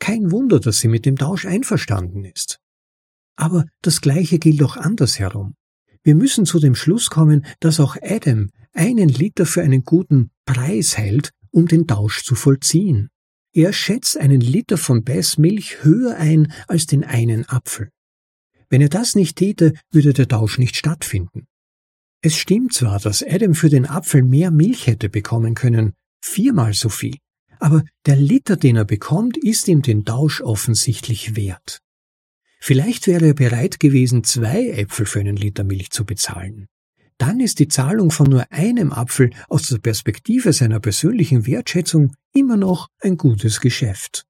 Kein 0.00 0.30
Wunder, 0.30 0.60
dass 0.60 0.78
sie 0.78 0.88
mit 0.88 1.06
dem 1.06 1.16
Tausch 1.16 1.46
einverstanden 1.46 2.24
ist. 2.24 2.58
Aber 3.36 3.64
das 3.82 4.00
Gleiche 4.00 4.38
gilt 4.38 4.62
auch 4.62 4.76
andersherum. 4.76 5.54
Wir 6.02 6.14
müssen 6.14 6.46
zu 6.46 6.58
dem 6.58 6.74
Schluss 6.74 7.10
kommen, 7.10 7.46
dass 7.60 7.80
auch 7.80 7.96
Adam 8.02 8.50
einen 8.72 9.08
Liter 9.08 9.46
für 9.46 9.62
einen 9.62 9.84
guten 9.84 10.30
Preis 10.46 10.96
hält, 10.96 11.30
um 11.50 11.68
den 11.68 11.86
Tausch 11.86 12.24
zu 12.24 12.34
vollziehen. 12.34 13.08
Er 13.52 13.72
schätzt 13.72 14.16
einen 14.16 14.40
Liter 14.40 14.78
von 14.78 15.04
Bess 15.04 15.36
Milch 15.36 15.82
höher 15.82 16.16
ein 16.16 16.52
als 16.68 16.86
den 16.86 17.04
einen 17.04 17.48
Apfel. 17.48 17.90
Wenn 18.68 18.80
er 18.80 18.88
das 18.88 19.16
nicht 19.16 19.36
täte, 19.36 19.74
würde 19.90 20.12
der 20.12 20.28
Tausch 20.28 20.58
nicht 20.58 20.76
stattfinden. 20.76 21.46
Es 22.22 22.36
stimmt 22.36 22.74
zwar, 22.74 23.00
dass 23.00 23.22
Adam 23.22 23.54
für 23.54 23.70
den 23.70 23.86
Apfel 23.86 24.22
mehr 24.22 24.50
Milch 24.50 24.86
hätte 24.86 25.08
bekommen 25.08 25.54
können, 25.54 25.94
viermal 26.20 26.74
so 26.74 26.90
viel, 26.90 27.16
aber 27.58 27.82
der 28.06 28.16
Liter, 28.16 28.56
den 28.56 28.76
er 28.76 28.84
bekommt, 28.84 29.36
ist 29.36 29.68
ihm 29.68 29.82
den 29.82 30.04
Tausch 30.04 30.40
offensichtlich 30.40 31.36
wert. 31.36 31.80
Vielleicht 32.58 33.06
wäre 33.06 33.28
er 33.28 33.34
bereit 33.34 33.80
gewesen, 33.80 34.22
zwei 34.24 34.68
Äpfel 34.68 35.06
für 35.06 35.20
einen 35.20 35.36
Liter 35.36 35.64
Milch 35.64 35.90
zu 35.90 36.04
bezahlen. 36.04 36.66
Dann 37.16 37.40
ist 37.40 37.58
die 37.58 37.68
Zahlung 37.68 38.10
von 38.10 38.28
nur 38.28 38.50
einem 38.50 38.92
Apfel 38.92 39.30
aus 39.48 39.68
der 39.68 39.78
Perspektive 39.78 40.52
seiner 40.52 40.80
persönlichen 40.80 41.46
Wertschätzung 41.46 42.14
immer 42.32 42.56
noch 42.56 42.88
ein 43.00 43.16
gutes 43.16 43.60
Geschäft. 43.60 44.24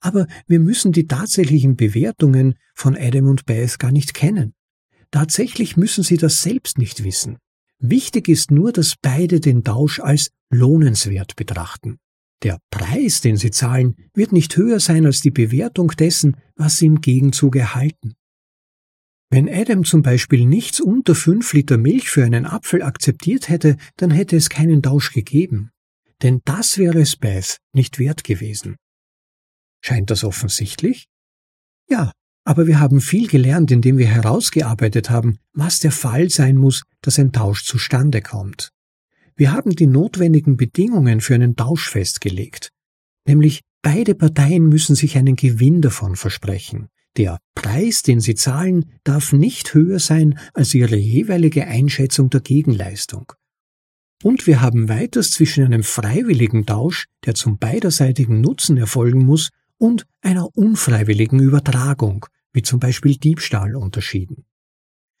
Aber 0.00 0.26
wir 0.46 0.60
müssen 0.60 0.92
die 0.92 1.06
tatsächlichen 1.06 1.76
Bewertungen 1.76 2.56
von 2.74 2.96
Adam 2.96 3.28
und 3.28 3.46
Beth 3.46 3.78
gar 3.78 3.92
nicht 3.92 4.14
kennen. 4.14 4.55
Tatsächlich 5.10 5.76
müssen 5.76 6.02
sie 6.02 6.16
das 6.16 6.42
selbst 6.42 6.78
nicht 6.78 7.04
wissen. 7.04 7.38
Wichtig 7.78 8.28
ist 8.28 8.50
nur, 8.50 8.72
dass 8.72 8.94
beide 9.00 9.40
den 9.40 9.64
Tausch 9.64 10.00
als 10.00 10.30
lohnenswert 10.50 11.36
betrachten. 11.36 11.98
Der 12.42 12.58
Preis, 12.70 13.20
den 13.20 13.36
sie 13.36 13.50
zahlen, 13.50 13.96
wird 14.14 14.32
nicht 14.32 14.56
höher 14.56 14.80
sein 14.80 15.06
als 15.06 15.20
die 15.20 15.30
Bewertung 15.30 15.88
dessen, 15.88 16.36
was 16.54 16.78
sie 16.78 16.86
im 16.86 17.00
Gegenzug 17.00 17.56
erhalten. 17.56 18.14
Wenn 19.30 19.48
Adam 19.48 19.84
zum 19.84 20.02
Beispiel 20.02 20.46
nichts 20.46 20.80
unter 20.80 21.14
fünf 21.14 21.52
Liter 21.52 21.78
Milch 21.78 22.10
für 22.10 22.24
einen 22.24 22.46
Apfel 22.46 22.82
akzeptiert 22.82 23.48
hätte, 23.48 23.76
dann 23.96 24.10
hätte 24.10 24.36
es 24.36 24.50
keinen 24.50 24.82
Tausch 24.82 25.12
gegeben. 25.12 25.70
Denn 26.22 26.40
das 26.44 26.78
wäre 26.78 27.00
es 27.00 27.16
Beth 27.16 27.58
nicht 27.72 27.98
wert 27.98 28.22
gewesen. 28.22 28.76
Scheint 29.82 30.10
das 30.10 30.24
offensichtlich? 30.24 31.06
Ja, 31.88 32.12
aber 32.46 32.68
wir 32.68 32.78
haben 32.78 33.00
viel 33.00 33.26
gelernt, 33.26 33.72
indem 33.72 33.98
wir 33.98 34.06
herausgearbeitet 34.06 35.10
haben, 35.10 35.38
was 35.52 35.80
der 35.80 35.90
Fall 35.90 36.30
sein 36.30 36.56
muss, 36.56 36.84
dass 37.02 37.18
ein 37.18 37.32
Tausch 37.32 37.64
zustande 37.64 38.22
kommt. 38.22 38.72
Wir 39.34 39.52
haben 39.52 39.72
die 39.72 39.88
notwendigen 39.88 40.56
Bedingungen 40.56 41.20
für 41.20 41.34
einen 41.34 41.56
Tausch 41.56 41.90
festgelegt. 41.90 42.70
Nämlich 43.26 43.62
beide 43.82 44.14
Parteien 44.14 44.68
müssen 44.68 44.94
sich 44.94 45.18
einen 45.18 45.34
Gewinn 45.34 45.82
davon 45.82 46.14
versprechen. 46.14 46.86
Der 47.16 47.38
Preis, 47.56 48.02
den 48.02 48.20
sie 48.20 48.36
zahlen, 48.36 48.92
darf 49.02 49.32
nicht 49.32 49.74
höher 49.74 49.98
sein 49.98 50.38
als 50.54 50.72
ihre 50.72 50.96
jeweilige 50.96 51.66
Einschätzung 51.66 52.30
der 52.30 52.42
Gegenleistung. 52.42 53.32
Und 54.22 54.46
wir 54.46 54.60
haben 54.60 54.88
weiters 54.88 55.32
zwischen 55.32 55.64
einem 55.64 55.82
freiwilligen 55.82 56.64
Tausch, 56.64 57.06
der 57.24 57.34
zum 57.34 57.58
beiderseitigen 57.58 58.40
Nutzen 58.40 58.76
erfolgen 58.76 59.24
muss, 59.24 59.50
und 59.78 60.06
einer 60.22 60.56
unfreiwilligen 60.56 61.38
Übertragung, 61.38 62.26
wie 62.56 62.62
zum 62.62 62.80
Beispiel 62.80 63.16
Diebstahl, 63.16 63.76
unterschieden. 63.76 64.46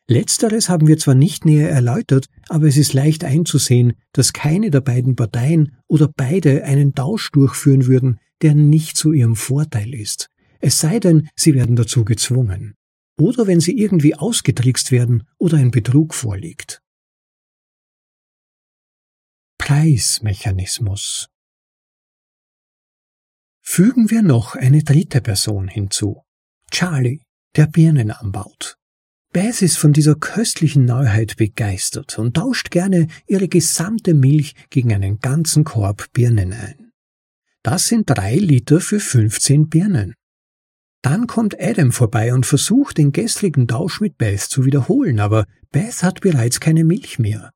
Letzteres 0.08 0.68
haben 0.68 0.86
wir 0.86 0.98
zwar 0.98 1.14
nicht 1.14 1.44
näher 1.44 1.70
erläutert, 1.70 2.26
aber 2.48 2.66
es 2.66 2.76
ist 2.76 2.92
leicht 2.92 3.24
einzusehen, 3.24 3.94
dass 4.12 4.32
keine 4.32 4.70
der 4.70 4.80
beiden 4.80 5.16
Parteien 5.16 5.76
oder 5.88 6.08
beide 6.08 6.64
einen 6.64 6.94
Tausch 6.94 7.30
durchführen 7.32 7.86
würden, 7.86 8.18
der 8.42 8.54
nicht 8.54 8.96
zu 8.96 9.12
ihrem 9.12 9.36
Vorteil 9.36 9.94
ist. 9.94 10.28
Es 10.60 10.78
sei 10.78 11.00
denn, 11.00 11.28
sie 11.36 11.54
werden 11.54 11.76
dazu 11.76 12.04
gezwungen. 12.04 12.74
Oder 13.18 13.46
wenn 13.46 13.60
sie 13.60 13.76
irgendwie 13.78 14.14
ausgetrickst 14.14 14.92
werden 14.92 15.24
oder 15.38 15.58
ein 15.58 15.70
Betrug 15.70 16.14
vorliegt. 16.14 16.80
Preismechanismus 19.58 21.28
Fügen 23.62 24.10
wir 24.10 24.22
noch 24.22 24.54
eine 24.54 24.84
dritte 24.84 25.20
Person 25.20 25.66
hinzu. 25.66 26.22
Charlie, 26.70 27.22
der 27.56 27.66
Birnen 27.66 28.10
anbaut. 28.10 28.76
Beth 29.32 29.60
ist 29.60 29.76
von 29.76 29.92
dieser 29.92 30.14
köstlichen 30.14 30.84
Neuheit 30.84 31.36
begeistert 31.36 32.18
und 32.18 32.34
tauscht 32.34 32.70
gerne 32.70 33.08
ihre 33.26 33.48
gesamte 33.48 34.14
Milch 34.14 34.54
gegen 34.70 34.94
einen 34.94 35.18
ganzen 35.18 35.64
Korb 35.64 36.12
Birnen 36.12 36.52
ein. 36.52 36.92
Das 37.62 37.86
sind 37.86 38.08
drei 38.08 38.36
Liter 38.36 38.80
für 38.80 39.00
15 39.00 39.68
Birnen. 39.68 40.14
Dann 41.02 41.26
kommt 41.26 41.60
Adam 41.60 41.92
vorbei 41.92 42.32
und 42.32 42.46
versucht, 42.46 42.98
den 42.98 43.12
gestrigen 43.12 43.68
Tausch 43.68 44.00
mit 44.00 44.16
Beth 44.18 44.40
zu 44.40 44.64
wiederholen, 44.64 45.20
aber 45.20 45.44
Beth 45.70 46.02
hat 46.02 46.20
bereits 46.20 46.60
keine 46.60 46.84
Milch 46.84 47.18
mehr. 47.18 47.50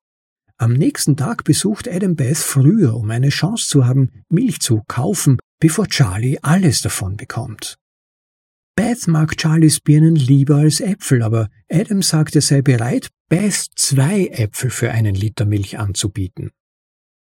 Am 0.57 0.73
nächsten 0.73 1.17
Tag 1.17 1.43
besucht 1.43 1.87
Adam 1.87 2.15
Beth 2.15 2.37
früher, 2.37 2.95
um 2.95 3.09
eine 3.09 3.29
Chance 3.29 3.67
zu 3.67 3.87
haben, 3.87 4.11
Milch 4.29 4.59
zu 4.59 4.83
kaufen, 4.87 5.39
bevor 5.59 5.87
Charlie 5.87 6.37
alles 6.43 6.81
davon 6.81 7.17
bekommt. 7.17 7.77
Beth 8.75 9.07
mag 9.07 9.35
Charlies 9.39 9.79
Birnen 9.79 10.15
lieber 10.15 10.57
als 10.57 10.79
Äpfel, 10.79 11.23
aber 11.23 11.49
Adam 11.69 12.01
sagt, 12.01 12.35
er 12.35 12.41
sei 12.41 12.61
bereit, 12.61 13.09
Beth 13.29 13.67
zwei 13.75 14.27
Äpfel 14.27 14.69
für 14.69 14.91
einen 14.91 15.15
Liter 15.15 15.45
Milch 15.45 15.77
anzubieten. 15.77 16.51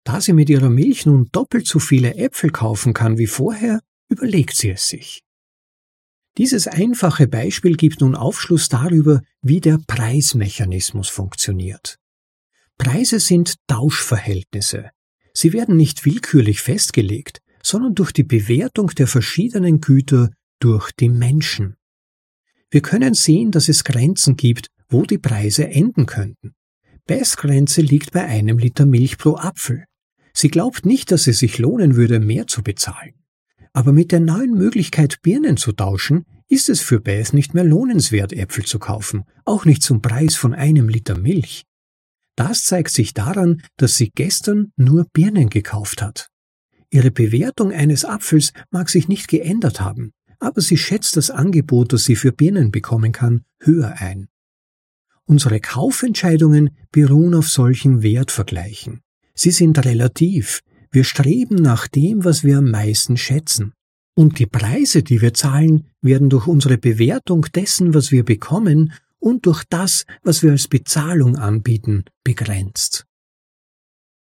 Da 0.03 0.21
sie 0.21 0.33
mit 0.33 0.49
ihrer 0.49 0.69
Milch 0.69 1.05
nun 1.05 1.29
doppelt 1.31 1.67
so 1.67 1.79
viele 1.79 2.15
Äpfel 2.15 2.49
kaufen 2.49 2.93
kann 2.93 3.17
wie 3.17 3.27
vorher, 3.27 3.79
überlegt 4.09 4.55
sie 4.55 4.71
es 4.71 4.87
sich. 4.87 5.21
Dieses 6.37 6.67
einfache 6.67 7.27
Beispiel 7.27 7.75
gibt 7.75 8.01
nun 8.01 8.15
Aufschluss 8.15 8.69
darüber, 8.69 9.21
wie 9.41 9.59
der 9.59 9.77
Preismechanismus 9.87 11.09
funktioniert. 11.09 11.97
Preise 12.77 13.19
sind 13.19 13.55
Tauschverhältnisse. 13.67 14.91
Sie 15.33 15.53
werden 15.53 15.75
nicht 15.75 16.05
willkürlich 16.05 16.61
festgelegt, 16.61 17.41
sondern 17.61 17.93
durch 17.93 18.11
die 18.13 18.23
Bewertung 18.23 18.87
der 18.87 19.07
verschiedenen 19.07 19.81
Güter 19.81 20.31
durch 20.59 20.91
die 20.91 21.09
Menschen. 21.09 21.75
Wir 22.69 22.81
können 22.81 23.13
sehen, 23.13 23.51
dass 23.51 23.69
es 23.69 23.83
Grenzen 23.83 24.35
gibt, 24.35 24.67
wo 24.89 25.03
die 25.03 25.17
Preise 25.17 25.67
enden 25.67 26.05
könnten. 26.05 26.53
Bestgrenze 27.05 27.81
liegt 27.81 28.11
bei 28.11 28.25
einem 28.25 28.59
Liter 28.59 28.85
Milch 28.85 29.17
pro 29.17 29.35
Apfel. 29.35 29.85
Sie 30.33 30.49
glaubt 30.49 30.85
nicht, 30.85 31.11
dass 31.11 31.27
es 31.27 31.39
sich 31.39 31.57
lohnen 31.57 31.95
würde, 31.95 32.19
mehr 32.19 32.45
zu 32.45 32.61
bezahlen. 32.61 33.15
Aber 33.73 33.91
mit 33.91 34.11
der 34.11 34.19
neuen 34.19 34.53
Möglichkeit, 34.53 35.21
Birnen 35.21 35.57
zu 35.57 35.71
tauschen, 35.71 36.25
ist 36.47 36.69
es 36.69 36.81
für 36.81 36.99
Beth 36.99 37.33
nicht 37.33 37.53
mehr 37.53 37.63
lohnenswert, 37.63 38.33
Äpfel 38.33 38.65
zu 38.65 38.79
kaufen, 38.79 39.23
auch 39.45 39.65
nicht 39.65 39.83
zum 39.83 40.01
Preis 40.01 40.35
von 40.35 40.53
einem 40.53 40.89
Liter 40.89 41.17
Milch. 41.17 41.65
Das 42.35 42.63
zeigt 42.63 42.91
sich 42.91 43.13
daran, 43.13 43.61
dass 43.77 43.97
sie 43.97 44.11
gestern 44.13 44.71
nur 44.75 45.05
Birnen 45.13 45.49
gekauft 45.49 46.01
hat. 46.01 46.29
Ihre 46.89 47.11
Bewertung 47.11 47.71
eines 47.71 48.05
Apfels 48.05 48.53
mag 48.71 48.89
sich 48.89 49.07
nicht 49.07 49.27
geändert 49.27 49.81
haben, 49.81 50.13
aber 50.39 50.61
sie 50.61 50.77
schätzt 50.77 51.17
das 51.17 51.29
Angebot, 51.29 51.93
das 51.93 52.05
sie 52.05 52.15
für 52.15 52.31
Birnen 52.31 52.71
bekommen 52.71 53.11
kann, 53.11 53.43
höher 53.59 53.95
ein. 53.97 54.27
Unsere 55.25 55.59
Kaufentscheidungen 55.59 56.71
beruhen 56.91 57.35
auf 57.35 57.49
solchen 57.49 58.01
Wertvergleichen. 58.01 59.01
Sie 59.35 59.51
sind 59.51 59.85
relativ. 59.85 60.61
Wir 60.91 61.03
streben 61.03 61.55
nach 61.55 61.87
dem, 61.87 62.25
was 62.25 62.43
wir 62.43 62.57
am 62.57 62.71
meisten 62.71 63.15
schätzen. 63.15 63.73
Und 64.15 64.39
die 64.39 64.47
Preise, 64.47 65.03
die 65.03 65.21
wir 65.21 65.33
zahlen, 65.33 65.85
werden 66.01 66.29
durch 66.29 66.47
unsere 66.47 66.77
Bewertung 66.77 67.45
dessen, 67.53 67.93
was 67.93 68.11
wir 68.11 68.25
bekommen, 68.25 68.91
und 69.19 69.45
durch 69.45 69.63
das, 69.69 70.05
was 70.23 70.43
wir 70.43 70.51
als 70.51 70.67
Bezahlung 70.67 71.35
anbieten, 71.35 72.05
begrenzt. 72.23 73.05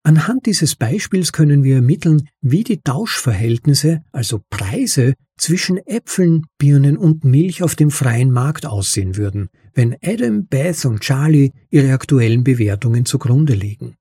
Anhand 0.06 0.46
dieses 0.46 0.76
Beispiels 0.76 1.32
können 1.32 1.64
wir 1.64 1.78
ermitteln, 1.78 2.30
wie 2.40 2.64
die 2.64 2.80
Tauschverhältnisse, 2.80 4.04
also 4.12 4.40
Preise, 4.52 5.16
zwischen 5.36 5.80
Äpfeln, 5.80 6.46
Birnen 6.60 6.96
und 6.96 7.24
Milch 7.24 7.64
auf 7.64 7.74
dem 7.74 7.90
freien 7.90 8.30
Markt 8.30 8.68
aussehen 8.68 9.18
würden, 9.18 9.50
wenn 9.74 9.96
Adam, 10.04 10.46
Beth 10.46 10.86
und 10.86 11.00
Charlie 11.00 11.54
ihre 11.72 11.92
aktuellen 11.92 12.44
Bewertungen 12.44 13.06
zugrunde 13.06 13.56
legen. 13.56 13.96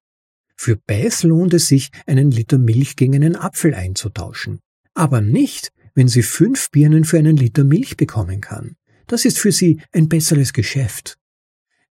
Für 0.56 0.76
Beth 0.76 1.22
lohnt 1.22 1.54
es 1.54 1.68
sich, 1.68 1.88
einen 2.06 2.30
Liter 2.30 2.58
Milch 2.58 2.96
gegen 2.96 3.14
einen 3.14 3.34
Apfel 3.34 3.72
einzutauschen. 3.72 4.60
Aber 4.92 5.22
nicht, 5.22 5.72
wenn 5.94 6.08
sie 6.08 6.22
fünf 6.22 6.70
Birnen 6.70 7.04
für 7.04 7.16
einen 7.16 7.38
Liter 7.38 7.64
Milch 7.64 7.96
bekommen 7.96 8.42
kann. 8.42 8.76
Das 9.06 9.24
ist 9.24 9.38
für 9.38 9.52
sie 9.52 9.80
ein 9.90 10.10
besseres 10.10 10.52
Geschäft. 10.52 11.16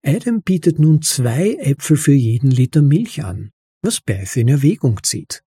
Adam 0.02 0.42
bietet 0.42 0.78
nun 0.78 1.00
zwei 1.00 1.54
Äpfel 1.54 1.96
für 1.96 2.12
jeden 2.12 2.50
Liter 2.50 2.82
Milch 2.82 3.24
an 3.24 3.52
was 3.82 4.00
Beth 4.00 4.36
in 4.36 4.48
Erwägung 4.48 5.02
zieht. 5.02 5.42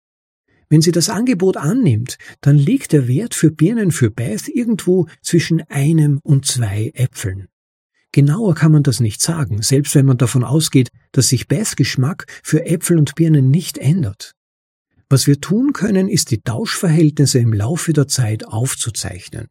Wenn 0.70 0.82
sie 0.82 0.92
das 0.92 1.10
Angebot 1.10 1.58
annimmt, 1.58 2.18
dann 2.42 2.58
liegt 2.58 2.92
der 2.92 3.08
Wert 3.08 3.34
für 3.34 3.52
Birnen 3.52 3.92
für 3.92 4.12
Beth 4.12 4.48
irgendwo 4.48 5.08
zwischen 5.22 5.62
einem 5.70 6.20
und 6.24 6.46
zwei 6.46 6.92
Äpfeln. 6.96 7.48
Genauer 8.12 8.56
kann 8.56 8.72
man 8.72 8.84
das 8.84 9.00
nicht 9.00 9.22
sagen, 9.22 9.62
selbst 9.62 9.94
wenn 9.96 10.06
man 10.06 10.18
davon 10.18 10.44
ausgeht, 10.44 10.90
dass 11.12 11.30
sich 11.30 11.48
Beths 11.48 11.76
Geschmack 11.76 12.26
für 12.44 12.66
Äpfel 12.66 12.98
und 12.98 13.16
Birnen 13.16 13.52
nicht 13.52 13.78
ändert. 13.78 14.32
Was 15.10 15.28
wir 15.28 15.40
tun 15.40 15.74
können, 15.74 16.10
ist 16.10 16.32
die 16.32 16.42
Tauschverhältnisse 16.42 17.40
im 17.40 17.54
Laufe 17.54 17.94
der 17.94 18.08
Zeit 18.08 18.48
aufzuzeichnen. 18.48 19.48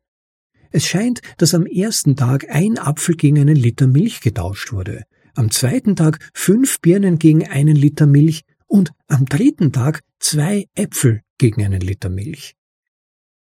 Es 0.70 0.87
scheint, 0.87 1.20
dass 1.37 1.55
am 1.55 1.66
ersten 1.66 2.16
Tag 2.16 2.51
ein 2.51 2.78
Apfel 2.78 3.14
gegen 3.16 3.39
einen 3.39 3.55
Liter 3.55 3.87
Milch 3.87 4.20
getauscht 4.20 4.72
wurde, 4.72 5.05
am 5.35 5.51
zweiten 5.51 5.95
Tag 5.95 6.18
fünf 6.32 6.80
Birnen 6.80 7.18
gegen 7.18 7.47
einen 7.47 7.76
Liter 7.76 8.07
Milch 8.07 8.45
und 8.75 8.91
am 9.07 9.27
dritten 9.27 9.70
Tag 9.70 10.03
zwei 10.18 10.66
Äpfel 10.75 11.22
gegen 11.39 11.64
einen 11.64 11.81
Liter 11.81 12.09
Milch. 12.09 12.57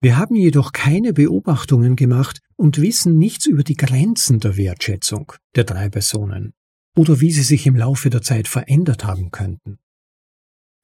Wir 0.01 0.17
haben 0.17 0.37
jedoch 0.37 0.71
keine 0.71 1.13
Beobachtungen 1.13 1.97
gemacht 1.97 2.41
und 2.55 2.81
wissen 2.81 3.19
nichts 3.19 3.47
über 3.47 3.65
die 3.65 3.75
Grenzen 3.75 4.39
der 4.39 4.57
Wertschätzung 4.57 5.33
der 5.57 5.65
drei 5.65 5.89
Personen 5.89 6.55
oder 6.97 7.21
wie 7.21 7.33
sie 7.33 7.43
sich 7.43 7.67
im 7.67 7.75
Laufe 7.75 8.11
der 8.11 8.23
Zeit 8.23 8.47
verändert 8.47 9.03
haben 9.03 9.33
könnten. 9.33 9.81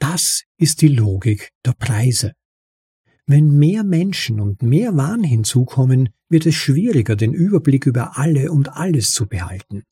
Das 0.01 0.43
ist 0.57 0.82
die 0.82 0.89
Logik 0.89 1.53
der 1.64 1.74
Preise. 1.74 2.32
Wenn 3.26 3.57
mehr 3.57 3.85
Menschen 3.85 4.41
und 4.41 4.62
mehr 4.62 4.97
Waren 4.97 5.22
hinzukommen, 5.22 6.09
wird 6.28 6.45
es 6.47 6.57
schwieriger, 6.57 7.14
den 7.14 7.35
Überblick 7.35 7.87
über 7.87 8.18
alle 8.18 8.51
und 8.51 8.70
alles 8.70 9.12
zu 9.12 9.28
behalten. 9.28 9.85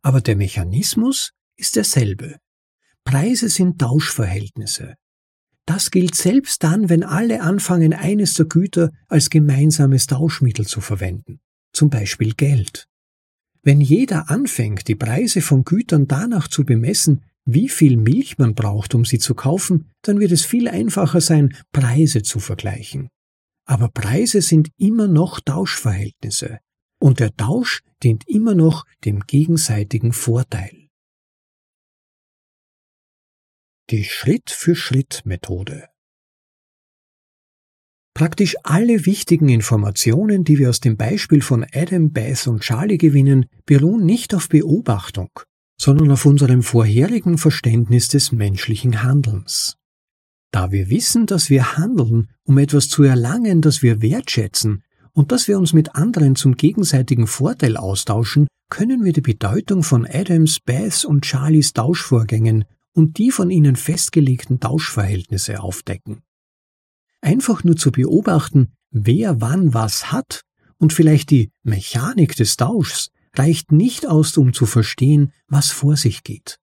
Aber 0.00 0.20
der 0.20 0.36
Mechanismus 0.36 1.32
ist 1.56 1.74
derselbe. 1.74 2.38
Preise 3.10 3.48
sind 3.48 3.80
Tauschverhältnisse. 3.80 4.94
Das 5.66 5.90
gilt 5.90 6.14
selbst 6.14 6.62
dann, 6.62 6.88
wenn 6.88 7.02
alle 7.02 7.42
anfangen, 7.42 7.92
eines 7.92 8.34
der 8.34 8.46
Güter 8.46 8.92
als 9.08 9.30
gemeinsames 9.30 10.06
Tauschmittel 10.06 10.64
zu 10.64 10.80
verwenden, 10.80 11.40
zum 11.72 11.90
Beispiel 11.90 12.34
Geld. 12.34 12.86
Wenn 13.64 13.80
jeder 13.80 14.30
anfängt, 14.30 14.86
die 14.86 14.94
Preise 14.94 15.40
von 15.40 15.64
Gütern 15.64 16.06
danach 16.06 16.46
zu 16.46 16.64
bemessen, 16.64 17.24
wie 17.44 17.68
viel 17.68 17.96
Milch 17.96 18.38
man 18.38 18.54
braucht, 18.54 18.94
um 18.94 19.04
sie 19.04 19.18
zu 19.18 19.34
kaufen, 19.34 19.90
dann 20.02 20.20
wird 20.20 20.30
es 20.30 20.44
viel 20.44 20.68
einfacher 20.68 21.20
sein, 21.20 21.52
Preise 21.72 22.22
zu 22.22 22.38
vergleichen. 22.38 23.08
Aber 23.66 23.88
Preise 23.88 24.40
sind 24.40 24.68
immer 24.76 25.08
noch 25.08 25.40
Tauschverhältnisse, 25.40 26.60
und 27.00 27.18
der 27.18 27.34
Tausch 27.34 27.82
dient 28.04 28.28
immer 28.28 28.54
noch 28.54 28.86
dem 29.04 29.18
gegenseitigen 29.26 30.12
Vorteil. 30.12 30.79
Die 33.90 34.04
Schritt-für-Schritt-Methode. 34.04 35.88
Praktisch 38.14 38.54
alle 38.62 39.04
wichtigen 39.04 39.48
Informationen, 39.48 40.44
die 40.44 40.58
wir 40.58 40.68
aus 40.68 40.78
dem 40.78 40.96
Beispiel 40.96 41.42
von 41.42 41.66
Adam, 41.74 42.12
Beth 42.12 42.46
und 42.46 42.60
Charlie 42.60 42.98
gewinnen, 42.98 43.46
beruhen 43.66 44.06
nicht 44.06 44.32
auf 44.32 44.48
Beobachtung, 44.48 45.30
sondern 45.76 46.12
auf 46.12 46.24
unserem 46.24 46.62
vorherigen 46.62 47.36
Verständnis 47.36 48.06
des 48.06 48.30
menschlichen 48.30 49.02
Handelns. 49.02 49.74
Da 50.52 50.70
wir 50.70 50.88
wissen, 50.88 51.26
dass 51.26 51.50
wir 51.50 51.76
handeln, 51.76 52.28
um 52.44 52.58
etwas 52.58 52.88
zu 52.88 53.02
erlangen, 53.02 53.60
das 53.60 53.82
wir 53.82 54.00
wertschätzen, 54.00 54.84
und 55.14 55.32
dass 55.32 55.48
wir 55.48 55.58
uns 55.58 55.72
mit 55.72 55.96
anderen 55.96 56.36
zum 56.36 56.56
gegenseitigen 56.56 57.26
Vorteil 57.26 57.76
austauschen, 57.76 58.46
können 58.70 59.04
wir 59.04 59.12
die 59.12 59.20
Bedeutung 59.20 59.82
von 59.82 60.06
Adams, 60.06 60.60
Beth 60.60 61.04
und 61.04 61.26
Charlies 61.26 61.72
Tauschvorgängen 61.72 62.66
und 62.92 63.18
die 63.18 63.30
von 63.30 63.50
ihnen 63.50 63.76
festgelegten 63.76 64.60
Tauschverhältnisse 64.60 65.60
aufdecken. 65.60 66.22
Einfach 67.20 67.64
nur 67.64 67.76
zu 67.76 67.92
beobachten, 67.92 68.72
wer 68.90 69.40
wann 69.40 69.74
was 69.74 70.10
hat 70.10 70.42
und 70.78 70.92
vielleicht 70.92 71.30
die 71.30 71.50
Mechanik 71.62 72.34
des 72.36 72.56
Tauschs 72.56 73.10
reicht 73.34 73.72
nicht 73.72 74.06
aus, 74.06 74.36
um 74.36 74.52
zu 74.52 74.66
verstehen, 74.66 75.32
was 75.46 75.70
vor 75.70 75.96
sich 75.96 76.24
geht. 76.24 76.58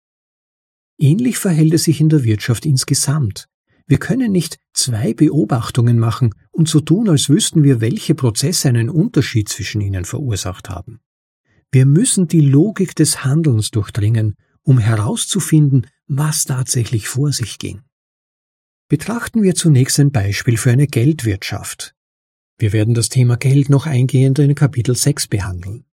Ähnlich 0.98 1.38
verhält 1.38 1.74
es 1.74 1.84
sich 1.84 2.00
in 2.00 2.08
der 2.08 2.24
Wirtschaft 2.24 2.64
insgesamt. 2.64 3.46
Wir 3.86 3.98
können 3.98 4.32
nicht 4.32 4.58
zwei 4.72 5.14
Beobachtungen 5.14 5.98
machen 5.98 6.34
und 6.50 6.68
so 6.68 6.80
tun, 6.80 7.08
als 7.08 7.28
wüssten 7.28 7.62
wir, 7.62 7.80
welche 7.80 8.14
Prozesse 8.14 8.68
einen 8.68 8.90
Unterschied 8.90 9.48
zwischen 9.48 9.80
ihnen 9.80 10.04
verursacht 10.04 10.70
haben. 10.70 11.00
Wir 11.70 11.86
müssen 11.86 12.26
die 12.26 12.40
Logik 12.40 12.96
des 12.96 13.24
Handelns 13.24 13.70
durchdringen, 13.70 14.34
um 14.62 14.78
herauszufinden, 14.78 15.86
was 16.06 16.44
tatsächlich 16.44 17.08
vor 17.08 17.32
sich 17.32 17.58
ging. 17.58 17.82
Betrachten 18.88 19.42
wir 19.42 19.54
zunächst 19.54 19.98
ein 19.98 20.12
Beispiel 20.12 20.56
für 20.56 20.70
eine 20.70 20.86
Geldwirtschaft. 20.86 21.94
Wir 22.58 22.72
werden 22.72 22.94
das 22.94 23.08
Thema 23.08 23.36
Geld 23.36 23.68
noch 23.68 23.86
eingehender 23.86 24.44
in 24.44 24.54
Kapitel 24.54 24.94
6 24.94 25.26
behandeln. 25.28 25.84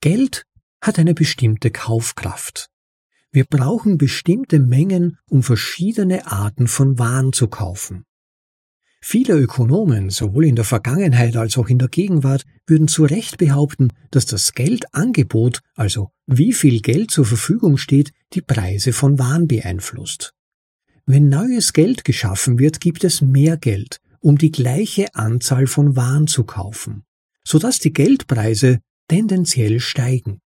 Geld 0.00 0.46
hat 0.80 0.98
eine 0.98 1.14
bestimmte 1.14 1.70
Kaufkraft. 1.70 2.68
Wir 3.30 3.44
brauchen 3.44 3.98
bestimmte 3.98 4.58
Mengen, 4.58 5.18
um 5.28 5.42
verschiedene 5.42 6.26
Arten 6.26 6.66
von 6.66 6.98
Waren 6.98 7.32
zu 7.32 7.46
kaufen. 7.48 8.04
Viele 9.02 9.34
Ökonomen, 9.38 10.10
sowohl 10.10 10.44
in 10.44 10.56
der 10.56 10.64
Vergangenheit 10.64 11.36
als 11.36 11.56
auch 11.56 11.68
in 11.68 11.78
der 11.78 11.88
Gegenwart, 11.88 12.44
würden 12.66 12.86
zu 12.86 13.04
Recht 13.04 13.38
behaupten, 13.38 13.92
dass 14.10 14.26
das 14.26 14.52
Geldangebot, 14.52 15.60
also 15.74 16.10
wie 16.26 16.52
viel 16.52 16.80
Geld 16.80 17.10
zur 17.10 17.24
Verfügung 17.24 17.78
steht, 17.78 18.12
die 18.34 18.42
Preise 18.42 18.92
von 18.92 19.18
Waren 19.18 19.48
beeinflusst. 19.48 20.34
Wenn 21.06 21.28
neues 21.28 21.72
Geld 21.72 22.04
geschaffen 22.04 22.58
wird, 22.58 22.80
gibt 22.80 23.02
es 23.02 23.22
mehr 23.22 23.56
Geld, 23.56 24.00
um 24.20 24.36
die 24.36 24.52
gleiche 24.52 25.14
Anzahl 25.14 25.66
von 25.66 25.96
Waren 25.96 26.26
zu 26.26 26.44
kaufen, 26.44 27.04
sodass 27.42 27.78
die 27.78 27.92
Geldpreise 27.92 28.80
tendenziell 29.08 29.80
steigen. 29.80 30.40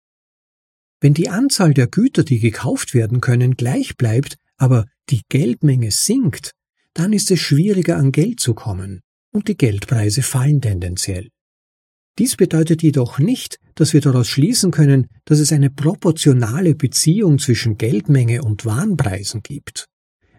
Wenn 0.99 1.13
die 1.15 1.29
Anzahl 1.29 1.73
der 1.73 1.87
Güter, 1.87 2.23
die 2.23 2.39
gekauft 2.39 2.93
werden 2.93 3.21
können, 3.21 3.55
gleich 3.55 3.95
bleibt, 3.95 4.37
aber 4.57 4.85
die 5.09 5.21
Geldmenge 5.29 5.89
sinkt, 5.89 6.51
dann 6.93 7.13
ist 7.13 7.31
es 7.31 7.39
schwieriger 7.39 7.97
an 7.97 8.11
Geld 8.11 8.39
zu 8.39 8.53
kommen 8.53 9.01
und 9.33 9.47
die 9.47 9.57
Geldpreise 9.57 10.23
fallen 10.23 10.61
tendenziell. 10.61 11.29
Dies 12.19 12.35
bedeutet 12.35 12.83
jedoch 12.83 13.19
nicht, 13.19 13.57
dass 13.75 13.93
wir 13.93 14.01
daraus 14.01 14.27
schließen 14.27 14.71
können, 14.71 15.07
dass 15.25 15.39
es 15.39 15.53
eine 15.53 15.69
proportionale 15.69 16.75
Beziehung 16.75 17.39
zwischen 17.39 17.77
Geldmenge 17.77 18.41
und 18.43 18.65
Warenpreisen 18.65 19.41
gibt. 19.41 19.85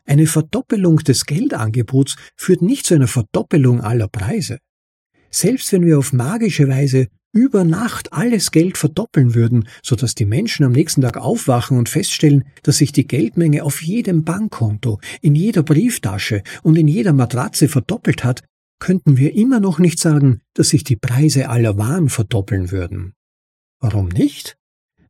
Eine 0.04 0.26
Verdoppelung 0.26 0.98
des 0.98 1.24
Geldangebots 1.26 2.16
führt 2.36 2.60
nicht 2.60 2.86
zu 2.86 2.94
einer 2.94 3.08
Verdoppelung 3.08 3.80
aller 3.80 4.08
Preise. 4.08 4.58
Selbst 5.30 5.72
wenn 5.72 5.86
wir 5.86 5.98
auf 5.98 6.12
magische 6.12 6.68
Weise 6.68 7.08
über 7.32 7.64
Nacht 7.64 8.12
alles 8.12 8.50
Geld 8.50 8.78
verdoppeln 8.78 9.34
würden, 9.34 9.68
so 9.82 9.96
dass 9.96 10.14
die 10.14 10.26
Menschen 10.26 10.64
am 10.64 10.72
nächsten 10.72 11.00
Tag 11.00 11.16
aufwachen 11.16 11.78
und 11.78 11.88
feststellen, 11.88 12.44
dass 12.62 12.78
sich 12.78 12.92
die 12.92 13.06
Geldmenge 13.06 13.64
auf 13.64 13.82
jedem 13.82 14.24
Bankkonto, 14.24 15.00
in 15.20 15.34
jeder 15.34 15.62
Brieftasche 15.62 16.42
und 16.62 16.76
in 16.76 16.88
jeder 16.88 17.12
Matratze 17.12 17.68
verdoppelt 17.68 18.22
hat, 18.22 18.42
könnten 18.78 19.16
wir 19.16 19.34
immer 19.34 19.60
noch 19.60 19.78
nicht 19.78 19.98
sagen, 19.98 20.40
dass 20.54 20.70
sich 20.70 20.84
die 20.84 20.96
Preise 20.96 21.48
aller 21.48 21.78
Waren 21.78 22.08
verdoppeln 22.08 22.70
würden. 22.70 23.14
Warum 23.80 24.08
nicht? 24.08 24.56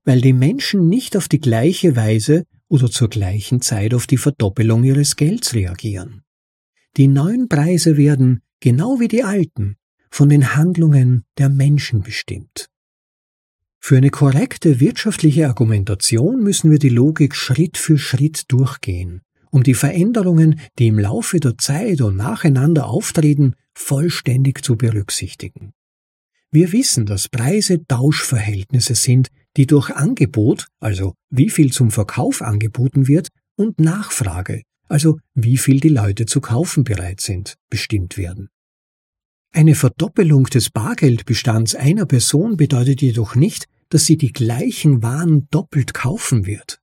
Weil 0.05 0.21
die 0.21 0.33
Menschen 0.33 0.89
nicht 0.89 1.17
auf 1.17 1.29
die 1.29 1.41
gleiche 1.41 1.97
Weise 1.97 2.45
oder 2.69 2.91
zur 2.91 3.09
gleichen 3.09 3.61
Zeit 3.61 3.95
auf 3.95 4.07
die 4.07 4.17
Verdoppelung 4.17 4.85
ihres 4.85 5.17
Gelds 5.17 5.55
reagieren. 5.55 6.23
Die 6.97 7.09
neuen 7.09 7.49
Preise 7.49 7.97
werden, 7.97 8.43
genau 8.61 9.01
wie 9.01 9.09
die 9.09 9.25
alten, 9.25 9.77
von 10.13 10.29
den 10.29 10.55
Handlungen 10.55 11.25
der 11.39 11.49
Menschen 11.49 12.03
bestimmt. 12.03 12.69
Für 13.81 13.97
eine 13.97 14.11
korrekte 14.11 14.79
wirtschaftliche 14.79 15.49
Argumentation 15.49 16.43
müssen 16.43 16.71
wir 16.71 16.79
die 16.79 16.91
Logik 16.91 17.35
Schritt 17.35 17.79
für 17.79 17.99
Schritt 17.99 18.45
durchgehen, 18.49 19.23
um 19.51 19.63
die 19.63 19.75
Veränderungen, 19.75 20.61
die 20.79 20.89
im 20.89 20.99
Laufe 20.99 21.41
der 21.41 21.59
Zeit 21.59 22.03
und 22.03 22.17
nacheinander 22.17 22.87
auftreten, 22.87 23.55
vollständig 23.75 24.63
zu 24.63 24.77
berücksichtigen. 24.77 25.73
Wir 26.51 26.73
wissen, 26.73 27.07
dass 27.07 27.31
Preise 27.31 27.85
Tauschverhältnisse 27.87 28.95
sind, 28.95 29.29
die 29.57 29.67
durch 29.67 29.91
Angebot, 29.91 30.69
also 30.79 31.15
wie 31.31 31.49
viel 31.49 31.73
zum 31.73 31.91
Verkauf 31.91 32.43
angeboten 32.43 33.09
wird, 33.09 33.29
und 33.57 33.81
Nachfrage, 33.81 34.63
also 34.89 35.19
wie 35.35 35.57
viel 35.57 35.81
die 35.81 35.89
Leute 35.89 36.27
zu 36.27 36.43
kaufen 36.43 36.85
bereit 36.85 37.21
sind, 37.21 37.57
bestimmt 37.71 38.19
werden. 38.19 38.51
Eine 39.55 39.75
Verdoppelung 39.75 40.45
des 40.45 40.71
Bargeldbestands 40.71 41.75
einer 41.75 42.07
Person 42.07 42.57
bedeutet 42.57 43.03
jedoch 43.03 43.35
nicht, 43.35 43.69
dass 43.91 44.07
sie 44.07 44.17
die 44.17 44.33
gleichen 44.33 45.03
Waren 45.03 45.47
doppelt 45.51 45.93
kaufen 45.93 46.47
wird. 46.47 46.81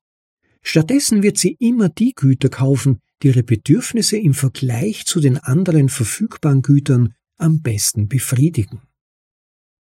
Stattdessen 0.61 1.23
wird 1.23 1.39
sie 1.39 1.55
immer 1.59 1.89
die 1.89 2.13
Güter 2.13 2.49
kaufen, 2.49 2.99
die 3.23 3.29
ihre 3.29 3.41
Bedürfnisse 3.41 4.17
im 4.17 4.35
Vergleich 4.35 5.05
zu 5.05 5.19
den 5.19 5.39
anderen 5.39 5.89
verfügbaren 5.89 6.61
Gütern 6.61 7.15
am 7.37 7.61
besten 7.61 8.07
befriedigen. 8.07 8.81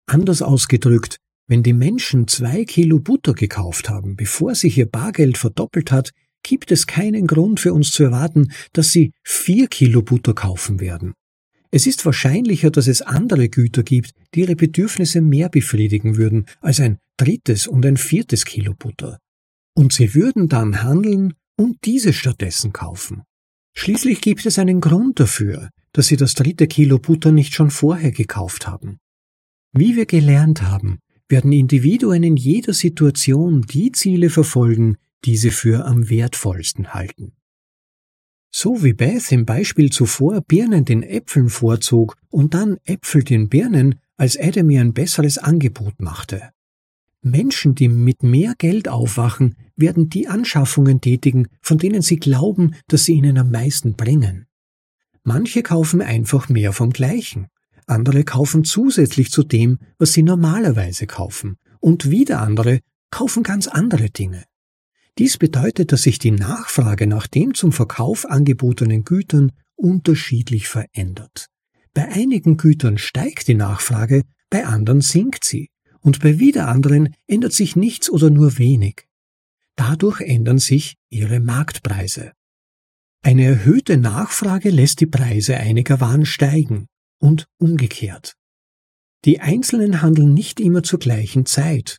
Anders 0.06 0.40
ausgedrückt, 0.40 1.18
wenn 1.46 1.62
die 1.62 1.74
Menschen 1.74 2.26
zwei 2.26 2.64
Kilo 2.64 3.00
Butter 3.00 3.34
gekauft 3.34 3.90
haben, 3.90 4.16
bevor 4.16 4.54
sich 4.54 4.78
ihr 4.78 4.86
Bargeld 4.86 5.36
verdoppelt 5.36 5.92
hat, 5.92 6.12
gibt 6.42 6.72
es 6.72 6.86
keinen 6.86 7.26
Grund 7.26 7.60
für 7.60 7.74
uns 7.74 7.90
zu 7.90 8.04
erwarten, 8.04 8.50
dass 8.72 8.92
sie 8.92 9.12
vier 9.22 9.66
Kilo 9.66 10.00
Butter 10.00 10.32
kaufen 10.32 10.80
werden. 10.80 11.12
Es 11.70 11.86
ist 11.86 12.06
wahrscheinlicher, 12.06 12.70
dass 12.70 12.86
es 12.86 13.02
andere 13.02 13.48
Güter 13.48 13.82
gibt, 13.82 14.14
die 14.34 14.40
ihre 14.40 14.56
Bedürfnisse 14.56 15.20
mehr 15.20 15.48
befriedigen 15.48 16.16
würden 16.16 16.46
als 16.60 16.80
ein 16.80 16.98
drittes 17.18 17.66
und 17.66 17.84
ein 17.84 17.96
viertes 17.96 18.44
Kilo 18.44 18.74
Butter. 18.74 19.18
Und 19.74 19.92
sie 19.92 20.14
würden 20.14 20.48
dann 20.48 20.82
handeln 20.82 21.34
und 21.56 21.84
diese 21.84 22.12
stattdessen 22.12 22.72
kaufen. 22.72 23.22
Schließlich 23.74 24.20
gibt 24.20 24.46
es 24.46 24.58
einen 24.58 24.80
Grund 24.80 25.20
dafür, 25.20 25.70
dass 25.92 26.06
sie 26.06 26.16
das 26.16 26.34
dritte 26.34 26.66
Kilo 26.66 26.98
Butter 26.98 27.32
nicht 27.32 27.54
schon 27.54 27.70
vorher 27.70 28.12
gekauft 28.12 28.66
haben. 28.66 28.98
Wie 29.72 29.94
wir 29.94 30.06
gelernt 30.06 30.62
haben, 30.62 31.00
werden 31.28 31.52
Individuen 31.52 32.22
in 32.22 32.36
jeder 32.36 32.72
Situation 32.72 33.62
die 33.62 33.92
Ziele 33.92 34.30
verfolgen, 34.30 34.96
die 35.24 35.36
sie 35.36 35.50
für 35.50 35.84
am 35.84 36.08
wertvollsten 36.08 36.94
halten. 36.94 37.32
So 38.50 38.82
wie 38.82 38.94
Beth 38.94 39.30
im 39.30 39.44
Beispiel 39.44 39.90
zuvor 39.90 40.40
Birnen 40.40 40.84
den 40.84 41.02
Äpfeln 41.02 41.48
vorzog 41.48 42.16
und 42.30 42.54
dann 42.54 42.78
Äpfel 42.84 43.22
den 43.22 43.48
Birnen, 43.48 43.96
als 44.16 44.38
Adam 44.38 44.70
ihr 44.70 44.80
ein 44.80 44.94
besseres 44.94 45.38
Angebot 45.38 46.00
machte. 46.00 46.50
Menschen, 47.20 47.74
die 47.74 47.88
mit 47.88 48.22
mehr 48.22 48.54
Geld 48.56 48.88
aufwachen, 48.88 49.56
werden 49.76 50.08
die 50.08 50.28
Anschaffungen 50.28 51.00
tätigen, 51.00 51.48
von 51.60 51.78
denen 51.78 52.02
sie 52.02 52.16
glauben, 52.16 52.74
dass 52.88 53.04
sie 53.04 53.14
ihnen 53.14 53.38
am 53.38 53.50
meisten 53.50 53.94
bringen. 53.94 54.46
Manche 55.24 55.62
kaufen 55.62 56.00
einfach 56.00 56.48
mehr 56.48 56.72
vom 56.72 56.90
Gleichen, 56.90 57.48
andere 57.86 58.24
kaufen 58.24 58.64
zusätzlich 58.64 59.30
zu 59.30 59.42
dem, 59.42 59.78
was 59.98 60.12
sie 60.12 60.22
normalerweise 60.22 61.06
kaufen, 61.06 61.56
und 61.80 62.10
wieder 62.10 62.40
andere 62.40 62.80
kaufen 63.10 63.42
ganz 63.42 63.66
andere 63.66 64.10
Dinge. 64.10 64.44
Dies 65.18 65.36
bedeutet, 65.36 65.90
dass 65.90 66.02
sich 66.02 66.20
die 66.20 66.30
Nachfrage 66.30 67.08
nach 67.08 67.26
den 67.26 67.52
zum 67.52 67.72
Verkauf 67.72 68.24
angebotenen 68.24 69.02
Gütern 69.02 69.50
unterschiedlich 69.74 70.68
verändert. 70.68 71.48
Bei 71.92 72.08
einigen 72.08 72.56
Gütern 72.56 72.98
steigt 72.98 73.48
die 73.48 73.54
Nachfrage, 73.54 74.22
bei 74.48 74.64
anderen 74.64 75.00
sinkt 75.00 75.44
sie, 75.44 75.70
und 76.00 76.20
bei 76.20 76.38
wieder 76.38 76.68
anderen 76.68 77.14
ändert 77.26 77.52
sich 77.52 77.74
nichts 77.74 78.08
oder 78.08 78.30
nur 78.30 78.58
wenig. 78.58 79.08
Dadurch 79.74 80.20
ändern 80.20 80.58
sich 80.58 80.96
ihre 81.10 81.40
Marktpreise. 81.40 82.32
Eine 83.22 83.44
erhöhte 83.44 83.96
Nachfrage 83.96 84.70
lässt 84.70 85.00
die 85.00 85.06
Preise 85.06 85.56
einiger 85.56 86.00
Waren 86.00 86.24
steigen 86.24 86.86
und 87.18 87.46
umgekehrt. 87.58 88.34
Die 89.24 89.40
Einzelnen 89.40 90.00
handeln 90.00 90.32
nicht 90.32 90.60
immer 90.60 90.84
zur 90.84 91.00
gleichen 91.00 91.44
Zeit, 91.44 91.98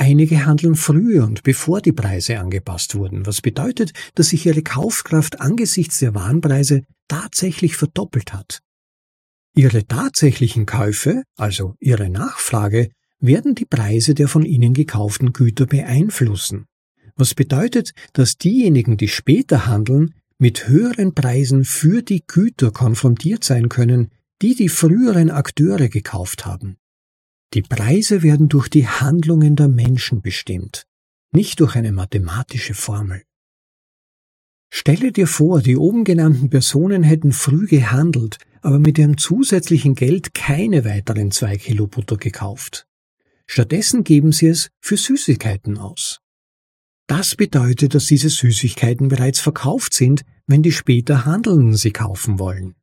Einige 0.00 0.46
handeln 0.46 0.76
früher 0.76 1.24
und 1.24 1.42
bevor 1.42 1.80
die 1.80 1.90
Preise 1.90 2.38
angepasst 2.38 2.94
wurden, 2.94 3.26
was 3.26 3.40
bedeutet, 3.40 3.92
dass 4.14 4.28
sich 4.28 4.46
ihre 4.46 4.62
Kaufkraft 4.62 5.40
angesichts 5.40 5.98
der 5.98 6.14
Warenpreise 6.14 6.82
tatsächlich 7.08 7.76
verdoppelt 7.76 8.32
hat. 8.32 8.60
Ihre 9.56 9.88
tatsächlichen 9.88 10.66
Käufe, 10.66 11.24
also 11.36 11.74
ihre 11.80 12.10
Nachfrage, 12.10 12.90
werden 13.18 13.56
die 13.56 13.64
Preise 13.64 14.14
der 14.14 14.28
von 14.28 14.44
ihnen 14.44 14.72
gekauften 14.72 15.32
Güter 15.32 15.66
beeinflussen, 15.66 16.66
was 17.16 17.34
bedeutet, 17.34 17.90
dass 18.12 18.38
diejenigen, 18.38 18.98
die 18.98 19.08
später 19.08 19.66
handeln, 19.66 20.14
mit 20.38 20.68
höheren 20.68 21.12
Preisen 21.12 21.64
für 21.64 22.02
die 22.02 22.22
Güter 22.24 22.70
konfrontiert 22.70 23.42
sein 23.42 23.68
können, 23.68 24.12
die 24.42 24.54
die 24.54 24.68
früheren 24.68 25.32
Akteure 25.32 25.88
gekauft 25.88 26.46
haben. 26.46 26.76
Die 27.54 27.62
Preise 27.62 28.22
werden 28.22 28.48
durch 28.48 28.68
die 28.68 28.86
Handlungen 28.86 29.56
der 29.56 29.68
Menschen 29.68 30.20
bestimmt, 30.20 30.86
nicht 31.32 31.60
durch 31.60 31.76
eine 31.76 31.92
mathematische 31.92 32.74
Formel. 32.74 33.22
Stelle 34.70 35.12
dir 35.12 35.26
vor, 35.26 35.62
die 35.62 35.78
oben 35.78 36.04
genannten 36.04 36.50
Personen 36.50 37.02
hätten 37.02 37.32
früh 37.32 37.66
gehandelt, 37.66 38.36
aber 38.60 38.78
mit 38.78 38.98
ihrem 38.98 39.16
zusätzlichen 39.16 39.94
Geld 39.94 40.34
keine 40.34 40.84
weiteren 40.84 41.30
zwei 41.30 41.56
Kilo 41.56 41.86
Butter 41.86 42.18
gekauft. 42.18 42.86
Stattdessen 43.46 44.04
geben 44.04 44.32
sie 44.32 44.48
es 44.48 44.68
für 44.82 44.98
Süßigkeiten 44.98 45.78
aus. 45.78 46.20
Das 47.06 47.34
bedeutet, 47.34 47.94
dass 47.94 48.04
diese 48.04 48.28
Süßigkeiten 48.28 49.08
bereits 49.08 49.40
verkauft 49.40 49.94
sind, 49.94 50.22
wenn 50.46 50.62
die 50.62 50.72
später 50.72 51.24
Handelnden 51.24 51.74
sie 51.74 51.92
kaufen 51.92 52.38
wollen. 52.38 52.74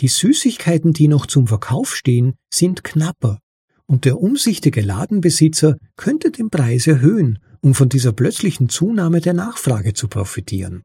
Die 0.00 0.08
Süßigkeiten, 0.08 0.92
die 0.92 1.08
noch 1.08 1.24
zum 1.24 1.46
Verkauf 1.46 1.96
stehen, 1.96 2.34
sind 2.52 2.84
knapper 2.84 3.38
und 3.86 4.04
der 4.04 4.20
umsichtige 4.20 4.80
Ladenbesitzer 4.80 5.76
könnte 5.96 6.30
den 6.30 6.50
Preis 6.50 6.86
erhöhen, 6.86 7.38
um 7.60 7.74
von 7.74 7.88
dieser 7.88 8.12
plötzlichen 8.12 8.68
Zunahme 8.68 9.20
der 9.20 9.34
Nachfrage 9.34 9.92
zu 9.92 10.08
profitieren. 10.08 10.82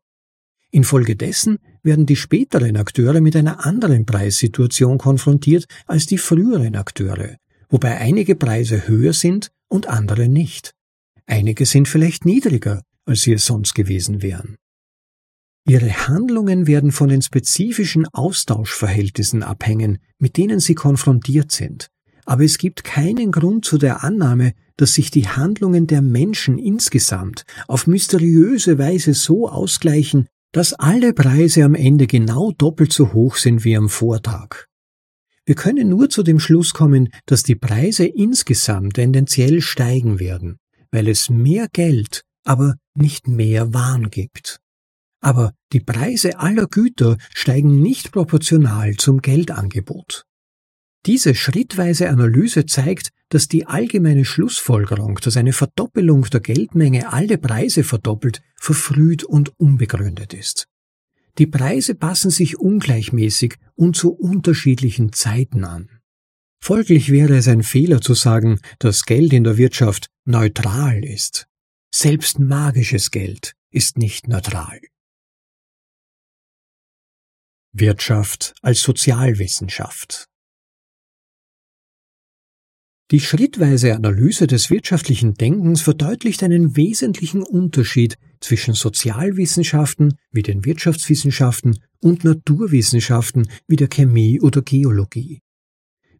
Infolgedessen 0.71 1.57
werden 1.81 2.05
die 2.05 2.15
späteren 2.15 2.75
Akteure 2.77 3.21
mit 3.21 3.35
einer 3.35 3.65
anderen 3.65 4.05
Preissituation 4.05 4.97
konfrontiert 4.97 5.65
als 5.85 6.05
die 6.05 6.17
früheren 6.17 6.75
Akteure, 6.75 7.37
wobei 7.69 7.97
einige 7.97 8.35
Preise 8.35 8.87
höher 8.87 9.13
sind 9.13 9.49
und 9.69 9.87
andere 9.87 10.27
nicht. 10.27 10.73
Einige 11.25 11.65
sind 11.65 11.87
vielleicht 11.87 12.25
niedriger, 12.25 12.83
als 13.05 13.21
sie 13.21 13.33
es 13.33 13.45
sonst 13.45 13.73
gewesen 13.73 14.21
wären. 14.21 14.57
Ihre 15.65 16.07
Handlungen 16.07 16.65
werden 16.65 16.91
von 16.93 17.09
den 17.09 17.21
spezifischen 17.21 18.07
Austauschverhältnissen 18.13 19.43
abhängen, 19.43 19.97
mit 20.17 20.37
denen 20.37 20.61
sie 20.61 20.75
konfrontiert 20.75 21.51
sind, 21.51 21.89
aber 22.27 22.43
es 22.43 22.57
gibt 22.57 22.83
keinen 22.83 23.31
Grund 23.31 23.63
zu 23.63 23.77
der 23.77 24.03
Annahme, 24.03 24.53
dass 24.75 24.93
sich 24.93 25.09
die 25.09 25.27
Handlungen 25.29 25.87
der 25.87 26.01
Menschen 26.01 26.59
insgesamt 26.59 27.45
auf 27.67 27.87
mysteriöse 27.87 28.77
Weise 28.77 29.13
so 29.13 29.49
ausgleichen, 29.49 30.27
dass 30.51 30.73
alle 30.73 31.13
Preise 31.13 31.63
am 31.63 31.73
Ende 31.73 32.05
genau 32.05 32.51
doppelt 32.51 32.91
so 32.91 33.13
hoch 33.13 33.37
sind 33.37 33.63
wie 33.63 33.77
am 33.77 33.87
Vortag. 33.87 34.65
Wir 35.45 35.55
können 35.55 35.87
nur 35.87 36.09
zu 36.09 36.21
dem 36.21 36.39
Schluss 36.39 36.73
kommen, 36.73 37.09
dass 37.25 37.43
die 37.43 37.55
Preise 37.55 38.05
insgesamt 38.05 38.95
tendenziell 38.95 39.61
steigen 39.61 40.19
werden, 40.19 40.57
weil 40.91 41.07
es 41.07 41.29
mehr 41.29 41.67
Geld, 41.71 42.23
aber 42.43 42.75
nicht 42.93 43.29
mehr 43.29 43.73
Waren 43.73 44.09
gibt. 44.09 44.59
Aber 45.21 45.53
die 45.71 45.79
Preise 45.79 46.39
aller 46.39 46.67
Güter 46.67 47.17
steigen 47.33 47.81
nicht 47.81 48.11
proportional 48.11 48.95
zum 48.97 49.21
Geldangebot. 49.21 50.25
Diese 51.07 51.35
schrittweise 51.35 52.09
Analyse 52.09 52.65
zeigt, 52.65 53.11
dass 53.29 53.47
die 53.47 53.65
allgemeine 53.65 54.25
Schlussfolgerung, 54.25 55.15
dass 55.15 55.37
eine 55.37 55.53
Verdoppelung 55.53 56.23
der 56.23 56.41
Geldmenge 56.41 57.13
alle 57.13 57.37
Preise 57.37 57.85
verdoppelt, 57.85 58.41
verfrüht 58.55 59.23
und 59.23 59.57
unbegründet 59.57 60.33
ist. 60.33 60.67
Die 61.37 61.47
Preise 61.47 61.95
passen 61.95 62.29
sich 62.29 62.59
ungleichmäßig 62.59 63.55
und 63.75 63.95
zu 63.95 64.11
unterschiedlichen 64.11 65.13
Zeiten 65.13 65.63
an. 65.63 65.89
Folglich 66.59 67.09
wäre 67.09 67.37
es 67.37 67.47
ein 67.47 67.63
Fehler 67.63 68.01
zu 68.01 68.13
sagen, 68.13 68.59
dass 68.79 69.03
Geld 69.03 69.31
in 69.31 69.45
der 69.45 69.55
Wirtschaft 69.55 70.07
neutral 70.25 71.05
ist. 71.05 71.47
Selbst 71.89 72.37
magisches 72.39 73.11
Geld 73.11 73.53
ist 73.69 73.97
nicht 73.97 74.27
neutral. 74.27 74.81
Wirtschaft 77.71 78.55
als 78.61 78.81
Sozialwissenschaft 78.81 80.27
Die 83.09 83.21
schrittweise 83.21 83.95
Analyse 83.95 84.47
des 84.47 84.69
wirtschaftlichen 84.69 85.33
Denkens 85.33 85.81
verdeutlicht 85.81 86.43
einen 86.43 86.75
wesentlichen 86.75 87.41
Unterschied 87.41 88.17
zwischen 88.41 88.73
Sozialwissenschaften 88.73 90.15
wie 90.33 90.41
den 90.41 90.65
Wirtschaftswissenschaften 90.65 91.79
und 92.01 92.25
Naturwissenschaften 92.25 93.47
wie 93.65 93.77
der 93.77 93.87
Chemie 93.87 94.41
oder 94.41 94.61
Geologie. 94.61 95.39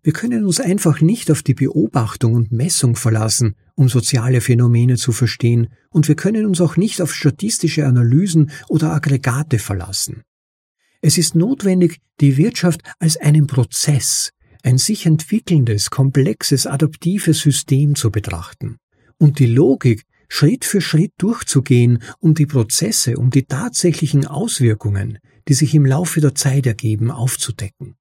Wir 0.01 0.13
können 0.13 0.45
uns 0.45 0.61
einfach 0.61 1.01
nicht 1.01 1.29
auf 1.29 1.43
die 1.43 1.55
Beobachtung 1.55 2.35
und 2.35 2.53
Messung 2.53 2.95
verlassen, 2.95 3.55
um 3.75 3.89
soziale 3.89 4.39
Phänomene 4.39 4.95
zu 4.95 5.11
verstehen, 5.11 5.67
und 5.89 6.07
wir 6.07 6.15
können 6.15 6.45
uns 6.45 6.61
auch 6.61 6.77
nicht 6.77 7.01
auf 7.01 7.13
statistische 7.13 7.85
Analysen 7.85 8.49
oder 8.69 8.93
Aggregate 8.93 9.59
verlassen. 9.59 10.21
Es 11.01 11.17
ist 11.17 11.35
notwendig, 11.35 11.99
die 12.21 12.37
Wirtschaft 12.37 12.79
als 12.99 13.17
einen 13.17 13.45
Prozess, 13.45 14.31
ein 14.63 14.77
sich 14.77 15.05
entwickelndes, 15.05 15.89
komplexes, 15.89 16.67
adaptives 16.67 17.39
System 17.39 17.95
zu 17.95 18.11
betrachten 18.11 18.77
und 19.17 19.39
die 19.39 19.45
Logik 19.45 20.03
Schritt 20.29 20.65
für 20.65 20.81
Schritt 20.81 21.13
durchzugehen, 21.17 22.03
um 22.19 22.33
die 22.33 22.45
Prozesse, 22.45 23.17
um 23.17 23.29
die 23.29 23.43
tatsächlichen 23.43 24.25
Auswirkungen, 24.25 25.19
die 25.47 25.53
sich 25.53 25.73
im 25.73 25.85
Laufe 25.85 26.19
der 26.19 26.35
Zeit 26.35 26.65
ergeben, 26.65 27.11
aufzudecken. 27.11 27.95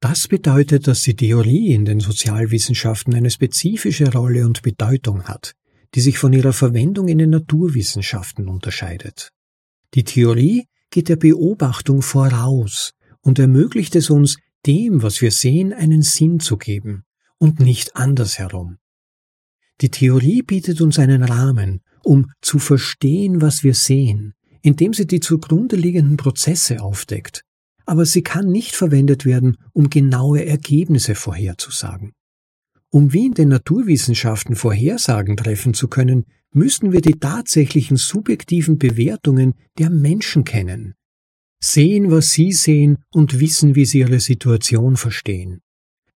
Das 0.00 0.28
bedeutet, 0.28 0.86
dass 0.86 1.02
die 1.02 1.16
Theorie 1.16 1.72
in 1.72 1.86
den 1.86 2.00
Sozialwissenschaften 2.00 3.14
eine 3.14 3.30
spezifische 3.30 4.12
Rolle 4.12 4.44
und 4.44 4.60
Bedeutung 4.60 5.24
hat, 5.24 5.54
die 5.94 6.00
sich 6.00 6.18
von 6.18 6.34
ihrer 6.34 6.52
Verwendung 6.52 7.08
in 7.08 7.18
den 7.18 7.30
Naturwissenschaften 7.30 8.48
unterscheidet. 8.48 9.30
Die 9.94 10.04
Theorie 10.04 10.66
geht 10.90 11.08
der 11.08 11.16
Beobachtung 11.16 12.02
voraus 12.02 12.92
und 13.22 13.38
ermöglicht 13.38 13.96
es 13.96 14.10
uns, 14.10 14.36
dem, 14.66 15.02
was 15.02 15.20
wir 15.20 15.30
sehen, 15.30 15.72
einen 15.72 16.02
Sinn 16.02 16.40
zu 16.40 16.56
geben 16.56 17.04
und 17.38 17.60
nicht 17.60 17.96
andersherum. 17.96 18.78
Die 19.80 19.90
Theorie 19.90 20.42
bietet 20.42 20.80
uns 20.80 20.98
einen 20.98 21.22
Rahmen, 21.22 21.82
um 22.02 22.30
zu 22.40 22.58
verstehen, 22.58 23.40
was 23.40 23.62
wir 23.62 23.74
sehen, 23.74 24.34
indem 24.62 24.94
sie 24.94 25.06
die 25.06 25.20
zugrunde 25.20 25.76
liegenden 25.76 26.16
Prozesse 26.16 26.80
aufdeckt 26.82 27.46
aber 27.86 28.04
sie 28.04 28.22
kann 28.22 28.50
nicht 28.50 28.74
verwendet 28.74 29.24
werden, 29.24 29.56
um 29.72 29.88
genaue 29.88 30.44
Ergebnisse 30.44 31.14
vorherzusagen. 31.14 32.12
Um 32.90 33.12
wie 33.12 33.26
in 33.26 33.34
den 33.34 33.48
Naturwissenschaften 33.48 34.56
Vorhersagen 34.56 35.36
treffen 35.36 35.72
zu 35.72 35.88
können, 35.88 36.24
müssen 36.52 36.92
wir 36.92 37.00
die 37.00 37.18
tatsächlichen 37.18 37.96
subjektiven 37.96 38.78
Bewertungen 38.78 39.54
der 39.78 39.90
Menschen 39.90 40.44
kennen, 40.44 40.94
sehen, 41.60 42.10
was 42.10 42.30
sie 42.30 42.52
sehen 42.52 42.98
und 43.12 43.40
wissen, 43.40 43.74
wie 43.74 43.84
sie 43.84 44.00
ihre 44.00 44.20
Situation 44.20 44.96
verstehen. 44.96 45.60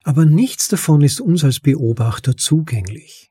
Aber 0.04 0.24
nichts 0.24 0.68
davon 0.68 1.02
ist 1.02 1.20
uns 1.20 1.44
als 1.44 1.60
Beobachter 1.60 2.36
zugänglich. 2.36 3.30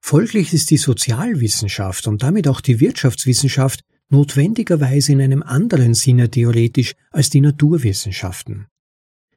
Folglich 0.00 0.52
ist 0.52 0.70
die 0.70 0.78
Sozialwissenschaft 0.78 2.06
und 2.06 2.22
damit 2.22 2.48
auch 2.48 2.60
die 2.60 2.80
Wirtschaftswissenschaft 2.80 3.82
notwendigerweise 4.08 5.12
in 5.12 5.20
einem 5.20 5.42
anderen 5.42 5.94
Sinne 5.94 6.30
theoretisch 6.30 6.94
als 7.10 7.30
die 7.30 7.40
Naturwissenschaften. 7.40 8.66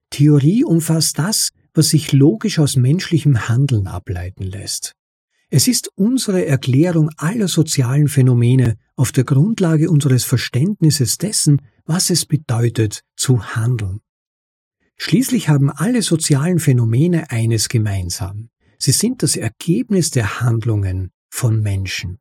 Theorie 0.10 0.64
umfasst 0.64 1.20
das, 1.20 1.52
was 1.74 1.90
sich 1.90 2.12
logisch 2.14 2.60
aus 2.60 2.76
menschlichem 2.76 3.48
Handeln 3.48 3.88
ableiten 3.88 4.44
lässt. 4.44 4.96
Es 5.56 5.70
ist 5.70 5.90
unsere 5.96 6.46
Erklärung 6.46 7.12
aller 7.16 7.48
sozialen 7.48 8.10
Phänomene 8.10 8.76
auf 8.98 9.14
der 9.14 9.24
Grundlage 9.24 9.90
unseres 9.90 10.26
Verständnisses 10.26 11.18
dessen, 11.18 11.62
was 11.86 12.10
es 12.10 12.26
bedeutet, 12.26 13.04
zu 13.16 13.42
handeln. 13.56 14.02
Schließlich 14.98 15.48
haben 15.48 15.70
alle 15.70 16.02
sozialen 16.02 16.60
Phänomene 16.60 17.32
eines 17.32 17.70
gemeinsam. 17.70 18.50
Sie 18.78 18.92
sind 18.92 19.24
das 19.24 19.38
Ergebnis 19.38 20.12
der 20.12 20.42
Handlungen 20.42 21.12
von 21.30 21.62
Menschen. 21.62 22.20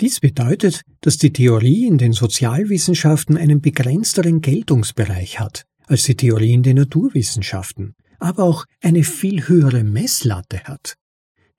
Dies 0.00 0.18
bedeutet, 0.18 0.82
dass 1.02 1.18
die 1.18 1.32
Theorie 1.32 1.86
in 1.86 1.98
den 1.98 2.14
Sozialwissenschaften 2.14 3.36
einen 3.36 3.60
begrenzteren 3.60 4.40
Geltungsbereich 4.40 5.38
hat 5.38 5.66
als 5.86 6.02
die 6.02 6.16
Theorie 6.16 6.54
in 6.54 6.64
den 6.64 6.78
Naturwissenschaften, 6.78 7.94
aber 8.18 8.42
auch 8.42 8.64
eine 8.82 9.04
viel 9.04 9.46
höhere 9.46 9.84
Messlatte 9.84 10.64
hat. 10.64 10.96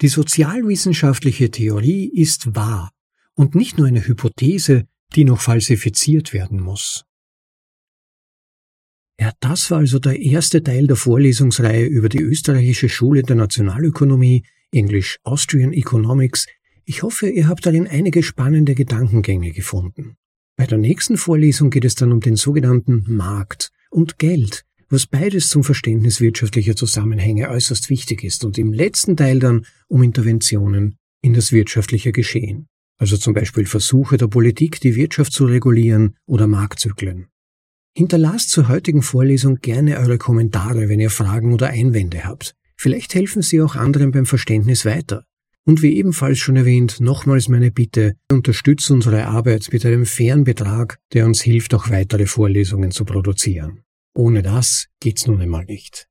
Die 0.01 0.07
sozialwissenschaftliche 0.07 1.51
Theorie 1.51 2.05
ist 2.07 2.55
wahr 2.55 2.91
und 3.33 3.55
nicht 3.55 3.77
nur 3.77 3.87
eine 3.87 4.05
Hypothese, 4.05 4.87
die 5.15 5.25
noch 5.25 5.41
falsifiziert 5.41 6.33
werden 6.33 6.61
muss. 6.61 7.05
Ja, 9.19 9.33
das 9.41 9.69
war 9.69 9.79
also 9.79 9.99
der 9.99 10.17
erste 10.17 10.63
Teil 10.63 10.87
der 10.87 10.95
Vorlesungsreihe 10.95 11.85
über 11.85 12.07
die 12.07 12.21
österreichische 12.21 12.87
Schule 12.87 13.23
der 13.23 13.35
Nationalökonomie, 13.35 14.45
Englisch 14.71 15.17
Austrian 15.23 15.73
Economics, 15.73 16.45
ich 16.85 17.03
hoffe, 17.03 17.29
ihr 17.29 17.47
habt 17.47 17.65
darin 17.65 17.85
einige 17.85 18.23
spannende 18.23 18.75
Gedankengänge 18.75 19.51
gefunden. 19.51 20.15
Bei 20.55 20.65
der 20.65 20.77
nächsten 20.77 21.17
Vorlesung 21.17 21.69
geht 21.69 21.85
es 21.85 21.95
dann 21.95 22.11
um 22.11 22.19
den 22.19 22.35
sogenannten 22.35 23.03
Markt 23.07 23.71
und 23.91 24.17
Geld, 24.17 24.65
was 24.89 25.05
beides 25.05 25.49
zum 25.49 25.63
Verständnis 25.63 26.19
wirtschaftlicher 26.19 26.75
Zusammenhänge 26.75 27.49
äußerst 27.49 27.89
wichtig 27.89 28.23
ist 28.23 28.43
und 28.43 28.57
im 28.57 28.73
letzten 28.73 29.15
Teil 29.15 29.39
dann 29.39 29.65
um 29.87 30.03
Interventionen 30.03 30.97
in 31.21 31.33
das 31.33 31.51
wirtschaftliche 31.51 32.11
Geschehen, 32.11 32.67
also 32.97 33.17
zum 33.17 33.33
Beispiel 33.33 33.65
Versuche 33.65 34.17
der 34.17 34.27
Politik, 34.27 34.79
die 34.79 34.95
Wirtschaft 34.95 35.33
zu 35.33 35.45
regulieren 35.45 36.15
oder 36.25 36.47
Marktzyklen. 36.47 37.27
Hinterlasst 37.95 38.51
zur 38.51 38.69
heutigen 38.69 39.01
Vorlesung 39.01 39.59
gerne 39.61 39.97
eure 39.97 40.17
Kommentare, 40.17 40.89
wenn 40.89 40.99
ihr 40.99 41.09
Fragen 41.09 41.53
oder 41.53 41.67
Einwände 41.67 42.23
habt. 42.23 42.55
Vielleicht 42.77 43.13
helfen 43.13 43.41
sie 43.41 43.61
auch 43.61 43.75
anderen 43.75 44.11
beim 44.11 44.25
Verständnis 44.25 44.85
weiter. 44.85 45.25
Und 45.65 45.81
wie 45.81 45.97
ebenfalls 45.97 46.39
schon 46.39 46.55
erwähnt, 46.55 47.01
nochmals 47.01 47.49
meine 47.49 47.71
Bitte, 47.71 48.15
unterstützt 48.31 48.89
unsere 48.89 49.27
Arbeit 49.27 49.67
mit 49.71 49.85
einem 49.85 50.05
fairen 50.05 50.45
Betrag, 50.45 50.97
der 51.13 51.25
uns 51.25 51.41
hilft, 51.41 51.73
auch 51.73 51.89
weitere 51.89 52.25
Vorlesungen 52.25 52.91
zu 52.91 53.05
produzieren. 53.05 53.83
Ohne 54.13 54.41
das 54.41 54.87
geht's 54.99 55.27
nun 55.27 55.41
einmal 55.41 55.65
nicht. 55.65 56.07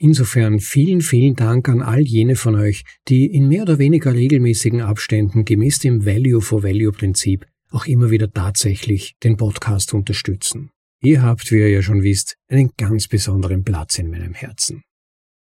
Insofern 0.00 0.60
vielen, 0.60 1.00
vielen 1.00 1.34
Dank 1.34 1.68
an 1.68 1.82
all 1.82 2.02
jene 2.02 2.36
von 2.36 2.54
euch, 2.54 2.84
die 3.08 3.26
in 3.26 3.48
mehr 3.48 3.62
oder 3.62 3.78
weniger 3.78 4.14
regelmäßigen 4.14 4.80
Abständen 4.80 5.44
gemäß 5.44 5.80
dem 5.80 6.06
Value-for-Value-Prinzip 6.06 7.46
auch 7.70 7.86
immer 7.86 8.10
wieder 8.10 8.30
tatsächlich 8.32 9.16
den 9.24 9.36
Podcast 9.36 9.92
unterstützen. 9.94 10.70
Ihr 11.02 11.22
habt, 11.22 11.50
wie 11.50 11.58
ihr 11.58 11.70
ja 11.70 11.82
schon 11.82 12.02
wisst, 12.02 12.36
einen 12.48 12.70
ganz 12.76 13.08
besonderen 13.08 13.64
Platz 13.64 13.98
in 13.98 14.10
meinem 14.10 14.34
Herzen. 14.34 14.82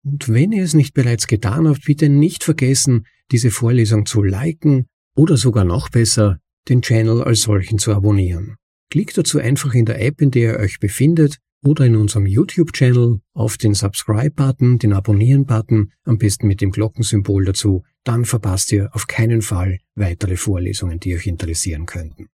Und 0.04 0.28
wenn 0.28 0.52
ihr 0.52 0.64
es 0.64 0.74
nicht 0.74 0.94
bereits 0.94 1.26
getan 1.26 1.68
habt, 1.68 1.84
bitte 1.84 2.08
nicht 2.08 2.44
vergessen, 2.44 3.06
diese 3.30 3.50
Vorlesung 3.50 4.04
zu 4.06 4.22
liken 4.22 4.86
oder 5.16 5.36
sogar 5.36 5.64
noch 5.64 5.88
besser, 5.88 6.40
den 6.68 6.82
Channel 6.82 7.22
als 7.22 7.42
solchen 7.42 7.78
zu 7.78 7.94
abonnieren. 7.94 8.56
Klickt 8.90 9.16
dazu 9.16 9.38
einfach 9.38 9.74
in 9.74 9.84
der 9.84 10.00
App, 10.00 10.20
in 10.20 10.30
der 10.30 10.54
ihr 10.54 10.58
euch 10.58 10.78
befindet, 10.78 11.38
oder 11.64 11.86
in 11.86 11.96
unserem 11.96 12.26
YouTube-Channel 12.26 13.20
auf 13.34 13.56
den 13.56 13.74
Subscribe-Button, 13.74 14.78
den 14.78 14.92
Abonnieren-Button, 14.92 15.92
am 16.04 16.18
besten 16.18 16.48
mit 16.48 16.60
dem 16.60 16.70
Glockensymbol 16.70 17.44
dazu, 17.44 17.84
dann 18.04 18.24
verpasst 18.24 18.72
ihr 18.72 18.90
auf 18.92 19.06
keinen 19.06 19.42
Fall 19.42 19.78
weitere 19.94 20.36
Vorlesungen, 20.36 20.98
die 20.98 21.14
euch 21.14 21.26
interessieren 21.26 21.86
könnten. 21.86 22.28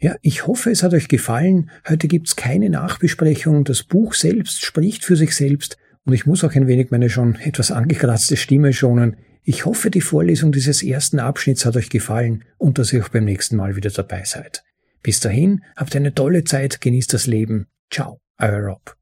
Ja, 0.00 0.16
ich 0.22 0.46
hoffe, 0.46 0.70
es 0.70 0.82
hat 0.82 0.94
euch 0.94 1.08
gefallen. 1.08 1.70
Heute 1.86 2.08
gibt's 2.08 2.34
keine 2.34 2.70
Nachbesprechung. 2.70 3.64
Das 3.64 3.82
Buch 3.82 4.14
selbst 4.14 4.64
spricht 4.64 5.04
für 5.04 5.16
sich 5.16 5.36
selbst 5.36 5.76
und 6.06 6.14
ich 6.14 6.24
muss 6.24 6.42
auch 6.42 6.54
ein 6.54 6.66
wenig 6.66 6.90
meine 6.90 7.10
schon 7.10 7.34
etwas 7.34 7.70
angekratzte 7.70 8.38
Stimme 8.38 8.72
schonen. 8.72 9.16
Ich 9.42 9.66
hoffe, 9.66 9.90
die 9.90 10.00
Vorlesung 10.00 10.52
dieses 10.52 10.82
ersten 10.82 11.18
Abschnitts 11.18 11.66
hat 11.66 11.76
euch 11.76 11.90
gefallen 11.90 12.44
und 12.56 12.78
dass 12.78 12.92
ihr 12.94 13.04
auch 13.04 13.10
beim 13.10 13.26
nächsten 13.26 13.56
Mal 13.56 13.76
wieder 13.76 13.90
dabei 13.90 14.24
seid. 14.24 14.64
Bis 15.02 15.20
dahin, 15.20 15.64
habt 15.76 15.94
eine 15.94 16.14
tolle 16.14 16.44
Zeit, 16.44 16.80
genießt 16.80 17.12
das 17.12 17.26
Leben. 17.26 17.66
Ciao, 17.90 18.20
euer 18.40 18.66
Rob. 18.66 18.96